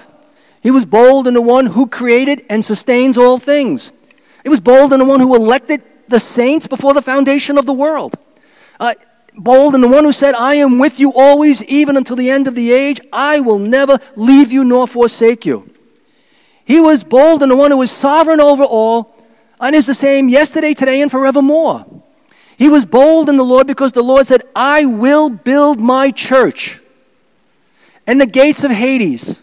He 0.61 0.71
was 0.71 0.85
bold 0.85 1.27
in 1.27 1.33
the 1.33 1.41
one 1.41 1.67
who 1.67 1.87
created 1.87 2.43
and 2.49 2.63
sustains 2.63 3.17
all 3.17 3.39
things. 3.39 3.91
He 4.43 4.49
was 4.49 4.59
bold 4.59 4.93
in 4.93 4.99
the 4.99 5.05
one 5.05 5.19
who 5.19 5.35
elected 5.35 5.81
the 6.07 6.19
saints 6.19 6.67
before 6.67 6.93
the 6.93 7.01
foundation 7.01 7.57
of 7.57 7.65
the 7.65 7.73
world. 7.73 8.15
Uh, 8.79 8.93
bold 9.35 9.75
and 9.75 9.83
the 9.83 9.87
one 9.87 10.03
who 10.03 10.11
said, 10.11 10.35
I 10.35 10.55
am 10.55 10.79
with 10.79 10.99
you 10.99 11.11
always, 11.13 11.61
even 11.63 11.97
until 11.97 12.15
the 12.15 12.29
end 12.29 12.47
of 12.47 12.55
the 12.55 12.71
age. 12.71 12.99
I 13.11 13.39
will 13.39 13.59
never 13.59 13.99
leave 14.15 14.51
you 14.51 14.63
nor 14.63 14.87
forsake 14.87 15.45
you. 15.45 15.69
He 16.65 16.79
was 16.79 17.03
bold 17.03 17.41
and 17.41 17.51
the 17.51 17.55
one 17.57 17.71
who 17.71 17.81
is 17.81 17.91
sovereign 17.91 18.39
over 18.39 18.63
all 18.63 19.13
and 19.59 19.75
is 19.75 19.85
the 19.85 19.93
same 19.93 20.29
yesterday, 20.29 20.73
today, 20.73 21.01
and 21.01 21.09
forevermore. 21.09 21.85
He 22.57 22.69
was 22.69 22.85
bold 22.85 23.29
in 23.29 23.37
the 23.37 23.43
Lord 23.43 23.67
because 23.67 23.93
the 23.93 24.03
Lord 24.03 24.27
said, 24.27 24.43
I 24.55 24.85
will 24.85 25.29
build 25.29 25.79
my 25.81 26.11
church, 26.11 26.79
and 28.05 28.21
the 28.21 28.25
gates 28.25 28.63
of 28.63 28.71
Hades 28.71 29.41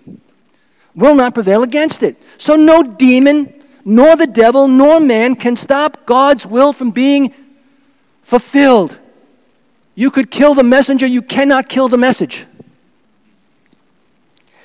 will 0.95 1.15
not 1.15 1.35
prevail 1.35 1.63
against 1.63 2.03
it. 2.03 2.21
So 2.39 2.57
no 2.57 2.83
demon, 2.83 3.53
nor 3.85 4.17
the 4.17 4.27
devil, 4.27 4.69
nor 4.69 5.01
man 5.01 5.35
can 5.35 5.57
stop 5.57 6.07
God's 6.07 6.47
will 6.47 6.73
from 6.73 6.91
being 6.91 7.35
fulfilled. 8.23 8.97
You 10.01 10.11
could 10.11 10.31
kill 10.31 10.55
the 10.55 10.63
messenger, 10.65 11.07
you 11.07 11.21
cannot 11.21 11.69
kill 11.69 11.89
the 11.89 11.99
message. 11.99 12.47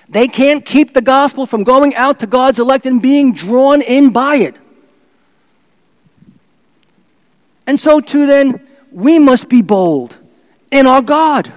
They 0.07 0.29
can't 0.29 0.63
keep 0.63 0.93
the 0.93 1.01
gospel 1.01 1.45
from 1.45 1.65
going 1.65 1.93
out 1.93 2.21
to 2.21 2.25
God's 2.25 2.57
elect 2.57 2.85
and 2.85 3.01
being 3.01 3.33
drawn 3.33 3.81
in 3.81 4.11
by 4.11 4.37
it. 4.37 4.55
And 7.67 7.77
so, 7.77 7.99
too, 7.99 8.25
then, 8.25 8.65
we 8.93 9.19
must 9.19 9.49
be 9.49 9.61
bold 9.61 10.17
in 10.71 10.87
our 10.87 11.01
God. 11.01 11.51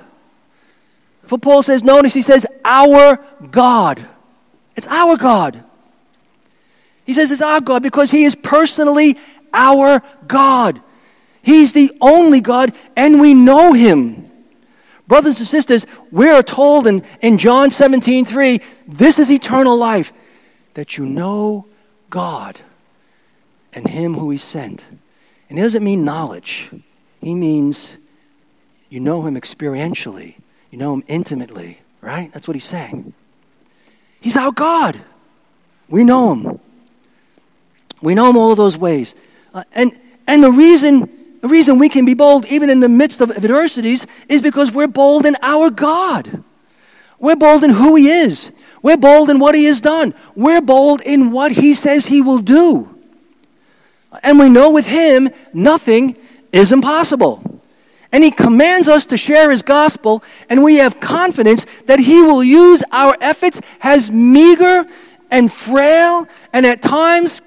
For 1.23 1.39
Paul 1.39 1.63
says, 1.63 1.85
notice 1.85 2.13
he 2.13 2.23
says, 2.23 2.45
our 2.65 3.25
God. 3.53 4.05
It's 4.75 4.89
our 4.89 5.17
God. 5.17 5.63
He 7.07 7.15
says 7.15 7.31
it's 7.31 7.43
our 7.43 7.61
God 7.61 7.85
because 7.85 8.11
he 8.11 8.25
is 8.25 8.35
personally 8.35 9.17
our 9.55 10.03
God. 10.27 10.83
He's 11.43 11.73
the 11.73 11.91
only 12.01 12.41
God, 12.41 12.73
and 12.97 13.21
we 13.21 13.35
know 13.35 13.73
him. 13.73 14.31
Brothers 15.07 15.39
and 15.39 15.49
sisters, 15.49 15.87
we 16.11 16.29
are 16.29 16.43
told 16.43 16.87
in, 16.87 17.03
in 17.23 17.39
John 17.39 17.71
17 17.71 18.25
3, 18.25 18.61
this 18.87 19.19
is 19.19 19.31
eternal 19.31 19.77
life, 19.77 20.13
that 20.75 20.99
you 20.99 21.07
know 21.07 21.67
God 22.11 22.61
and 23.73 23.89
him 23.89 24.15
who 24.15 24.31
he 24.31 24.39
sent. 24.39 24.85
And 25.49 25.59
it 25.59 25.63
doesn't 25.63 25.83
mean 25.83 26.05
knowledge, 26.05 26.71
he 27.21 27.35
means 27.35 27.97
you 28.91 29.01
know 29.01 29.27
him 29.27 29.35
experientially. 29.35 30.37
You 30.71 30.79
know 30.79 30.93
him 30.95 31.05
intimately, 31.07 31.81
right? 32.01 32.31
That's 32.33 32.47
what 32.47 32.55
he's 32.55 32.65
saying. 32.65 33.15
He's 34.21 34.37
our 34.37 34.53
God. 34.53 35.01
We 35.89 36.05
know 36.05 36.35
him. 36.35 36.61
We 38.03 38.15
know 38.15 38.29
him 38.29 38.37
all 38.37 38.55
those 38.55 38.77
ways. 38.77 39.15
Uh, 39.55 39.65
and, 39.73 39.99
and 40.27 40.43
the 40.43 40.53
reason, 40.53 41.18
the 41.41 41.49
reason 41.49 41.79
we 41.79 41.89
can 41.89 42.05
be 42.05 42.15
bold 42.15 42.47
even 42.47 42.69
in 42.69 42.81
the 42.81 42.89
midst 42.89 43.21
of 43.21 43.31
adversities 43.31 44.07
is 44.29 44.41
because 44.41 44.73
we're 44.73 44.89
bold 44.89 45.25
in 45.25 45.37
our 45.41 45.71
God. 45.71 46.43
We're 47.19 47.37
bold 47.37 47.65
in 47.65 47.71
who 47.71 47.95
he 47.97 48.09
is. 48.09 48.51
We're 48.83 48.97
bold 48.97 49.31
in 49.31 49.39
what 49.39 49.55
he 49.55 49.65
has 49.65 49.81
done. 49.81 50.15
We're 50.35 50.61
bold 50.61 51.01
in 51.03 51.31
what 51.31 51.53
he 51.53 51.75
says 51.75 52.07
he 52.07 52.23
will 52.23 52.39
do. 52.39 52.95
And 54.23 54.39
we 54.39 54.49
know 54.49 54.71
with 54.71 54.87
him, 54.87 55.31
nothing 55.53 56.17
is 56.53 56.73
impossible. 56.73 57.61
And 58.11 58.25
he 58.25 58.31
commands 58.31 58.89
us 58.89 59.05
to 59.07 59.17
share 59.17 59.51
his 59.51 59.63
gospel, 59.63 60.23
and 60.49 60.63
we 60.63 60.77
have 60.77 60.99
confidence 60.99 61.67
that 61.87 62.01
he 62.01 62.23
will 62.23 62.43
use 62.43 62.83
our 62.91 63.15
efforts 63.21 63.61
as 63.83 64.11
meager 64.11 64.87
and 65.31 65.53
frail, 65.53 66.27
and 66.55 66.65
at 66.65 66.81
times, 66.81 67.43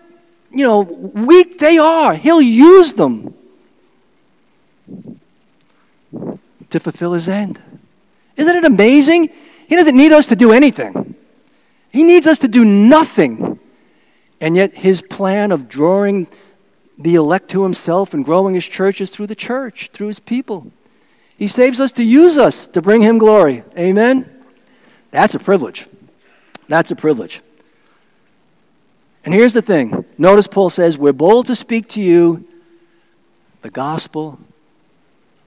you 0.52 0.64
know, 0.64 0.82
weak 0.82 1.58
they 1.58 1.80
are. 1.80 2.14
He'll 2.14 2.42
use 2.42 2.94
them 2.94 3.34
to 6.70 6.80
fulfill 6.80 7.14
his 7.14 7.30
end. 7.30 7.62
Isn't 8.38 8.56
it 8.56 8.66
amazing? 8.66 9.30
He 9.68 9.76
doesn't 9.76 9.96
need 9.96 10.12
us 10.12 10.26
to 10.28 10.36
do 10.36 10.52
anything, 10.52 11.16
he 11.92 12.04
needs 12.04 12.28
us 12.28 12.40
to 12.40 12.48
do 12.48 12.66
nothing. 12.66 13.60
And 14.40 14.56
yet, 14.56 14.74
his 14.74 15.04
plan 15.04 15.52
of 15.52 15.70
drawing 15.70 16.28
the 16.98 17.14
elect 17.14 17.50
to 17.52 17.62
himself 17.62 18.16
and 18.16 18.26
growing 18.26 18.56
his 18.56 18.66
church 18.66 19.00
is 19.00 19.12
through 19.12 19.28
the 19.28 19.36
church, 19.36 19.92
through 19.94 20.08
his 20.08 20.20
people. 20.20 20.72
He 21.38 21.48
saves 21.48 21.80
us 21.80 21.92
to 21.94 22.04
use 22.04 22.40
us 22.40 22.66
to 22.68 22.82
bring 22.82 23.02
him 23.02 23.20
glory. 23.20 23.64
Amen? 23.78 24.28
That's 25.12 25.36
a 25.36 25.40
privilege. 25.40 25.88
That's 26.68 26.90
a 26.90 26.96
privilege. 26.96 27.42
And 29.24 29.34
here's 29.34 29.54
the 29.54 29.62
thing 29.62 30.06
notice 30.18 30.48
Paul 30.48 30.70
says, 30.70 30.98
We're 30.98 31.14
bold 31.14 31.48
to 31.48 31.56
speak 31.56 31.90
to 31.90 32.02
you 32.02 32.48
the 33.62 33.70
gospel 33.70 34.40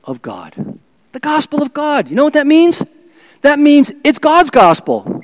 of 0.06 0.22
God. 0.22 0.78
The 1.12 1.20
gospel 1.20 1.62
of 1.62 1.72
God. 1.72 2.08
You 2.08 2.16
know 2.16 2.24
what 2.24 2.34
that 2.34 2.46
means? 2.46 2.82
That 3.42 3.58
means 3.58 3.92
it's 4.04 4.18
God's 4.18 4.50
gospel. 4.50 5.22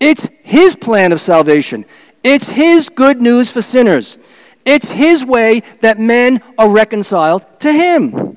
It's 0.00 0.28
His 0.42 0.74
plan 0.74 1.12
of 1.12 1.20
salvation. 1.20 1.84
It's 2.22 2.48
His 2.48 2.88
good 2.88 3.20
news 3.20 3.50
for 3.50 3.62
sinners. 3.62 4.18
It's 4.64 4.88
His 4.88 5.24
way 5.24 5.62
that 5.80 5.98
men 5.98 6.42
are 6.58 6.68
reconciled 6.68 7.44
to 7.60 7.72
Him. 7.72 8.36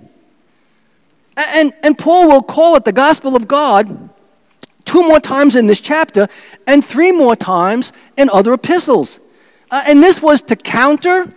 And, 1.36 1.74
and 1.84 1.98
Paul 1.98 2.28
will 2.28 2.44
call 2.44 2.76
it 2.76 2.86
the 2.86 2.92
gospel 2.92 3.36
of 3.36 3.48
God 3.48 4.10
two 4.84 5.04
more 5.04 5.20
times 5.20 5.56
in 5.56 5.68
this 5.68 5.80
chapter 5.80 6.28
and 6.66 6.84
three 6.84 7.12
more 7.12 7.36
times 7.36 7.94
in 8.18 8.30
other 8.30 8.54
epistles. 8.54 9.20
Uh, 9.72 9.84
and 9.88 10.02
this 10.02 10.22
was 10.22 10.42
to 10.42 10.56
counter 10.56 11.34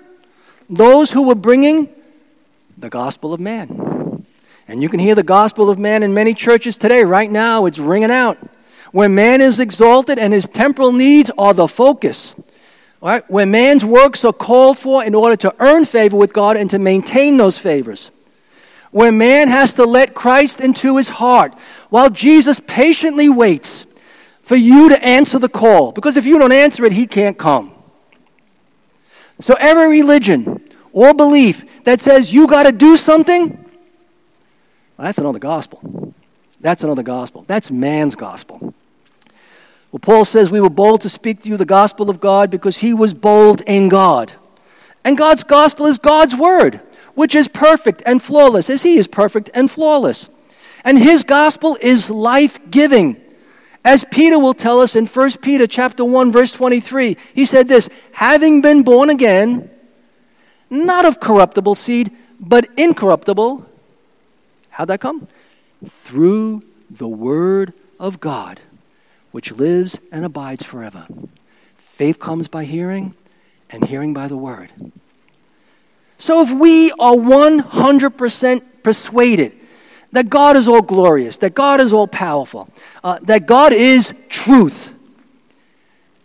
those 0.69 1.11
who 1.11 1.29
were 1.29 1.35
bringing 1.35 1.89
the 2.79 2.89
gospel 2.89 3.35
of 3.35 3.41
man. 3.41 3.82
And 4.69 4.83
you 4.83 4.89
can 4.89 5.01
hear 5.01 5.15
the 5.15 5.23
gospel 5.23 5.71
of 5.71 5.79
man 5.79 6.03
in 6.03 6.15
many 6.15 6.35
churches 6.35 6.77
today. 6.77 7.05
Right 7.05 7.31
now, 7.31 7.67
it's 7.67 7.79
ringing 7.79 8.11
out. 8.11 8.39
Where 8.93 9.09
man 9.09 9.41
is 9.41 9.59
exalted 9.59 10.19
and 10.19 10.33
his 10.33 10.47
temporal 10.47 10.93
needs 10.93 11.31
are 11.37 11.55
the 11.55 11.67
focus. 11.67 12.35
Right? 13.01 13.29
Where 13.29 13.47
man's 13.47 13.85
works 13.85 14.25
are 14.25 14.33
called 14.33 14.79
for 14.79 15.03
in 15.03 15.15
order 15.15 15.37
to 15.37 15.55
earn 15.59 15.85
favor 15.85 16.17
with 16.17 16.33
God 16.33 16.57
and 16.57 16.71
to 16.71 16.79
maintain 16.79 17.37
those 17.37 17.59
favors. 17.59 18.11
Where 18.91 19.11
man 19.11 19.49
has 19.49 19.73
to 19.75 19.85
let 19.85 20.15
Christ 20.15 20.61
into 20.61 20.99
his 20.99 21.09
heart 21.09 21.55
while 21.89 22.11
Jesus 22.11 22.61
patiently 22.67 23.29
waits 23.29 23.87
for 24.43 24.57
you 24.57 24.91
to 24.91 25.03
answer 25.03 25.39
the 25.39 25.49
call. 25.49 25.93
Because 25.93 26.17
if 26.17 26.27
you 26.27 26.39
don't 26.39 26.53
answer 26.53 26.85
it, 26.85 26.93
he 26.93 27.07
can't 27.07 27.39
come. 27.39 27.75
So 29.41 29.55
every 29.59 29.89
religion 29.89 30.61
or 30.93 31.15
belief 31.15 31.85
that 31.85 32.01
says 32.01 32.33
you 32.33 32.47
got 32.47 32.65
to 32.65 32.73
do 32.73 32.97
something, 32.97 33.62
well, 34.97 35.07
that's 35.07 35.19
another 35.19 35.39
gospel. 35.39 36.15
That's 36.61 36.83
another 36.85 37.03
gospel. 37.03 37.45
That's 37.47 37.71
man's 37.71 38.15
gospel. 38.15 38.75
Well, 39.91 40.01
Paul 40.01 40.25
says 40.25 40.51
we 40.51 40.61
were 40.61 40.71
bold 40.71 41.03
to 41.03 41.09
speak 41.09 41.43
to 41.43 41.49
you 41.49 41.57
the 41.57 41.65
gospel 41.65 42.09
of 42.09 42.21
God 42.21 42.51
because 42.51 42.79
he 42.79 42.95
was 42.95 43.13
bold 43.13 43.61
in 43.67 43.89
God. 43.89 44.33
And 45.05 45.19
God's 45.19 45.45
gospel 45.45 45.87
is 45.87 45.99
God's 45.99 46.35
word, 46.37 46.81
which 47.15 47.35
is 47.35 47.49
perfect 47.49 48.03
and 48.07 48.23
flawless, 48.23 48.71
as 48.71 48.83
he 48.83 48.97
is 48.97 49.07
perfect 49.07 49.51
and 49.55 49.71
flawless. 49.71 50.29
And 50.85 50.99
his 50.99 51.25
gospel 51.25 51.77
is 51.83 52.09
life-giving. 52.09 53.21
As 53.85 54.05
Peter 54.11 54.39
will 54.39 54.55
tell 54.55 54.81
us 54.81 54.95
in 54.95 55.07
1 55.07 55.31
Peter 55.43 55.67
chapter 55.67 56.05
1 56.05 56.31
verse 56.31 56.53
23, 56.53 57.17
he 57.35 57.45
said 57.45 57.69
this, 57.69 57.89
having 58.13 58.63
been 58.63 58.85
born 58.85 59.11
again, 59.11 59.69
not 60.71 61.05
of 61.05 61.19
corruptible 61.19 61.75
seed, 61.75 62.17
but 62.39 62.69
incorruptible. 62.79 63.67
How'd 64.73 64.89
that 64.89 65.01
come? 65.01 65.29
Through 65.85 66.65
the 66.91 67.09
word 67.09 67.73
of 67.99 68.21
God 68.21 68.61
which 69.31 69.51
lives 69.51 69.99
and 70.13 70.25
abides 70.25 70.63
forever. 70.63 71.07
Faith 71.77 72.21
comes 72.21 72.49
by 72.49 72.65
hearing, 72.65 73.15
and 73.71 73.85
hearing 73.85 74.13
by 74.15 74.29
the 74.29 74.37
word. 74.37 74.71
So 76.19 76.43
if 76.43 76.51
we 76.51 76.93
are 76.93 77.15
100% 77.15 78.63
persuaded 78.83 79.57
that 80.13 80.29
God 80.29 80.57
is 80.57 80.69
all 80.69 80.83
glorious, 80.83 81.39
that 81.39 81.55
God 81.55 81.81
is 81.81 81.93
all 81.93 82.07
powerful, 82.07 82.69
uh, 83.03 83.19
that 83.23 83.47
God 83.47 83.73
is 83.73 84.15
truth, 84.29 84.95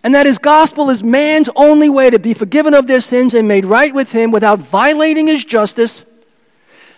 and 0.04 0.14
that 0.14 0.26
his 0.26 0.38
gospel 0.38 0.90
is 0.90 1.04
man's 1.04 1.50
only 1.56 1.90
way 1.90 2.10
to 2.10 2.20
be 2.20 2.34
forgiven 2.34 2.74
of 2.74 2.88
their 2.88 3.02
sins 3.02 3.34
and 3.34 3.48
made 3.48 3.66
right 3.66 3.94
with 3.94 4.12
him 4.12 4.32
without 4.32 4.60
violating 4.60 5.28
his 5.28 5.44
justice, 5.44 6.04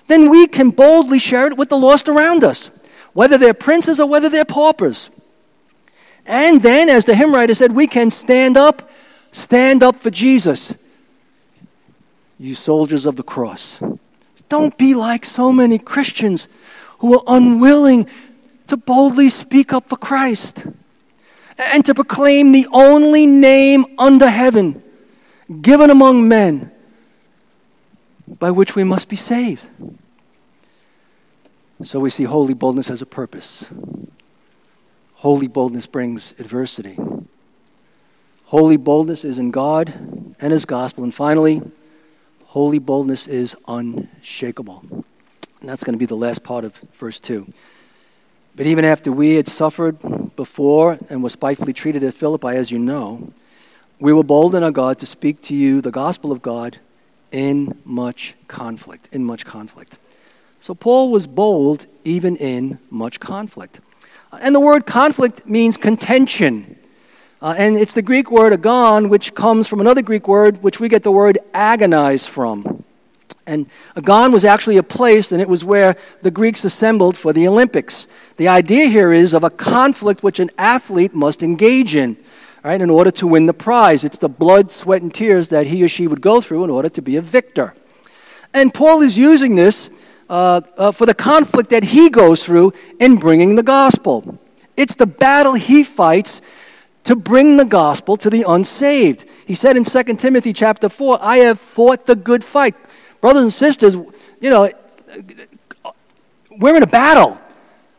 then 0.10 0.30
we 0.32 0.48
can 0.48 0.72
boldly 0.72 1.20
share 1.20 1.46
it 1.48 1.56
with 1.56 1.70
the 1.70 1.78
lost 1.78 2.10
around 2.10 2.44
us, 2.44 2.72
whether 3.14 3.38
they're 3.38 3.54
princes 3.54 4.00
or 4.00 4.10
whether 4.10 4.28
they're 4.28 4.44
paupers. 4.44 5.12
And 6.26 6.64
then, 6.64 6.90
as 6.90 7.06
the 7.06 7.16
hymn 7.16 7.34
writer 7.34 7.54
said, 7.54 7.74
we 7.74 7.86
can 7.86 8.10
stand 8.10 8.58
up, 8.58 8.90
stand 9.32 9.84
up 9.84 9.98
for 9.98 10.10
Jesus, 10.10 10.74
you 12.40 12.56
soldiers 12.56 13.06
of 13.06 13.18
the 13.18 13.24
cross. 13.24 13.80
Don't 14.50 14.76
be 14.80 14.96
like 14.96 15.26
so 15.26 15.54
many 15.54 15.78
Christians 15.78 16.48
who 16.98 17.14
are 17.14 17.24
unwilling 17.28 18.08
to 18.66 18.78
boldly 18.78 19.30
speak 19.30 19.74
up 19.74 19.90
for 19.90 19.98
Christ 19.98 20.64
and 21.60 21.86
to 21.86 21.94
proclaim 21.94 22.52
the 22.52 22.68
only 22.72 23.28
name 23.28 23.86
under 24.00 24.28
heaven 24.28 24.82
given 25.62 25.92
among 25.92 26.28
men 26.28 26.72
by 28.38 28.52
which 28.52 28.76
we 28.76 28.84
must 28.84 29.10
be 29.10 29.16
saved. 29.16 29.68
So 31.82 32.00
we 32.00 32.10
see 32.10 32.26
holy 32.26 32.54
boldness 32.54 32.90
as 32.90 33.02
a 33.02 33.06
purpose. 33.06 33.66
Holy 35.16 35.48
boldness 35.48 35.86
brings 35.86 36.34
adversity. 36.38 36.98
Holy 38.46 38.78
boldness 38.78 39.24
is 39.24 39.38
in 39.40 39.52
God 39.52 39.94
and 40.42 40.52
His 40.52 40.66
gospel. 40.66 41.04
And 41.04 41.14
finally, 41.14 41.62
holy 42.46 42.80
boldness 42.80 43.28
is 43.28 43.56
unshakable. 43.68 44.84
And 44.92 45.70
that's 45.70 45.84
going 45.84 45.94
to 45.94 46.00
be 46.00 46.06
the 46.06 46.16
last 46.16 46.44
part 46.44 46.66
of 46.66 46.76
verse 46.94 47.20
2. 47.20 47.48
But 48.56 48.66
even 48.66 48.84
after 48.84 49.12
we 49.12 49.36
had 49.36 49.48
suffered 49.48 50.36
before 50.36 50.98
and 51.10 51.24
were 51.24 51.30
spitefully 51.30 51.74
treated 51.74 52.04
at 52.04 52.14
Philippi, 52.14 52.50
as 52.50 52.72
you 52.72 52.80
know, 52.80 53.30
we 54.00 54.12
were 54.12 54.24
bold 54.24 54.54
in 54.54 54.64
our 54.64 54.72
God 54.72 55.00
to 55.00 55.06
speak 55.06 55.42
to 55.44 55.56
you 55.56 55.80
the 55.80 55.92
gospel 55.92 56.32
of 56.32 56.42
God 56.42 56.80
in 57.32 57.80
much 57.86 58.36
conflict. 58.48 59.08
In 59.14 59.24
much 59.24 59.46
conflict. 59.46 59.98
So 60.60 60.76
Paul 60.76 61.12
was 61.12 61.28
bold 61.28 61.88
even 62.04 62.36
in 62.36 62.80
much 62.90 63.20
conflict. 63.20 63.80
And 64.32 64.54
the 64.54 64.60
word 64.60 64.86
conflict 64.86 65.48
means 65.48 65.78
contention. 65.78 66.78
Uh, 67.42 67.56
and 67.58 67.78
it's 67.78 67.94
the 67.94 68.02
Greek 68.02 68.30
word 68.30 68.54
agon, 68.54 69.10
which 69.10 69.34
comes 69.34 69.68
from 69.68 69.80
another 69.80 70.02
Greek 70.02 70.28
word, 70.28 70.62
which 70.62 70.80
we 70.80 70.90
get 70.90 71.04
the 71.04 71.12
word 71.12 71.40
agonize 71.54 72.28
from. 72.28 72.84
And 73.48 73.68
Agon 73.96 74.32
was 74.32 74.46
actually 74.46 74.78
a 74.78 74.84
place, 74.84 75.32
and 75.32 75.42
it 75.42 75.50
was 75.50 75.64
where 75.64 75.96
the 76.22 76.30
Greeks 76.30 76.64
assembled 76.64 77.18
for 77.18 77.34
the 77.34 77.48
Olympics. 77.48 78.06
The 78.38 78.48
idea 78.48 78.86
here 78.86 79.12
is 79.12 79.34
of 79.34 79.44
a 79.44 79.50
conflict 79.50 80.22
which 80.22 80.40
an 80.40 80.52
athlete 80.58 81.16
must 81.16 81.42
engage 81.42 81.96
in, 81.96 82.18
right, 82.64 82.80
in 82.80 82.92
order 82.92 83.10
to 83.12 83.26
win 83.26 83.48
the 83.48 83.54
prize. 83.54 84.04
It's 84.04 84.20
the 84.20 84.30
blood, 84.30 84.72
sweat, 84.72 85.02
and 85.02 85.12
tears 85.12 85.48
that 85.48 85.66
he 85.66 85.84
or 85.84 85.88
she 85.88 86.06
would 86.06 86.22
go 86.22 86.42
through 86.42 86.64
in 86.64 86.70
order 86.70 86.90
to 86.90 87.02
be 87.02 87.16
a 87.16 87.22
victor. 87.22 87.74
And 88.54 88.72
Paul 88.72 89.02
is 89.02 89.18
using 89.18 89.56
this 89.56 89.90
uh, 90.30 90.62
uh, 90.78 90.92
for 90.92 91.06
the 91.06 91.14
conflict 91.14 91.72
that 91.72 91.84
he 91.84 92.10
goes 92.10 92.44
through 92.44 92.74
in 93.00 93.18
bringing 93.18 93.56
the 93.56 93.64
gospel. 93.64 94.40
It's 94.78 94.96
the 94.96 95.08
battle 95.08 95.54
he 95.54 95.84
fights 95.84 96.40
to 97.06 97.16
bring 97.16 97.58
the 97.58 97.66
gospel 97.66 98.18
to 98.18 98.30
the 98.30 98.44
unsaved. 98.48 99.26
He 99.46 99.56
said 99.56 99.76
in 99.76 99.84
2 99.84 100.04
Timothy 100.16 100.54
chapter 100.54 100.90
4, 100.90 101.18
I 101.22 101.38
have 101.38 101.60
fought 101.60 102.06
the 102.06 102.16
good 102.16 102.44
fight. 102.44 102.76
Brothers 103.22 103.44
and 103.44 103.54
sisters, 103.54 103.96
you 103.96 104.50
know, 104.50 104.70
we're 106.52 106.76
in 106.76 106.84
a 106.84 106.88
battle. 106.88 107.40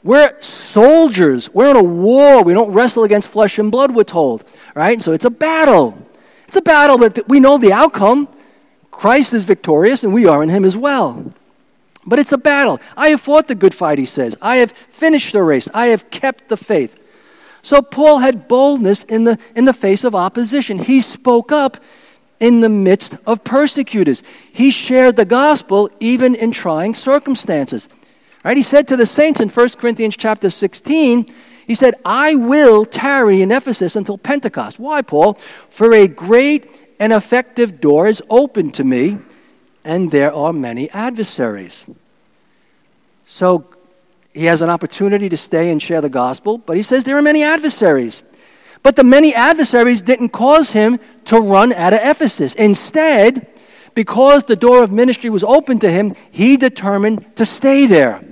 We're 0.02 0.40
soldiers. 0.40 1.52
We're 1.52 1.70
in 1.70 1.76
a 1.76 1.82
war. 1.82 2.42
We 2.42 2.54
don't 2.54 2.72
wrestle 2.72 3.04
against 3.04 3.28
flesh 3.28 3.58
and 3.58 3.70
blood, 3.70 3.94
we're 3.94 4.04
told. 4.04 4.44
Right? 4.74 5.02
So 5.02 5.12
it's 5.12 5.24
a 5.24 5.30
battle. 5.30 5.98
It's 6.46 6.56
a 6.56 6.62
battle, 6.62 6.98
but 6.98 7.28
we 7.28 7.40
know 7.40 7.58
the 7.58 7.72
outcome. 7.72 8.28
Christ 8.90 9.32
is 9.32 9.44
victorious, 9.44 10.04
and 10.04 10.12
we 10.12 10.26
are 10.26 10.42
in 10.42 10.48
him 10.48 10.64
as 10.64 10.76
well. 10.76 11.32
But 12.06 12.18
it's 12.18 12.32
a 12.32 12.38
battle. 12.38 12.80
I 12.96 13.08
have 13.08 13.20
fought 13.20 13.48
the 13.48 13.54
good 13.54 13.74
fight, 13.74 13.98
he 13.98 14.04
says. 14.04 14.36
I 14.40 14.56
have 14.56 14.72
finished 14.72 15.32
the 15.32 15.42
race. 15.42 15.68
I 15.74 15.86
have 15.88 16.10
kept 16.10 16.48
the 16.48 16.56
faith. 16.56 16.96
So 17.62 17.82
Paul 17.82 18.18
had 18.20 18.48
boldness 18.48 19.04
in 19.04 19.24
the, 19.24 19.38
in 19.54 19.66
the 19.66 19.72
face 19.72 20.04
of 20.04 20.14
opposition. 20.14 20.78
He 20.78 21.00
spoke 21.00 21.52
up 21.52 21.76
in 22.38 22.60
the 22.60 22.70
midst 22.70 23.16
of 23.26 23.44
persecutors. 23.44 24.22
He 24.50 24.70
shared 24.70 25.16
the 25.16 25.26
gospel 25.26 25.90
even 26.00 26.34
in 26.34 26.52
trying 26.52 26.94
circumstances. 26.94 27.88
Right? 28.42 28.56
He 28.56 28.62
said 28.62 28.88
to 28.88 28.96
the 28.96 29.04
saints 29.04 29.40
in 29.40 29.50
1 29.50 29.68
Corinthians 29.70 30.16
chapter 30.16 30.48
16, 30.48 31.26
he 31.66 31.74
said, 31.74 31.94
I 32.04 32.34
will 32.34 32.86
tarry 32.86 33.42
in 33.42 33.52
Ephesus 33.52 33.94
until 33.94 34.16
Pentecost. 34.16 34.78
Why, 34.78 35.02
Paul? 35.02 35.34
For 35.34 35.92
a 35.92 36.08
great 36.08 36.96
and 36.98 37.12
effective 37.12 37.80
door 37.80 38.08
is 38.08 38.22
open 38.30 38.72
to 38.72 38.84
me, 38.84 39.18
and 39.84 40.10
there 40.10 40.32
are 40.32 40.52
many 40.52 40.90
adversaries. 40.90 41.86
So 43.24 43.66
he 44.32 44.44
has 44.46 44.62
an 44.62 44.70
opportunity 44.70 45.28
to 45.28 45.36
stay 45.36 45.70
and 45.70 45.82
share 45.82 46.00
the 46.00 46.08
gospel, 46.08 46.58
but 46.58 46.76
he 46.76 46.82
says 46.82 47.04
there 47.04 47.18
are 47.18 47.22
many 47.22 47.42
adversaries. 47.42 48.22
But 48.82 48.96
the 48.96 49.04
many 49.04 49.34
adversaries 49.34 50.00
didn't 50.00 50.30
cause 50.30 50.70
him 50.70 50.98
to 51.26 51.38
run 51.38 51.72
out 51.72 51.92
of 51.92 52.00
Ephesus. 52.02 52.54
Instead, 52.54 53.46
because 53.94 54.44
the 54.44 54.56
door 54.56 54.82
of 54.82 54.90
ministry 54.90 55.30
was 55.30 55.44
open 55.44 55.78
to 55.80 55.90
him, 55.90 56.14
he 56.30 56.56
determined 56.56 57.36
to 57.36 57.44
stay 57.44 57.86
there. 57.86 58.24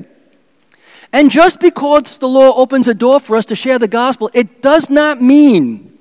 And 1.12 1.30
just 1.30 1.58
because 1.60 2.18
the 2.18 2.28
Lord 2.28 2.54
opens 2.56 2.86
a 2.86 2.94
door 2.94 3.18
for 3.20 3.36
us 3.36 3.46
to 3.46 3.56
share 3.56 3.78
the 3.78 3.88
gospel, 3.88 4.30
it 4.34 4.62
does 4.62 4.90
not 4.90 5.22
mean 5.22 5.98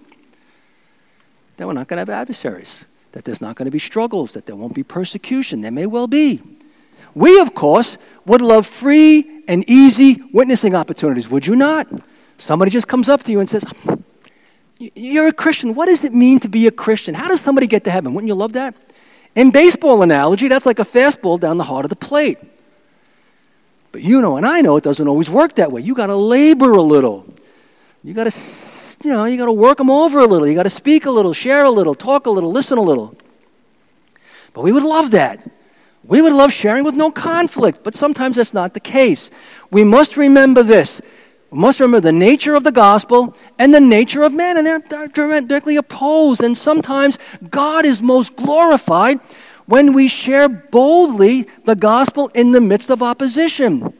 that 1.55 1.65
we're 1.65 1.73
not 1.73 1.87
going 1.87 1.97
to 1.97 2.01
have 2.01 2.09
adversaries, 2.09 2.85
that 3.11 3.25
there's 3.25 3.41
not 3.41 3.55
going 3.55 3.65
to 3.65 3.71
be 3.71 3.79
struggles, 3.79 4.33
that 4.33 4.45
there 4.45 4.55
won't 4.55 4.75
be 4.75 4.83
persecution. 4.83 5.61
There 5.61 5.71
may 5.71 5.85
well 5.85 6.07
be. 6.07 6.41
We, 7.15 7.39
of 7.39 7.55
course, 7.55 7.97
would 8.25 8.41
love 8.41 8.67
free 8.67 9.43
and 9.47 9.67
easy 9.67 10.21
witnessing 10.33 10.75
opportunities, 10.75 11.29
would 11.29 11.47
you 11.47 11.55
not? 11.55 11.87
Somebody 12.37 12.69
just 12.69 12.87
comes 12.87 13.09
up 13.09 13.23
to 13.23 13.31
you 13.31 13.39
and 13.39 13.49
says, 13.49 13.63
you're 14.77 15.27
a 15.27 15.33
Christian. 15.33 15.73
What 15.73 15.87
does 15.87 16.03
it 16.03 16.13
mean 16.13 16.39
to 16.41 16.49
be 16.49 16.67
a 16.67 16.71
Christian? 16.71 17.15
How 17.15 17.27
does 17.27 17.41
somebody 17.41 17.65
get 17.65 17.83
to 17.85 17.91
heaven? 17.91 18.13
Wouldn't 18.13 18.27
you 18.27 18.35
love 18.35 18.53
that? 18.53 18.75
In 19.35 19.51
baseball 19.51 20.03
analogy, 20.03 20.47
that's 20.47 20.65
like 20.65 20.79
a 20.79 20.85
fastball 20.85 21.39
down 21.39 21.57
the 21.57 21.63
heart 21.63 21.85
of 21.85 21.89
the 21.89 21.95
plate. 21.95 22.37
But 23.91 24.03
you 24.03 24.21
know, 24.21 24.37
and 24.37 24.45
I 24.45 24.61
know 24.61 24.77
it 24.77 24.83
doesn't 24.83 25.07
always 25.07 25.29
work 25.29 25.55
that 25.55 25.71
way. 25.71 25.81
You 25.81 25.95
got 25.95 26.07
to 26.07 26.15
labor 26.15 26.71
a 26.73 26.81
little. 26.81 27.25
You 28.03 28.13
got 28.13 28.25
to, 28.25 28.31
you 29.03 29.11
know, 29.11 29.25
you 29.25 29.37
got 29.37 29.45
to 29.45 29.51
work 29.51 29.77
them 29.77 29.89
over 29.89 30.19
a 30.19 30.25
little. 30.25 30.47
You 30.47 30.55
got 30.55 30.63
to 30.63 30.69
speak 30.69 31.05
a 31.05 31.11
little, 31.11 31.33
share 31.33 31.65
a 31.65 31.69
little, 31.69 31.95
talk 31.95 32.25
a 32.25 32.29
little, 32.29 32.51
listen 32.51 32.77
a 32.77 32.81
little. 32.81 33.15
But 34.53 34.61
we 34.63 34.71
would 34.71 34.83
love 34.83 35.11
that. 35.11 35.49
We 36.03 36.21
would 36.21 36.33
love 36.33 36.53
sharing 36.53 36.83
with 36.83 36.95
no 36.95 37.11
conflict, 37.11 37.83
but 37.83 37.93
sometimes 37.93 38.37
that's 38.37 38.53
not 38.53 38.73
the 38.73 38.79
case. 38.79 39.29
We 39.69 39.83
must 39.83 40.15
remember 40.15 40.63
this 40.63 41.01
we 41.49 41.59
must 41.59 41.79
remember 41.79 42.01
the 42.01 42.11
nature 42.11 42.55
of 42.55 42.63
the 42.63 42.71
gospel 42.71 43.35
and 43.57 43.73
the 43.73 43.79
nature 43.79 44.23
of 44.23 44.33
man, 44.33 44.57
and 44.57 44.67
they're 44.67 45.07
directly 45.07 45.77
opposed. 45.77 46.43
And 46.43 46.57
sometimes 46.57 47.17
God 47.49 47.85
is 47.85 48.01
most 48.01 48.35
glorified 48.35 49.19
when 49.65 49.93
we 49.93 50.07
share 50.09 50.49
boldly 50.49 51.47
the 51.63 51.75
gospel 51.75 52.29
in 52.33 52.51
the 52.51 52.59
midst 52.59 52.89
of 52.89 53.01
opposition. 53.01 53.93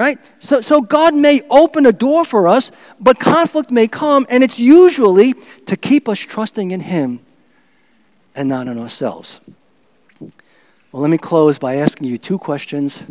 Right? 0.00 0.18
So, 0.38 0.62
so 0.62 0.80
God 0.80 1.14
may 1.14 1.42
open 1.50 1.84
a 1.84 1.92
door 1.92 2.24
for 2.24 2.48
us, 2.48 2.70
but 2.98 3.20
conflict 3.20 3.70
may 3.70 3.86
come, 3.86 4.24
and 4.30 4.42
it's 4.42 4.58
usually 4.58 5.34
to 5.66 5.76
keep 5.76 6.08
us 6.08 6.18
trusting 6.18 6.70
in 6.70 6.80
Him 6.80 7.20
and 8.34 8.48
not 8.48 8.66
in 8.66 8.78
ourselves. 8.78 9.40
Well, 10.18 11.02
let 11.02 11.10
me 11.10 11.18
close 11.18 11.58
by 11.58 11.74
asking 11.74 12.08
you 12.08 12.16
two 12.16 12.38
questions 12.38 13.02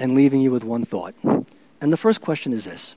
and 0.00 0.16
leaving 0.16 0.40
you 0.40 0.50
with 0.50 0.64
one 0.64 0.84
thought. 0.84 1.14
And 1.22 1.92
the 1.92 1.96
first 1.96 2.20
question 2.20 2.52
is 2.52 2.64
this 2.64 2.96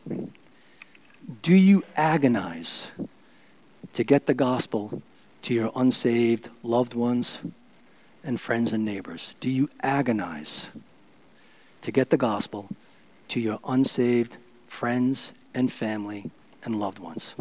Do 1.43 1.53
you 1.53 1.83
agonize 1.95 2.87
to 3.93 4.03
get 4.03 4.25
the 4.25 4.33
gospel 4.33 5.03
to 5.43 5.53
your 5.53 5.71
unsaved 5.75 6.49
loved 6.63 6.95
ones 6.95 7.43
and 8.23 8.41
friends 8.41 8.73
and 8.73 8.83
neighbors? 8.83 9.35
Do 9.39 9.51
you 9.51 9.69
agonize 9.83 10.71
to 11.85 11.91
get 11.91 12.09
the 12.09 12.17
gospel 12.17 12.67
to 13.29 13.39
your 13.39 13.59
unsaved 13.67 14.37
friends 14.67 15.33
and 15.53 15.71
family 15.71 16.31
and 16.63 16.79
loved 16.79 16.99
ones? 16.99 17.35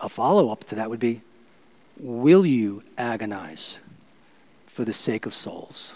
A 0.00 0.08
follow 0.08 0.50
up 0.50 0.64
to 0.64 0.74
that 0.74 0.90
would 0.90 1.00
be 1.00 1.22
Will 1.98 2.44
you 2.44 2.82
agonize 2.98 3.78
for 4.66 4.84
the 4.84 4.92
sake 4.92 5.26
of 5.26 5.34
souls? 5.34 5.94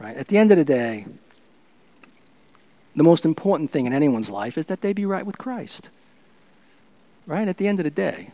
Right? 0.00 0.16
At 0.16 0.26
the 0.26 0.36
end 0.36 0.50
of 0.50 0.58
the 0.58 0.64
day, 0.64 1.06
the 2.96 3.04
most 3.04 3.24
important 3.24 3.70
thing 3.70 3.86
in 3.86 3.92
anyone's 3.92 4.30
life 4.30 4.58
is 4.58 4.66
that 4.66 4.80
they 4.80 4.92
be 4.92 5.06
right 5.06 5.24
with 5.24 5.38
Christ. 5.38 5.90
Right? 7.26 7.46
At 7.46 7.58
the 7.58 7.68
end 7.68 7.78
of 7.78 7.84
the 7.84 7.90
day, 7.90 8.32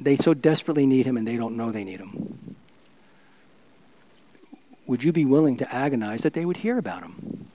they 0.00 0.14
so 0.14 0.34
desperately 0.34 0.86
need 0.86 1.04
him 1.04 1.16
and 1.16 1.26
they 1.26 1.36
don't 1.36 1.56
know 1.56 1.72
they 1.72 1.84
need 1.84 1.98
him. 1.98 2.56
Would 4.88 5.04
you 5.04 5.12
be 5.12 5.26
willing 5.26 5.58
to 5.58 5.72
agonize 5.72 6.22
that 6.22 6.32
they 6.32 6.44
would 6.44 6.56
hear 6.56 6.78
about 6.78 7.02
him? 7.02 7.46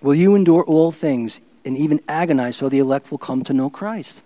Will 0.00 0.14
you 0.14 0.34
endure 0.34 0.64
all 0.64 0.90
things 0.90 1.40
and 1.64 1.76
even 1.76 2.00
agonize 2.08 2.56
so 2.56 2.70
the 2.70 2.78
elect 2.78 3.10
will 3.10 3.18
come 3.18 3.44
to 3.44 3.52
know 3.52 3.68
Christ? 3.68 4.22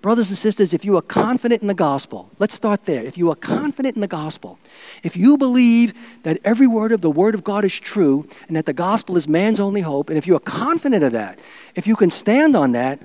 Brothers 0.00 0.30
and 0.30 0.36
sisters, 0.36 0.74
if 0.74 0.84
you 0.84 0.96
are 0.96 1.02
confident 1.02 1.62
in 1.62 1.68
the 1.68 1.74
gospel, 1.74 2.28
let's 2.40 2.54
start 2.54 2.86
there. 2.86 3.04
If 3.04 3.16
you 3.16 3.30
are 3.30 3.36
confident 3.36 3.94
in 3.94 4.00
the 4.00 4.08
gospel, 4.08 4.58
if 5.04 5.16
you 5.16 5.38
believe 5.38 5.94
that 6.24 6.40
every 6.42 6.66
word 6.66 6.90
of 6.90 7.02
the 7.02 7.10
word 7.10 7.36
of 7.36 7.44
God 7.44 7.64
is 7.64 7.78
true 7.78 8.26
and 8.48 8.56
that 8.56 8.66
the 8.66 8.72
gospel 8.72 9.16
is 9.16 9.28
man's 9.28 9.60
only 9.60 9.82
hope, 9.82 10.08
and 10.08 10.18
if 10.18 10.26
you 10.26 10.34
are 10.34 10.40
confident 10.40 11.04
of 11.04 11.12
that, 11.12 11.38
if 11.76 11.86
you 11.86 11.94
can 11.94 12.10
stand 12.10 12.56
on 12.56 12.72
that, 12.72 13.00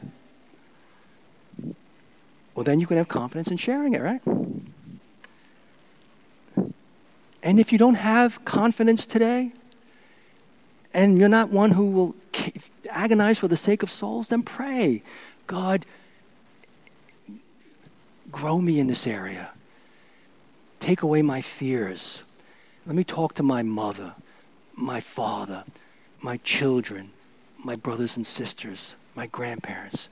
well, 2.55 2.63
then 2.63 2.79
you 2.79 2.87
can 2.87 2.97
have 2.97 3.07
confidence 3.07 3.49
in 3.51 3.57
sharing 3.57 3.93
it, 3.93 4.01
right? 4.01 4.21
And 7.47 7.61
if 7.61 7.71
you 7.71 7.77
don't 7.77 7.95
have 7.95 8.43
confidence 8.43 9.05
today, 9.05 9.53
and 10.93 11.17
you're 11.17 11.29
not 11.29 11.49
one 11.49 11.71
who 11.71 11.85
will 11.85 12.15
agonize 12.89 13.39
for 13.39 13.47
the 13.47 13.55
sake 13.55 13.83
of 13.83 13.89
souls, 13.89 14.27
then 14.27 14.43
pray. 14.43 15.01
God, 15.47 15.85
Grow 18.31 18.59
me 18.59 18.79
in 18.79 18.87
this 18.87 19.07
area. 19.07 19.51
Take 20.79 21.01
away 21.01 21.21
my 21.21 21.41
fears. 21.41 22.23
Let 22.85 22.95
me 22.95 23.03
talk 23.03 23.33
to 23.35 23.43
my 23.43 23.63
mother, 23.63 24.15
my 24.75 24.99
father, 24.99 25.63
my 26.21 26.37
children, 26.37 27.11
my 27.57 27.75
brothers 27.75 28.17
and 28.17 28.27
sisters, 28.27 28.95
my 29.15 29.27
grandparents. 29.27 30.09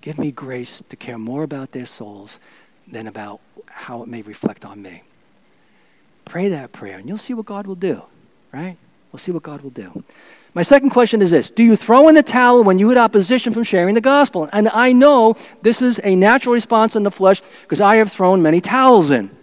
Give 0.00 0.18
me 0.18 0.30
grace 0.32 0.82
to 0.88 0.96
care 0.96 1.18
more 1.18 1.42
about 1.42 1.72
their 1.72 1.86
souls 1.86 2.40
than 2.86 3.06
about 3.06 3.40
how 3.66 4.02
it 4.02 4.08
may 4.08 4.22
reflect 4.22 4.64
on 4.64 4.82
me. 4.82 5.02
Pray 6.24 6.48
that 6.48 6.72
prayer, 6.72 6.98
and 6.98 7.08
you'll 7.08 7.18
see 7.18 7.34
what 7.34 7.46
God 7.46 7.66
will 7.66 7.74
do, 7.74 8.02
right? 8.52 8.76
We'll 9.10 9.18
see 9.18 9.32
what 9.32 9.42
God 9.42 9.60
will 9.60 9.70
do. 9.70 10.04
My 10.54 10.62
second 10.62 10.90
question 10.90 11.22
is 11.22 11.30
this 11.30 11.50
Do 11.50 11.62
you 11.62 11.76
throw 11.76 12.08
in 12.08 12.14
the 12.14 12.22
towel 12.22 12.64
when 12.64 12.78
you 12.78 12.88
hit 12.88 12.98
opposition 12.98 13.52
from 13.52 13.62
sharing 13.62 13.94
the 13.94 14.00
gospel? 14.00 14.48
And 14.52 14.68
I 14.68 14.92
know 14.92 15.36
this 15.62 15.82
is 15.82 16.00
a 16.02 16.14
natural 16.14 16.54
response 16.54 16.96
in 16.96 17.02
the 17.02 17.10
flesh 17.10 17.42
because 17.62 17.80
I 17.80 17.96
have 17.96 18.10
thrown 18.10 18.42
many 18.42 18.60
towels 18.60 19.10
in. 19.10 19.34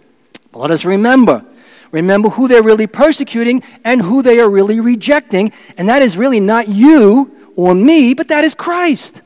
But 0.52 0.60
let 0.60 0.70
us 0.70 0.84
remember 0.84 1.44
Remember 1.92 2.28
who 2.28 2.48
they're 2.48 2.62
really 2.62 2.86
persecuting 2.86 3.62
and 3.84 4.00
who 4.00 4.22
they 4.22 4.38
are 4.38 4.48
really 4.48 4.80
rejecting. 4.80 5.52
And 5.76 5.88
that 5.88 6.02
is 6.02 6.16
really 6.16 6.40
not 6.40 6.68
you 6.68 7.36
or 7.56 7.74
me, 7.74 8.14
but 8.14 8.28
that 8.28 8.44
is 8.44 8.54
Christ. 8.54 9.22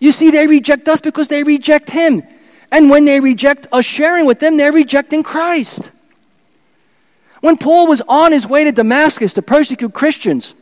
You 0.00 0.10
see, 0.10 0.30
they 0.30 0.46
reject 0.46 0.88
us 0.88 1.00
because 1.00 1.28
they 1.28 1.44
reject 1.44 1.90
Him. 1.90 2.22
And 2.72 2.90
when 2.90 3.04
they 3.04 3.20
reject 3.20 3.66
us 3.70 3.84
sharing 3.84 4.26
with 4.26 4.40
them, 4.40 4.56
they're 4.56 4.72
rejecting 4.72 5.22
Christ. 5.22 5.91
When 7.42 7.56
Paul 7.56 7.88
was 7.88 8.00
on 8.08 8.30
his 8.30 8.46
way 8.46 8.62
to 8.62 8.70
Damascus 8.70 9.32
to 9.32 9.42
persecute 9.42 9.92
Christians, 9.92 10.54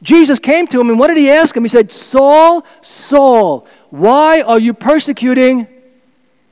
Jesus 0.00 0.38
came 0.38 0.68
to 0.68 0.80
him, 0.80 0.88
and 0.88 0.96
what 0.96 1.08
did 1.08 1.18
he 1.18 1.28
ask 1.28 1.56
him? 1.56 1.64
He 1.64 1.68
said, 1.68 1.90
Saul, 1.90 2.64
Saul, 2.82 3.66
why 3.90 4.42
are 4.42 4.60
you 4.60 4.74
persecuting 4.74 5.66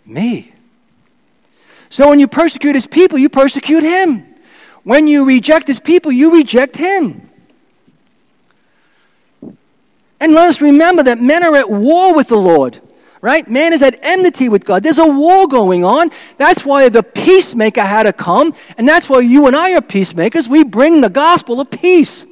me? 0.05 0.53
So 1.91 2.09
when 2.09 2.19
you 2.19 2.27
persecute 2.27 2.75
his 2.75 2.89
people, 2.89 3.19
you 3.19 3.29
persecute 3.29 3.85
him. 3.85 4.35
When 4.83 5.07
you 5.07 5.25
reject 5.25 5.69
his 5.69 5.79
people, 5.79 6.11
you 6.11 6.35
reject 6.35 6.77
him. 6.77 7.31
And 10.19 10.33
let 10.33 10.49
us 10.49 10.61
remember 10.61 11.05
that 11.05 11.21
men 11.21 11.45
are 11.45 11.55
at 11.55 11.71
war 11.71 12.17
with 12.17 12.27
the 12.27 12.37
Lord, 12.37 12.81
right? 13.23 13.49
Man 13.49 13.73
is 13.73 13.81
at 13.81 13.99
enmity 14.03 14.51
with 14.51 14.66
God. 14.66 14.83
There's 14.83 14.99
a 14.99 15.07
war 15.07 15.49
going 15.49 15.85
on. 15.85 16.11
That's 16.37 16.64
why 16.64 16.91
the 16.91 17.03
peacemaker 17.03 17.81
had 17.81 18.03
to 18.03 18.12
come, 18.12 18.55
and 18.77 18.87
that's 18.87 19.09
why 19.09 19.20
you 19.20 19.47
and 19.47 19.57
I 19.57 19.75
are 19.75 19.81
peacemakers. 19.81 20.49
We 20.49 20.64
bring 20.64 21.01
the 21.01 21.09
gospel 21.09 21.61
of 21.61 21.70
peace. 21.70 22.27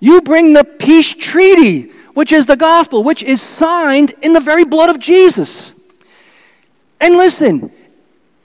You 0.00 0.20
bring 0.20 0.52
the 0.52 0.64
peace 0.64 1.14
treaty, 1.14 1.92
which 2.14 2.32
is 2.32 2.46
the 2.46 2.56
gospel, 2.56 3.04
which 3.04 3.22
is 3.22 3.40
signed 3.40 4.14
in 4.20 4.32
the 4.34 4.40
very 4.40 4.64
blood 4.64 4.90
of 4.90 4.98
Jesus. 4.98 5.70
And 7.00 7.16
listen, 7.16 7.72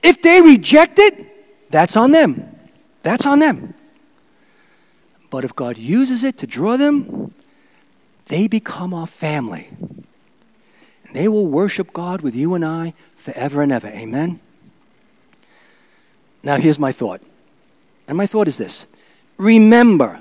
if 0.04 0.22
they 0.22 0.42
reject 0.42 1.00
it, 1.00 1.72
that's 1.72 1.98
on 1.98 2.12
them. 2.12 2.56
That's 3.04 3.26
on 3.26 3.40
them. 3.40 3.74
But 5.30 5.44
if 5.44 5.56
God 5.56 5.78
uses 5.78 6.24
it 6.24 6.38
to 6.38 6.48
draw 6.48 6.78
them, 6.78 7.34
they 8.28 8.48
become 8.48 8.94
our 8.94 9.08
family. 9.08 9.70
They 11.16 11.30
will 11.30 11.48
worship 11.48 11.94
God 11.94 12.20
with 12.20 12.36
you 12.36 12.56
and 12.56 12.66
I 12.66 12.94
forever 13.16 13.62
and 13.62 13.72
ever. 13.72 13.88
Amen? 13.88 14.42
Now, 16.44 16.58
here's 16.58 16.78
my 16.78 16.92
thought. 16.92 17.22
And 18.06 18.18
my 18.18 18.28
thought 18.28 18.50
is 18.50 18.58
this 18.58 18.86
Remember 19.38 20.20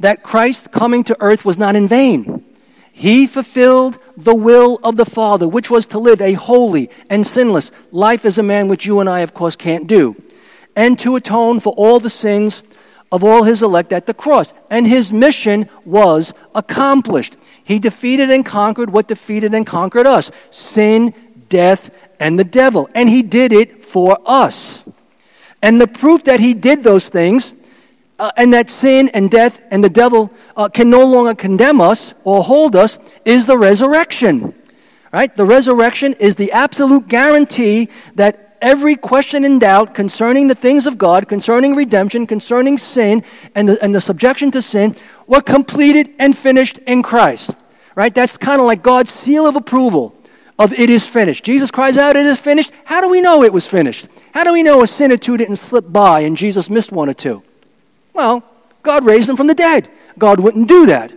that 0.00 0.22
Christ 0.22 0.72
coming 0.72 1.04
to 1.04 1.16
earth 1.20 1.44
was 1.44 1.58
not 1.58 1.76
in 1.76 1.86
vain. 1.86 2.42
He 2.90 3.26
fulfilled 3.26 3.98
the 4.16 4.34
will 4.34 4.78
of 4.82 4.96
the 4.96 5.04
Father, 5.04 5.46
which 5.46 5.70
was 5.70 5.84
to 5.88 5.98
live 5.98 6.22
a 6.22 6.32
holy 6.32 6.88
and 7.10 7.26
sinless 7.26 7.70
life 7.90 8.24
as 8.24 8.38
a 8.38 8.42
man, 8.42 8.68
which 8.68 8.86
you 8.86 8.98
and 8.98 9.10
I, 9.10 9.20
of 9.20 9.34
course, 9.34 9.56
can't 9.56 9.86
do, 9.86 10.16
and 10.74 10.98
to 11.00 11.16
atone 11.16 11.60
for 11.60 11.74
all 11.74 12.00
the 12.00 12.08
sins 12.08 12.62
of 13.12 13.22
all 13.22 13.44
his 13.44 13.62
elect 13.62 13.92
at 13.92 14.06
the 14.06 14.14
cross. 14.14 14.54
And 14.70 14.86
his 14.86 15.12
mission 15.12 15.68
was 15.84 16.32
accomplished. 16.54 17.36
He 17.62 17.78
defeated 17.78 18.30
and 18.30 18.44
conquered 18.44 18.90
what 18.90 19.06
defeated 19.06 19.54
and 19.54 19.66
conquered 19.66 20.06
us 20.06 20.32
sin, 20.50 21.14
death, 21.48 21.94
and 22.18 22.38
the 22.38 22.44
devil. 22.44 22.88
And 22.94 23.08
he 23.08 23.22
did 23.22 23.52
it 23.52 23.84
for 23.84 24.18
us. 24.26 24.80
And 25.60 25.80
the 25.80 25.86
proof 25.86 26.24
that 26.24 26.40
he 26.40 26.54
did 26.54 26.82
those 26.82 27.08
things 27.08 27.52
uh, 28.18 28.32
and 28.36 28.52
that 28.54 28.70
sin 28.70 29.10
and 29.14 29.30
death 29.30 29.62
and 29.70 29.84
the 29.84 29.90
devil 29.90 30.32
uh, 30.56 30.68
can 30.68 30.90
no 30.90 31.06
longer 31.06 31.34
condemn 31.34 31.80
us 31.80 32.14
or 32.24 32.42
hold 32.42 32.74
us 32.74 32.98
is 33.24 33.46
the 33.46 33.58
resurrection. 33.58 34.54
Right? 35.12 35.34
The 35.34 35.44
resurrection 35.44 36.14
is 36.18 36.36
the 36.36 36.52
absolute 36.52 37.06
guarantee 37.06 37.90
that 38.14 38.51
every 38.62 38.96
question 38.96 39.44
and 39.44 39.60
doubt 39.60 39.94
concerning 39.94 40.48
the 40.48 40.54
things 40.54 40.86
of 40.86 40.96
God, 40.96 41.28
concerning 41.28 41.74
redemption, 41.74 42.26
concerning 42.26 42.78
sin, 42.78 43.22
and 43.54 43.68
the, 43.68 43.82
and 43.82 43.94
the 43.94 44.00
subjection 44.00 44.50
to 44.52 44.62
sin 44.62 44.96
were 45.26 45.42
completed 45.42 46.14
and 46.18 46.36
finished 46.36 46.78
in 46.86 47.02
Christ. 47.02 47.50
Right? 47.94 48.14
That's 48.14 48.38
kind 48.38 48.60
of 48.60 48.66
like 48.66 48.82
God's 48.82 49.12
seal 49.12 49.46
of 49.46 49.56
approval 49.56 50.14
of 50.58 50.72
it 50.72 50.88
is 50.88 51.04
finished. 51.04 51.44
Jesus 51.44 51.70
cries 51.70 51.96
out, 51.96 52.16
it 52.16 52.24
is 52.24 52.38
finished. 52.38 52.72
How 52.84 53.00
do 53.00 53.10
we 53.10 53.20
know 53.20 53.42
it 53.42 53.52
was 53.52 53.66
finished? 53.66 54.06
How 54.32 54.44
do 54.44 54.52
we 54.52 54.62
know 54.62 54.82
a 54.82 54.86
sin 54.86 55.12
or 55.12 55.16
two 55.16 55.36
didn't 55.36 55.56
slip 55.56 55.92
by 55.92 56.20
and 56.20 56.36
Jesus 56.36 56.70
missed 56.70 56.92
one 56.92 57.08
or 57.08 57.14
two? 57.14 57.42
Well, 58.14 58.44
God 58.82 59.04
raised 59.04 59.28
them 59.28 59.36
from 59.36 59.48
the 59.48 59.54
dead. 59.54 59.88
God 60.18 60.40
wouldn't 60.40 60.68
do 60.68 60.86
that 60.86 61.12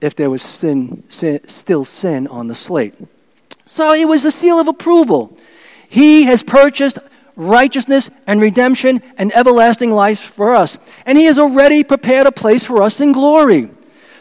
if 0.00 0.16
there 0.16 0.30
was 0.30 0.42
sin, 0.42 1.04
sin, 1.08 1.46
still 1.46 1.84
sin 1.84 2.26
on 2.26 2.48
the 2.48 2.54
slate. 2.54 2.94
So 3.66 3.92
it 3.92 4.08
was 4.08 4.24
a 4.24 4.30
seal 4.30 4.58
of 4.58 4.68
approval. 4.68 5.38
He 5.92 6.24
has 6.24 6.42
purchased 6.42 6.98
righteousness 7.36 8.08
and 8.26 8.40
redemption 8.40 9.02
and 9.18 9.30
everlasting 9.34 9.90
life 9.90 10.20
for 10.20 10.54
us. 10.54 10.78
And 11.04 11.18
he 11.18 11.26
has 11.26 11.38
already 11.38 11.84
prepared 11.84 12.26
a 12.26 12.32
place 12.32 12.64
for 12.64 12.82
us 12.82 12.98
in 12.98 13.12
glory. 13.12 13.68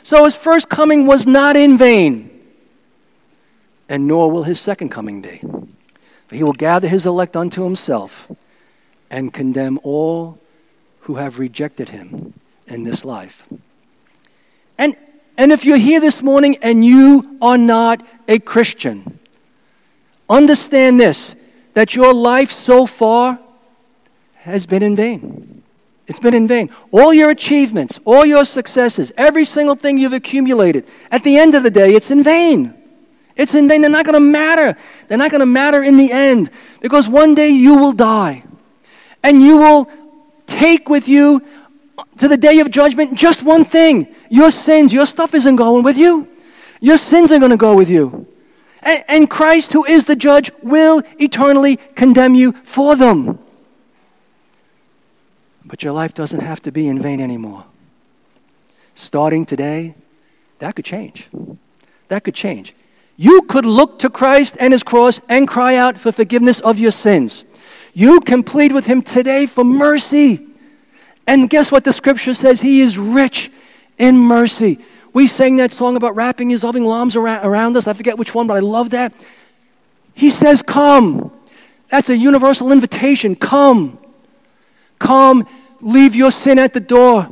So 0.04 0.26
his 0.26 0.36
first 0.36 0.68
coming 0.68 1.06
was 1.06 1.26
not 1.26 1.56
in 1.56 1.78
vain, 1.78 2.30
and 3.88 4.06
nor 4.06 4.30
will 4.30 4.44
his 4.44 4.60
second 4.60 4.90
coming 4.90 5.22
be. 5.22 5.40
For 6.28 6.36
he 6.36 6.44
will 6.44 6.52
gather 6.52 6.90
his 6.90 7.06
elect 7.06 7.38
unto 7.38 7.64
himself 7.64 8.30
and 9.10 9.34
condemn 9.34 9.80
all 9.82 10.40
who 11.02 11.16
have 11.16 11.40
rejected 11.40 11.88
him 11.88 12.34
in 12.68 12.84
this 12.84 13.06
life. 13.06 13.48
And, 14.78 14.98
and 15.38 15.54
if 15.54 15.64
you're 15.64 15.78
here 15.78 16.02
this 16.02 16.22
morning 16.22 16.58
and 16.62 16.84
you 16.84 17.38
are 17.42 17.58
not 17.58 18.06
a 18.28 18.40
Christian, 18.40 19.20
understand 20.28 21.00
this 21.00 21.34
that 21.74 21.96
your 21.96 22.14
life 22.14 22.52
so 22.52 22.86
far 22.86 23.40
has 24.36 24.66
been 24.66 24.84
in 24.84 24.96
vain. 24.96 25.64
It's 26.08 26.20
been 26.20 26.34
in 26.34 26.48
vain. 26.48 26.70
All 26.92 27.14
your 27.14 27.30
achievements, 27.30 28.00
all 28.06 28.26
your 28.26 28.44
successes, 28.44 29.12
every 29.16 29.46
single 29.46 29.76
thing 29.76 29.98
you've 29.98 30.14
accumulated, 30.14 30.88
at 31.10 31.24
the 31.24 31.38
end 31.38 31.56
of 31.56 31.64
the 31.64 31.72
day, 31.72 31.94
it's 31.94 32.12
in 32.12 32.24
vain. 32.24 32.74
It's 33.36 33.54
in 33.54 33.70
vain. 33.70 33.82
They're 33.82 33.90
not 33.90 34.06
going 34.06 34.16
to 34.16 34.20
matter. 34.20 34.78
They're 35.08 35.18
not 35.18 35.32
going 35.32 35.40
to 35.40 35.46
matter 35.46 35.84
in 35.84 35.98
the 35.98 36.12
end 36.12 36.50
because 36.82 37.08
one 37.08 37.34
day 37.34 37.50
you 37.50 37.78
will 37.78 37.94
die 37.94 38.44
and 39.24 39.42
you 39.42 39.58
will 39.58 39.90
take 40.48 40.90
with 40.90 41.08
you 41.08 41.42
to 42.18 42.28
the 42.28 42.38
day 42.38 42.60
of 42.60 42.70
judgment 42.70 43.18
just 43.18 43.42
one 43.42 43.64
thing 43.64 44.14
your 44.30 44.52
sins. 44.52 44.92
Your 44.92 45.06
stuff 45.06 45.34
isn't 45.34 45.56
going 45.56 45.84
with 45.84 45.98
you, 45.98 46.28
your 46.82 46.98
sins 46.98 47.32
are 47.32 47.40
going 47.40 47.52
to 47.52 47.58
go 47.58 47.76
with 47.76 47.90
you. 47.90 48.28
And, 48.84 49.30
Christ, 49.30 49.74
who 49.74 49.86
is 49.86 50.06
the 50.06 50.16
judge, 50.16 50.52
will 50.64 51.04
eternally 51.20 51.78
condemn 51.96 52.34
you 52.34 52.54
for 52.64 52.96
them. 52.96 53.38
But 55.64 55.84
your 55.84 55.94
life 55.94 56.14
doesn't 56.14 56.42
have 56.42 56.62
to 56.64 56.72
be 56.72 56.88
in 56.88 57.02
vain 57.02 57.22
anymore. 57.22 57.66
Starting 58.96 59.46
today, 59.46 59.96
that 60.60 60.76
could 60.76 60.86
change. 60.86 61.30
That 62.08 62.24
could 62.24 62.36
change. 62.36 62.74
You 63.18 63.44
could 63.44 63.66
look 63.66 64.00
to 64.00 64.10
Christ 64.10 64.58
and 64.60 64.74
his 64.74 64.84
cross 64.84 65.22
and 65.30 65.48
cry 65.48 65.76
out 65.76 65.98
for 65.98 66.12
forgiveness 66.12 66.60
of 66.60 66.80
your 66.80 66.92
sins. 66.92 67.46
You 67.94 68.20
can 68.20 68.42
plead 68.42 68.72
with 68.72 68.88
him 68.88 69.02
today 69.02 69.46
for 69.46 69.64
mercy. 69.64 70.48
And 71.28 71.50
guess 71.50 71.72
what 71.72 71.84
the 71.84 71.94
scripture 71.94 72.34
says? 72.34 72.62
He 72.62 72.82
is 72.82 72.98
rich 72.98 73.52
in 73.98 74.18
mercy. 74.18 74.80
We 75.14 75.28
sang 75.28 75.58
that 75.58 75.72
song 75.72 75.96
about 75.96 76.16
wrapping 76.16 76.50
his 76.50 76.64
loving 76.64 76.88
arms 76.88 77.16
around 77.16 77.76
us. 77.76 77.88
I 77.88 77.94
forget 77.94 78.18
which 78.18 78.34
one, 78.34 78.48
but 78.48 78.56
I 78.56 78.60
love 78.60 78.92
that. 78.92 79.14
He 80.14 80.30
says, 80.30 80.62
Come. 80.62 81.32
That's 81.90 82.08
a 82.10 82.16
universal 82.16 82.72
invitation. 82.72 83.36
Come. 83.36 84.00
Come. 85.00 85.46
Leave 85.82 86.16
your 86.16 86.32
sin 86.32 86.58
at 86.58 86.74
the 86.74 86.80
door. 86.80 87.28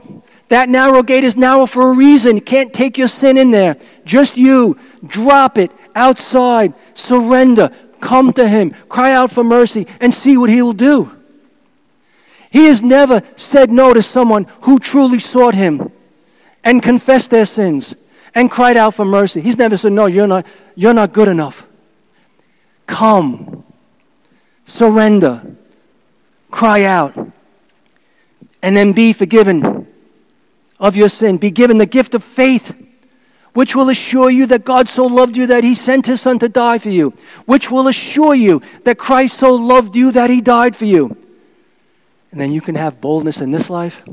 That 0.49 0.67
narrow 0.67 1.03
gate 1.03 1.23
is 1.23 1.37
narrow 1.37 1.65
for 1.65 1.91
a 1.91 1.93
reason. 1.93 2.35
You 2.35 2.41
can't 2.41 2.73
take 2.73 2.97
your 2.97 3.07
sin 3.07 3.37
in 3.37 3.51
there. 3.51 3.77
Just 4.03 4.35
you. 4.35 4.77
Drop 5.05 5.57
it 5.57 5.71
outside. 5.95 6.73
Surrender. 6.95 7.71
Come 8.01 8.33
to 8.33 8.47
Him, 8.47 8.71
cry 8.87 9.11
out 9.11 9.29
for 9.29 9.43
mercy, 9.43 9.85
and 9.99 10.13
see 10.13 10.37
what 10.37 10.49
He 10.49 10.61
will 10.61 10.73
do. 10.73 11.15
He 12.49 12.65
has 12.65 12.81
never 12.81 13.21
said 13.35 13.71
no 13.71 13.93
to 13.93 14.01
someone 14.01 14.47
who 14.61 14.79
truly 14.79 15.19
sought 15.19 15.53
Him 15.53 15.91
and 16.63 16.81
confessed 16.83 17.29
their 17.29 17.45
sins 17.45 17.95
and 18.35 18.51
cried 18.51 18.77
out 18.77 18.93
for 18.93 19.05
mercy. 19.05 19.41
He's 19.41 19.57
never 19.57 19.77
said, 19.77 19.91
No, 19.91 20.05
you're 20.05 20.27
not, 20.27 20.45
you're 20.75 20.93
not 20.93 21.13
good 21.13 21.27
enough. 21.27 21.65
Come, 22.85 23.63
surrender, 24.65 25.55
cry 26.51 26.83
out, 26.83 27.15
and 28.61 28.75
then 28.75 28.93
be 28.93 29.13
forgiven 29.13 29.87
of 30.79 30.95
your 30.95 31.09
sin. 31.09 31.37
Be 31.37 31.51
given 31.51 31.77
the 31.77 31.85
gift 31.85 32.15
of 32.15 32.23
faith 32.23 32.75
which 33.53 33.75
will 33.75 33.89
assure 33.89 34.29
you 34.29 34.45
that 34.45 34.63
God 34.63 34.87
so 34.87 35.05
loved 35.05 35.35
you 35.35 35.47
that 35.47 35.63
he 35.63 35.73
sent 35.73 36.05
his 36.05 36.21
son 36.21 36.39
to 36.39 36.49
die 36.49 36.77
for 36.77 36.89
you, 36.89 37.13
which 37.45 37.71
will 37.71 37.87
assure 37.87 38.35
you 38.35 38.61
that 38.83 38.97
Christ 38.97 39.39
so 39.39 39.53
loved 39.53 39.95
you 39.95 40.11
that 40.11 40.29
he 40.29 40.39
died 40.39 40.75
for 40.75 40.85
you. 40.85 41.17
And 42.31 42.39
then 42.39 42.51
you 42.51 42.61
can 42.61 42.75
have 42.75 43.01
boldness 43.01 43.41
in 43.41 43.51
this 43.51 43.69
life, 43.69 44.03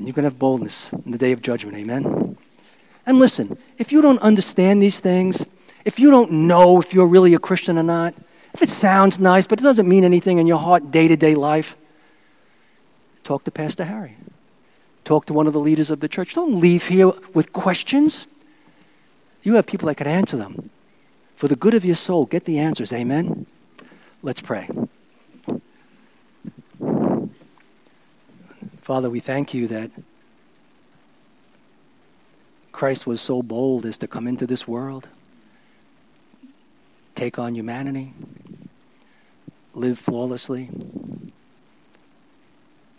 and 0.00 0.08
you 0.08 0.14
can 0.14 0.24
have 0.24 0.38
boldness 0.38 0.90
in 1.04 1.12
the 1.12 1.18
day 1.18 1.30
of 1.32 1.42
judgment. 1.42 1.76
Amen? 1.76 2.38
And 3.04 3.18
listen, 3.18 3.58
if 3.76 3.92
you 3.92 4.00
don't 4.00 4.18
understand 4.20 4.80
these 4.80 4.98
things, 4.98 5.44
if 5.84 5.98
you 5.98 6.10
don't 6.10 6.32
know 6.32 6.80
if 6.80 6.94
you're 6.94 7.06
really 7.06 7.34
a 7.34 7.38
Christian 7.38 7.76
or 7.76 7.82
not, 7.82 8.14
if 8.54 8.62
it 8.62 8.70
sounds 8.70 9.20
nice, 9.20 9.46
but 9.46 9.60
it 9.60 9.62
doesn't 9.62 9.86
mean 9.86 10.02
anything 10.02 10.38
in 10.38 10.46
your 10.46 10.58
heart 10.58 10.90
day 10.90 11.06
to 11.06 11.16
day 11.16 11.34
life, 11.34 11.76
talk 13.24 13.44
to 13.44 13.50
Pastor 13.50 13.84
Harry. 13.84 14.16
Talk 15.04 15.26
to 15.26 15.34
one 15.34 15.46
of 15.46 15.52
the 15.52 15.60
leaders 15.60 15.90
of 15.90 16.00
the 16.00 16.08
church. 16.08 16.34
Don't 16.34 16.60
leave 16.60 16.86
here 16.86 17.12
with 17.34 17.52
questions. 17.52 18.26
You 19.42 19.56
have 19.56 19.66
people 19.66 19.86
that 19.88 19.96
can 19.96 20.06
answer 20.06 20.38
them. 20.38 20.70
For 21.36 21.46
the 21.46 21.56
good 21.56 21.74
of 21.74 21.84
your 21.84 21.94
soul, 21.94 22.24
get 22.24 22.44
the 22.44 22.58
answers. 22.58 22.90
Amen. 22.90 23.46
Let's 24.22 24.40
pray. 24.40 24.66
Father, 28.90 29.08
we 29.08 29.20
thank 29.20 29.54
you 29.54 29.68
that 29.68 29.92
Christ 32.72 33.06
was 33.06 33.20
so 33.20 33.40
bold 33.40 33.86
as 33.86 33.96
to 33.98 34.08
come 34.08 34.26
into 34.26 34.48
this 34.48 34.66
world, 34.66 35.06
take 37.14 37.38
on 37.38 37.54
humanity, 37.54 38.12
live 39.74 39.96
flawlessly, 39.96 40.70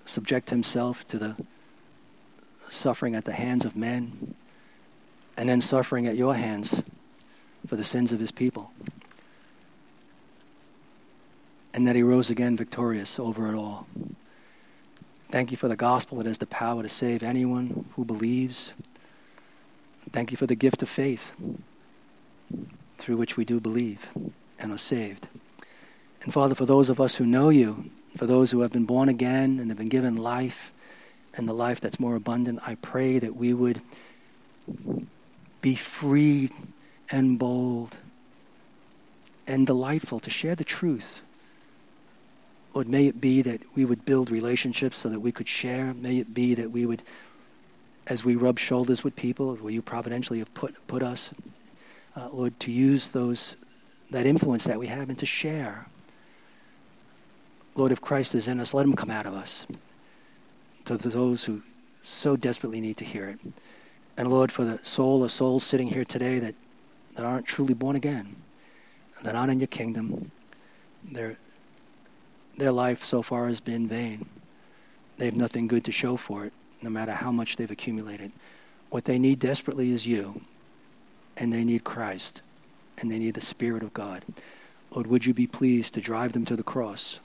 subject 0.05 0.49
himself 0.49 1.05
to 1.09 1.17
the 1.19 1.35
suffering 2.69 3.13
at 3.13 3.25
the 3.25 3.33
hands 3.33 3.65
of 3.65 3.75
men, 3.75 4.33
and 5.35 5.49
then 5.49 5.59
suffering 5.59 6.07
at 6.07 6.15
your 6.15 6.35
hands 6.35 6.83
for 7.67 7.75
the 7.75 7.83
sins 7.83 8.13
of 8.13 8.21
his 8.21 8.31
people. 8.31 8.71
And 11.73 11.85
that 11.85 11.97
he 11.97 12.01
rose 12.01 12.29
again 12.29 12.55
victorious 12.55 13.19
over 13.19 13.51
it 13.51 13.55
all. 13.57 13.87
Thank 15.31 15.51
you 15.51 15.55
for 15.55 15.69
the 15.69 15.77
gospel 15.77 16.17
that 16.17 16.25
has 16.25 16.39
the 16.39 16.45
power 16.45 16.83
to 16.83 16.89
save 16.89 17.23
anyone 17.23 17.85
who 17.95 18.03
believes. 18.03 18.73
Thank 20.11 20.31
you 20.31 20.37
for 20.37 20.45
the 20.45 20.55
gift 20.55 20.83
of 20.83 20.89
faith 20.89 21.31
through 22.97 23.15
which 23.15 23.37
we 23.37 23.45
do 23.45 23.61
believe 23.61 24.07
and 24.59 24.73
are 24.73 24.77
saved. 24.77 25.29
And 26.23 26.33
Father, 26.33 26.53
for 26.53 26.65
those 26.65 26.89
of 26.89 26.99
us 26.99 27.15
who 27.15 27.25
know 27.25 27.47
you, 27.47 27.89
for 28.17 28.25
those 28.25 28.51
who 28.51 28.59
have 28.59 28.73
been 28.73 28.83
born 28.83 29.07
again 29.07 29.57
and 29.57 29.69
have 29.69 29.77
been 29.77 29.87
given 29.87 30.17
life 30.17 30.73
and 31.37 31.47
the 31.47 31.53
life 31.53 31.79
that's 31.79 31.97
more 31.97 32.15
abundant, 32.15 32.59
I 32.67 32.75
pray 32.75 33.17
that 33.17 33.37
we 33.37 33.53
would 33.53 33.81
be 35.61 35.75
free 35.75 36.49
and 37.09 37.39
bold 37.39 37.99
and 39.47 39.65
delightful 39.65 40.19
to 40.19 40.29
share 40.29 40.55
the 40.55 40.65
truth. 40.65 41.21
Lord, 42.73 42.87
may 42.87 43.07
it 43.07 43.19
be 43.19 43.41
that 43.41 43.61
we 43.75 43.85
would 43.85 44.05
build 44.05 44.31
relationships 44.31 44.97
so 44.97 45.09
that 45.09 45.19
we 45.19 45.31
could 45.31 45.47
share. 45.47 45.93
May 45.93 46.19
it 46.19 46.33
be 46.33 46.53
that 46.55 46.71
we 46.71 46.85
would 46.85 47.03
as 48.07 48.25
we 48.25 48.35
rub 48.35 48.57
shoulders 48.57 49.03
with 49.03 49.15
people 49.15 49.55
where 49.57 49.71
you 49.71 49.81
providentially 49.81 50.39
have 50.39 50.53
put, 50.53 50.75
put 50.87 51.03
us, 51.03 51.31
uh, 52.15 52.29
Lord, 52.31 52.59
to 52.61 52.71
use 52.71 53.09
those, 53.09 53.55
that 54.09 54.25
influence 54.25 54.63
that 54.65 54.79
we 54.79 54.87
have 54.87 55.09
and 55.09 55.19
to 55.19 55.25
share. 55.25 55.87
Lord, 57.75 57.91
if 57.91 58.01
Christ 58.01 58.35
is 58.35 58.47
in 58.47 58.59
us, 58.59 58.73
let 58.73 58.85
him 58.85 58.95
come 58.95 59.11
out 59.11 59.25
of 59.25 59.33
us 59.33 59.65
to 60.85 60.97
those 60.97 61.43
who 61.45 61.61
so 62.01 62.35
desperately 62.35 62.81
need 62.81 62.97
to 62.97 63.05
hear 63.05 63.29
it. 63.29 63.39
And 64.17 64.29
Lord, 64.29 64.51
for 64.51 64.65
the 64.65 64.79
soul 64.83 65.23
or 65.23 65.29
souls 65.29 65.63
sitting 65.63 65.87
here 65.87 66.03
today 66.03 66.39
that, 66.39 66.55
that 67.15 67.25
aren't 67.25 67.45
truly 67.45 67.73
born 67.73 67.95
again, 67.95 68.35
that 69.23 69.35
aren't 69.35 69.51
in 69.51 69.59
your 69.59 69.67
kingdom, 69.67 70.31
their, 71.03 71.37
their 72.57 72.71
life 72.71 73.03
so 73.03 73.21
far 73.21 73.47
has 73.47 73.59
been 73.59 73.87
vain. 73.87 74.25
They 75.17 75.25
have 75.25 75.37
nothing 75.37 75.67
good 75.67 75.85
to 75.85 75.91
show 75.91 76.17
for 76.17 76.45
it 76.45 76.53
no 76.81 76.89
matter 76.89 77.11
how 77.11 77.31
much 77.31 77.55
they've 77.55 77.69
accumulated. 77.69 78.31
What 78.89 79.05
they 79.05 79.19
need 79.19 79.39
desperately 79.39 79.91
is 79.91 80.07
you, 80.07 80.41
and 81.37 81.53
they 81.53 81.63
need 81.63 81.83
Christ, 81.83 82.41
and 82.97 83.09
they 83.09 83.19
need 83.19 83.35
the 83.35 83.41
Spirit 83.41 83.83
of 83.83 83.93
God. 83.93 84.25
Lord, 84.93 85.07
would 85.07 85.25
you 85.25 85.33
be 85.33 85.47
pleased 85.47 85.93
to 85.93 86.01
drive 86.01 86.33
them 86.33 86.45
to 86.45 86.55
the 86.55 86.63
cross? 86.63 87.19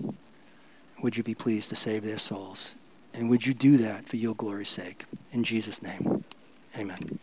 Would 1.02 1.16
you 1.16 1.22
be 1.22 1.34
pleased 1.34 1.70
to 1.70 1.76
save 1.76 2.04
their 2.04 2.18
souls? 2.18 2.74
And 3.12 3.28
would 3.30 3.46
you 3.46 3.54
do 3.54 3.76
that 3.78 4.06
for 4.06 4.16
your 4.16 4.34
glory's 4.34 4.68
sake? 4.68 5.04
In 5.32 5.42
Jesus' 5.42 5.82
name, 5.82 6.24
amen. 6.78 7.18